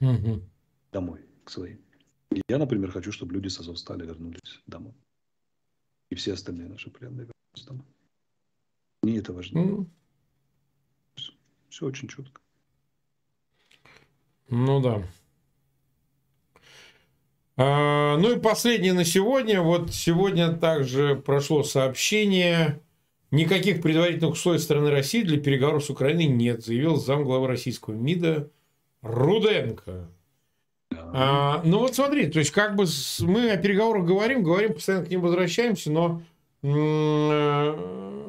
угу. 0.00 0.42
домой, 0.92 1.20
к 1.44 1.50
своим? 1.50 1.78
Я, 2.48 2.58
например, 2.58 2.90
хочу, 2.90 3.12
чтобы 3.12 3.34
люди 3.34 3.48
с 3.48 3.60
Азовстали 3.60 4.06
вернулись 4.06 4.60
домой. 4.66 4.94
И 6.10 6.14
все 6.14 6.32
остальные 6.32 6.68
наши 6.68 6.90
пленные 6.90 7.26
вернулись 7.26 7.66
домой. 7.66 7.86
Мне 9.02 9.18
это 9.18 9.32
важнее. 9.32 9.72
Угу. 9.72 9.90
Все 11.68 11.86
очень 11.86 12.08
четко. 12.08 12.40
Ну 14.48 14.80
да. 14.80 15.02
А, 17.56 18.16
ну 18.16 18.32
и 18.32 18.40
последнее 18.40 18.92
на 18.92 19.04
сегодня. 19.04 19.60
Вот 19.60 19.92
сегодня 19.92 20.52
также 20.52 21.16
прошло 21.16 21.62
сообщение. 21.62 22.80
Никаких 23.30 23.82
предварительных 23.82 24.34
условий 24.34 24.58
страны 24.58 24.90
России 24.90 25.22
для 25.22 25.38
переговоров 25.38 25.84
с 25.84 25.90
Украиной 25.90 26.24
нет, 26.24 26.64
заявил 26.64 26.96
замглавы 26.96 27.46
российского 27.46 27.92
МИДа 27.92 28.50
Руденко. 29.02 30.08
А, 30.90 31.60
ну 31.64 31.80
вот 31.80 31.94
смотри, 31.94 32.28
то 32.28 32.38
есть 32.38 32.52
как 32.52 32.76
бы 32.76 32.86
мы 33.20 33.50
о 33.50 33.56
переговорах 33.58 34.06
говорим, 34.06 34.42
говорим, 34.42 34.74
постоянно 34.74 35.04
к 35.04 35.10
ним 35.10 35.20
возвращаемся, 35.20 35.90
но 35.90 36.22
э, 36.62 38.28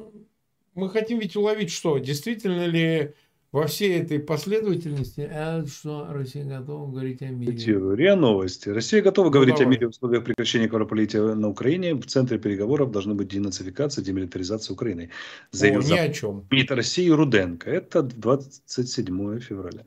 мы 0.76 0.90
хотим 0.90 1.20
ведь 1.20 1.36
уловить 1.36 1.72
что? 1.72 1.98
Действительно 1.98 2.66
ли 2.66 3.14
во 3.52 3.66
всей 3.66 4.00
этой 4.00 4.20
последовательности, 4.20 5.22
а 5.22 5.66
что 5.66 6.08
Россия 6.10 6.46
готова 6.46 6.92
говорить 6.92 7.22
о 7.22 7.30
мире. 7.30 7.54
РИА 7.54 8.16
Новости. 8.16 8.70
Россия 8.70 9.02
готова 9.02 9.28
ну, 9.28 9.32
говорить 9.32 9.56
давай. 9.56 9.68
о 9.68 9.70
мире 9.70 9.88
в 9.88 9.90
условиях 9.90 10.24
прекращения 10.24 10.68
кровопролития 10.68 11.22
на 11.34 11.50
Украине. 11.50 11.96
В 11.96 12.06
центре 12.06 12.38
переговоров 12.38 12.92
должны 12.92 13.16
быть 13.16 13.28
денацификация, 13.28 14.04
демилитаризация 14.04 14.74
Украины. 14.74 15.10
Заявил 15.52 15.82
о, 15.82 15.84
ни 15.84 15.98
о 15.98 16.10
чем. 16.14 16.46
МИД 16.52 16.72
России 16.72 17.10
Руденко. 17.10 17.70
Это 17.70 18.04
27 18.04 19.40
февраля. 19.40 19.86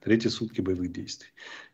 Третьи 0.00 0.28
сутки 0.28 0.60
боевых 0.60 0.92
действий. 0.92 1.28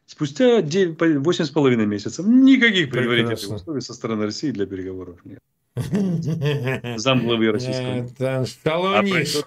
Спустя 0.07 0.61
8,5 0.61 1.87
месяцев 1.87 2.27
никаких 2.27 2.91
предварительных 2.91 3.39
условий 3.39 3.81
со 3.81 3.95
стороны 3.95 4.25
России 4.25 4.51
для 4.51 4.67
переговоров 4.67 5.25
нет. 5.25 5.39
Зам 6.97 7.25
главы 7.25 7.51
российского. 7.51 8.07
Это 8.07 8.45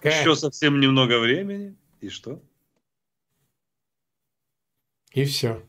а 0.02 0.08
еще 0.08 0.36
совсем 0.36 0.82
немного 0.82 1.20
времени. 1.20 1.76
И 2.02 2.10
что? 2.10 2.42
И 5.14 5.24
все. 5.24 5.64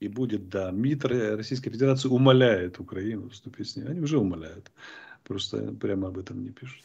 И 0.00 0.08
будет, 0.08 0.48
да. 0.48 0.70
МИД 0.70 1.04
Российской 1.36 1.70
Федерации 1.70 2.08
умоляет 2.08 2.78
Украину 2.78 3.30
вступить 3.30 3.70
с 3.70 3.76
ней. 3.76 3.86
Они 3.86 4.00
уже 4.00 4.18
умоляют. 4.18 4.70
Просто 5.24 5.72
прямо 5.80 6.08
об 6.08 6.18
этом 6.18 6.42
не 6.42 6.50
пишут. 6.50 6.82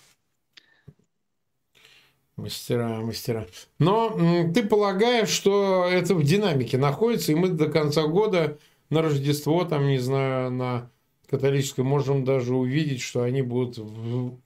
Мастера, 2.38 3.02
мастера. 3.02 3.48
Но 3.80 4.16
ты 4.54 4.64
полагаешь, 4.64 5.30
что 5.30 5.86
это 5.90 6.14
в 6.14 6.24
динамике 6.24 6.78
находится, 6.78 7.32
и 7.32 7.36
мы 7.36 7.50
до 7.50 7.68
конца 7.68 8.06
года 8.06 8.60
на 8.92 9.02
Рождество, 9.02 9.66
там, 9.66 9.88
не 9.88 9.98
знаю, 9.98 10.52
на 10.52 10.92
католической 11.30 11.82
можем 11.82 12.24
даже 12.24 12.56
увидеть, 12.56 13.02
что 13.02 13.24
они 13.24 13.42
будут 13.42 13.80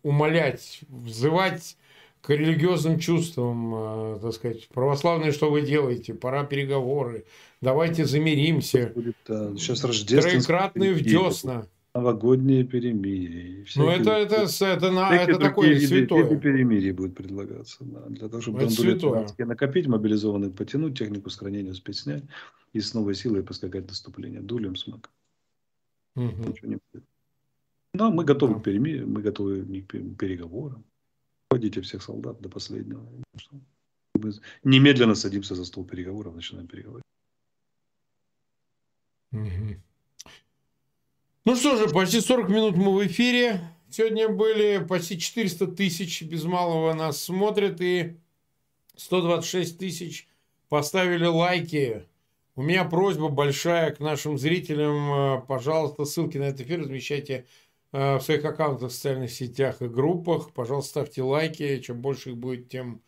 умолять, 0.04 0.82
взывать 0.90 1.78
к 2.22 2.30
религиозным 2.30 3.00
чувствам, 3.00 3.74
э, 3.76 4.20
так 4.22 4.34
сказать, 4.34 4.68
православные, 4.70 5.32
что 5.32 5.50
вы 5.50 5.62
делаете, 5.62 6.14
пора 6.14 6.44
переговоры, 6.44 7.26
давайте 7.62 8.06
замиримся. 8.06 8.94
Да, 9.28 9.56
сейчас 9.56 9.80
Троекратные 9.80 10.94
в 10.94 11.02
десна. 11.02 11.68
Новогодние 11.94 12.64
перемирия. 12.64 13.66
Ну, 13.76 13.90
это, 13.90 14.12
это, 14.12 14.36
это, 14.36 14.66
это, 14.66 14.92
на, 14.92 15.14
это 15.14 15.38
такое 15.38 15.74
виды, 15.74 15.88
святое. 15.88 16.24
Виды 16.24 16.38
перемирия 16.38 16.94
будет 16.94 17.16
предлагаться. 17.16 17.80
Да, 17.82 18.06
для 18.08 18.30
того, 18.30 18.42
чтобы 18.42 18.62
это 18.62 19.36
накопить, 19.40 19.88
мобилизованных 19.88 20.56
потянуть, 20.56 20.98
технику 20.98 21.30
сохранения 21.30 21.72
успеть 21.72 21.98
снять 21.98 22.24
и 22.72 22.80
с 22.80 22.94
новой 22.94 23.14
силой 23.14 23.44
поскакать 23.44 23.90
наступление. 23.90 24.40
Дулем 24.40 24.78
смог. 24.78 25.10
Угу. 26.16 26.50
Ничего 26.50 26.68
не 26.68 26.78
будет. 26.92 27.04
Но 27.94 28.12
мы 28.12 28.24
готовы 28.24 28.56
да. 28.56 28.60
к 28.60 28.64
перемирию, 28.64 29.08
мы 29.08 29.22
готовы 29.22 29.64
к 29.64 30.18
переговорам. 30.18 30.84
Вводите 31.50 31.82
всех 31.82 32.02
солдат 32.02 32.40
до 32.42 32.50
последнего. 32.50 33.06
Мы 34.14 34.32
немедленно 34.64 35.16
садимся 35.16 35.56
за 35.56 35.66
стол 35.66 35.86
переговоров, 35.86 36.36
начинаем 36.36 36.68
переговорить. 36.68 37.04
Угу. 39.32 39.82
Ну 41.46 41.56
что 41.56 41.78
же, 41.78 41.90
почти 41.90 42.22
40 42.22 42.50
минут 42.50 42.78
мы 42.78 42.94
в 42.96 43.06
эфире. 43.08 43.62
Сегодня 43.90 44.30
были 44.30 44.86
почти 44.88 45.20
400 45.20 45.68
тысяч 45.68 46.22
без 46.22 46.44
малого 46.46 46.94
нас 46.94 47.22
смотрят 47.22 47.82
и 47.82 48.16
126 48.96 49.78
тысяч 49.78 50.28
поставили 50.70 51.26
лайки. 51.26 52.06
У 52.58 52.64
меня 52.64 52.84
просьба 52.84 53.30
большая 53.30 53.92
к 53.92 54.02
нашим 54.02 54.38
зрителям. 54.38 55.38
Э, 55.38 55.42
пожалуйста, 55.48 56.04
ссылки 56.04 56.38
на 56.38 56.46
этот 56.46 56.62
эфир 56.62 56.82
размещайте 56.82 57.46
э, 57.94 58.18
в 58.18 58.22
своих 58.22 58.44
аккаунтах 58.44 58.90
в 58.90 58.94
социальных 58.94 59.32
сетях 59.32 59.82
и 59.82 59.88
группах. 59.88 60.52
Пожалуйста, 60.52 60.90
ставьте 60.90 61.24
лайки. 61.24 61.80
Чем 61.80 62.02
больше 62.02 62.32
их 62.32 62.38
будет, 62.38 62.68
тем 62.68 63.02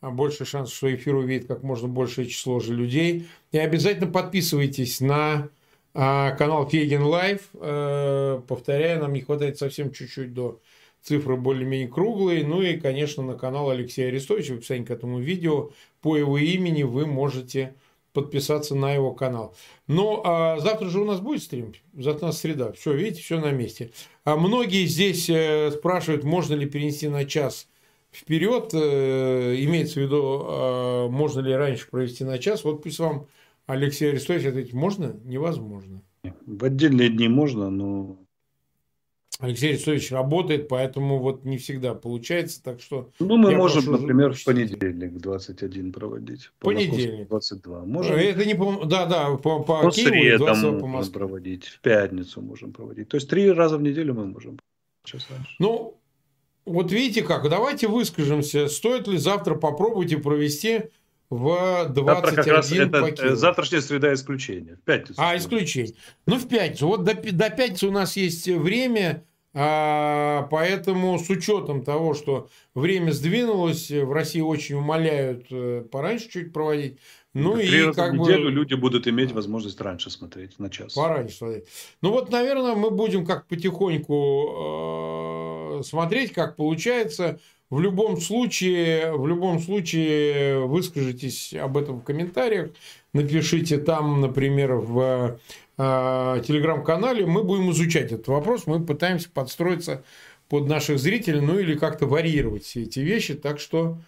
больше 0.00 0.44
шанс, 0.44 0.72
что 0.72 0.92
эфир 0.92 1.14
увидит 1.14 1.46
как 1.46 1.62
можно 1.62 1.86
большее 1.86 2.26
число 2.26 2.58
же 2.58 2.74
людей. 2.74 3.28
И 3.52 3.58
обязательно 3.58 4.10
подписывайтесь 4.10 5.00
на 5.00 5.48
канал 5.92 6.68
Фейгин 6.68 7.02
Live. 7.02 7.50
Э, 7.54 8.40
повторяю, 8.48 9.00
нам 9.00 9.12
не 9.12 9.20
хватает 9.20 9.58
совсем 9.58 9.92
чуть-чуть 9.92 10.34
до 10.34 10.60
цифры 11.02 11.36
более-менее 11.36 11.88
круглые. 11.88 12.44
Ну 12.44 12.62
и, 12.62 12.76
конечно, 12.76 13.22
на 13.22 13.34
канал 13.34 13.70
Алексея 13.70 14.08
Арестовича, 14.08 14.54
в 14.54 14.58
описании 14.58 14.84
к 14.84 14.90
этому 14.90 15.20
видео, 15.20 15.70
по 16.00 16.16
его 16.16 16.36
имени 16.36 16.82
вы 16.82 17.06
можете 17.06 17.74
подписаться 18.22 18.74
на 18.74 18.92
его 18.92 19.12
канал. 19.12 19.54
Ну, 19.86 20.20
а 20.24 20.58
завтра 20.60 20.88
же 20.88 21.00
у 21.00 21.04
нас 21.04 21.20
будет 21.20 21.42
стрим, 21.42 21.72
завтра 21.94 22.26
у 22.26 22.28
нас 22.28 22.38
среда. 22.38 22.72
Все, 22.72 22.92
видите, 22.92 23.22
все 23.22 23.40
на 23.40 23.50
месте. 23.52 23.90
А 24.24 24.36
многие 24.36 24.86
здесь 24.86 25.28
э, 25.30 25.70
спрашивают, 25.72 26.24
можно 26.24 26.54
ли 26.54 26.66
перенести 26.66 27.08
на 27.08 27.24
час 27.24 27.68
вперед, 28.10 28.70
э, 28.72 29.56
имеется 29.64 30.00
в 30.00 30.02
виду, 30.02 30.42
а, 30.46 31.08
можно 31.08 31.40
ли 31.40 31.54
раньше 31.54 31.88
провести 31.90 32.24
на 32.24 32.38
час. 32.38 32.64
Вот 32.64 32.82
пусть 32.82 32.98
вам 32.98 33.26
Алексей 33.66 34.10
Арестович 34.10 34.46
ответит, 34.46 34.72
можно? 34.72 35.16
Невозможно. 35.24 36.02
В 36.46 36.64
отдельные 36.64 37.10
дни 37.10 37.28
можно, 37.28 37.70
но 37.70 38.18
Алексей 39.40 39.70
Арестович 39.70 40.10
работает, 40.10 40.66
поэтому 40.66 41.20
вот 41.20 41.44
не 41.44 41.58
всегда 41.58 41.94
получается, 41.94 42.60
так 42.62 42.80
что... 42.80 43.10
Ну, 43.20 43.36
мы 43.36 43.54
можем, 43.54 43.84
прошу, 43.84 44.00
например, 44.00 44.34
в 44.34 44.44
понедельник 44.44 45.12
21 45.12 45.92
проводить. 45.92 46.50
По 46.58 46.66
понедельник. 46.66 47.28
22. 47.28 47.84
Можем... 47.84 48.16
Это 48.16 48.44
не 48.44 48.54
по... 48.54 48.84
Да, 48.84 49.06
да, 49.06 49.36
по, 49.36 49.60
по, 49.60 49.82
по 49.82 49.90
Киеву 49.90 50.10
средам 50.10 50.38
22 50.38 50.80
по 50.80 50.86
Москве. 50.88 51.14
проводить, 51.14 51.66
в 51.66 51.80
пятницу 51.80 52.40
можем 52.40 52.72
проводить. 52.72 53.08
То 53.08 53.16
есть, 53.16 53.30
три 53.30 53.52
раза 53.52 53.78
в 53.78 53.82
неделю 53.82 54.14
мы 54.14 54.26
можем. 54.26 54.58
Ну, 55.60 55.98
вот 56.64 56.90
видите 56.92 57.22
как, 57.22 57.48
давайте 57.48 57.86
выскажемся, 57.86 58.68
стоит 58.68 59.06
ли 59.06 59.18
завтра 59.18 59.54
попробуйте 59.54 60.18
провести 60.18 60.90
в 61.30 61.88
21 61.90 62.90
завтра 62.90 63.12
Киеву. 63.12 63.36
Завтрашняя 63.36 63.82
среда 63.82 64.14
исключение. 64.14 64.76
В 64.76 64.82
пятницу. 64.82 65.14
А, 65.18 65.36
исключение. 65.36 65.94
Ну, 66.26 66.36
в 66.36 66.48
пятницу. 66.48 66.88
Вот 66.88 67.04
до, 67.04 67.14
до 67.14 67.50
пятницы 67.50 67.88
у 67.88 67.92
нас 67.92 68.16
есть 68.16 68.48
время 68.48 69.24
а, 69.54 70.46
поэтому 70.50 71.18
с 71.18 71.28
учетом 71.30 71.82
того, 71.82 72.14
что 72.14 72.48
время 72.74 73.10
сдвинулось, 73.10 73.90
в 73.90 74.12
России 74.12 74.40
очень 74.40 74.76
умоляют 74.76 75.46
э, 75.50 75.84
пораньше 75.90 76.30
чуть 76.30 76.52
проводить. 76.52 76.98
Ну 77.34 77.56
Три 77.56 77.66
и 77.66 77.82
раза 77.82 78.00
как 78.00 78.12
в 78.12 78.16
неделю 78.16 78.44
бы... 78.44 78.50
люди 78.50 78.74
будут 78.74 79.08
иметь 79.08 79.32
возможность 79.32 79.80
раньше 79.80 80.10
смотреть 80.10 80.58
на 80.58 80.70
час. 80.70 80.94
Пораньше 80.94 81.36
смотреть. 81.36 81.64
Ну 82.02 82.10
вот, 82.10 82.30
наверное, 82.30 82.74
мы 82.74 82.90
будем 82.90 83.26
как 83.26 83.48
потихоньку 83.48 85.80
э, 85.80 85.82
смотреть, 85.82 86.32
как 86.32 86.56
получается. 86.56 87.40
В 87.70 87.80
любом 87.80 88.18
случае, 88.18 89.12
в 89.12 89.26
любом 89.26 89.60
случае, 89.60 90.64
выскажитесь 90.64 91.52
об 91.52 91.76
этом 91.76 92.00
в 92.00 92.04
комментариях, 92.04 92.70
напишите 93.12 93.76
там, 93.76 94.22
например, 94.22 94.76
в 94.76 95.38
э, 95.76 96.42
телеграм-канале, 96.46 97.26
мы 97.26 97.44
будем 97.44 97.70
изучать 97.72 98.10
этот 98.10 98.28
вопрос, 98.28 98.66
мы 98.66 98.82
пытаемся 98.84 99.28
подстроиться 99.30 100.02
под 100.48 100.66
наших 100.66 100.98
зрителей, 100.98 101.42
ну 101.42 101.58
или 101.58 101.76
как-то 101.76 102.06
варьировать 102.06 102.64
все 102.64 102.84
эти 102.84 103.00
вещи, 103.00 103.34
так 103.34 103.60
что 103.60 103.98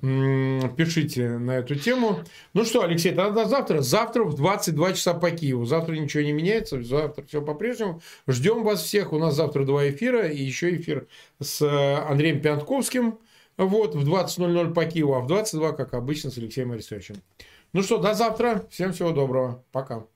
пишите 0.00 1.38
на 1.38 1.58
эту 1.58 1.74
тему. 1.74 2.20
Ну 2.54 2.64
что, 2.64 2.82
Алексей, 2.82 3.12
тогда 3.14 3.46
завтра. 3.46 3.80
Завтра 3.80 4.24
в 4.24 4.34
22 4.34 4.92
часа 4.92 5.14
по 5.14 5.30
Киеву. 5.30 5.64
Завтра 5.64 5.94
ничего 5.94 6.22
не 6.22 6.32
меняется, 6.32 6.82
завтра 6.82 7.24
все 7.26 7.42
по-прежнему. 7.42 8.00
Ждем 8.26 8.62
вас 8.62 8.82
всех. 8.82 9.12
У 9.12 9.18
нас 9.18 9.34
завтра 9.34 9.64
два 9.64 9.88
эфира 9.88 10.28
и 10.28 10.42
еще 10.42 10.76
эфир 10.76 11.08
с 11.40 11.62
э, 11.62 11.94
Андреем 12.08 12.40
Пятковским. 12.40 13.18
Вот, 13.56 13.96
в 13.96 14.08
20.00 14.08 14.72
по 14.72 14.84
Киеву, 14.84 15.14
а 15.14 15.20
в 15.20 15.26
22, 15.26 15.72
как 15.72 15.94
обычно, 15.94 16.30
с 16.30 16.38
Алексеем 16.38 16.70
Арестовичем. 16.70 17.16
Ну 17.72 17.82
что, 17.82 17.98
до 17.98 18.14
завтра. 18.14 18.66
Всем 18.70 18.92
всего 18.92 19.10
доброго. 19.10 19.64
Пока. 19.72 20.06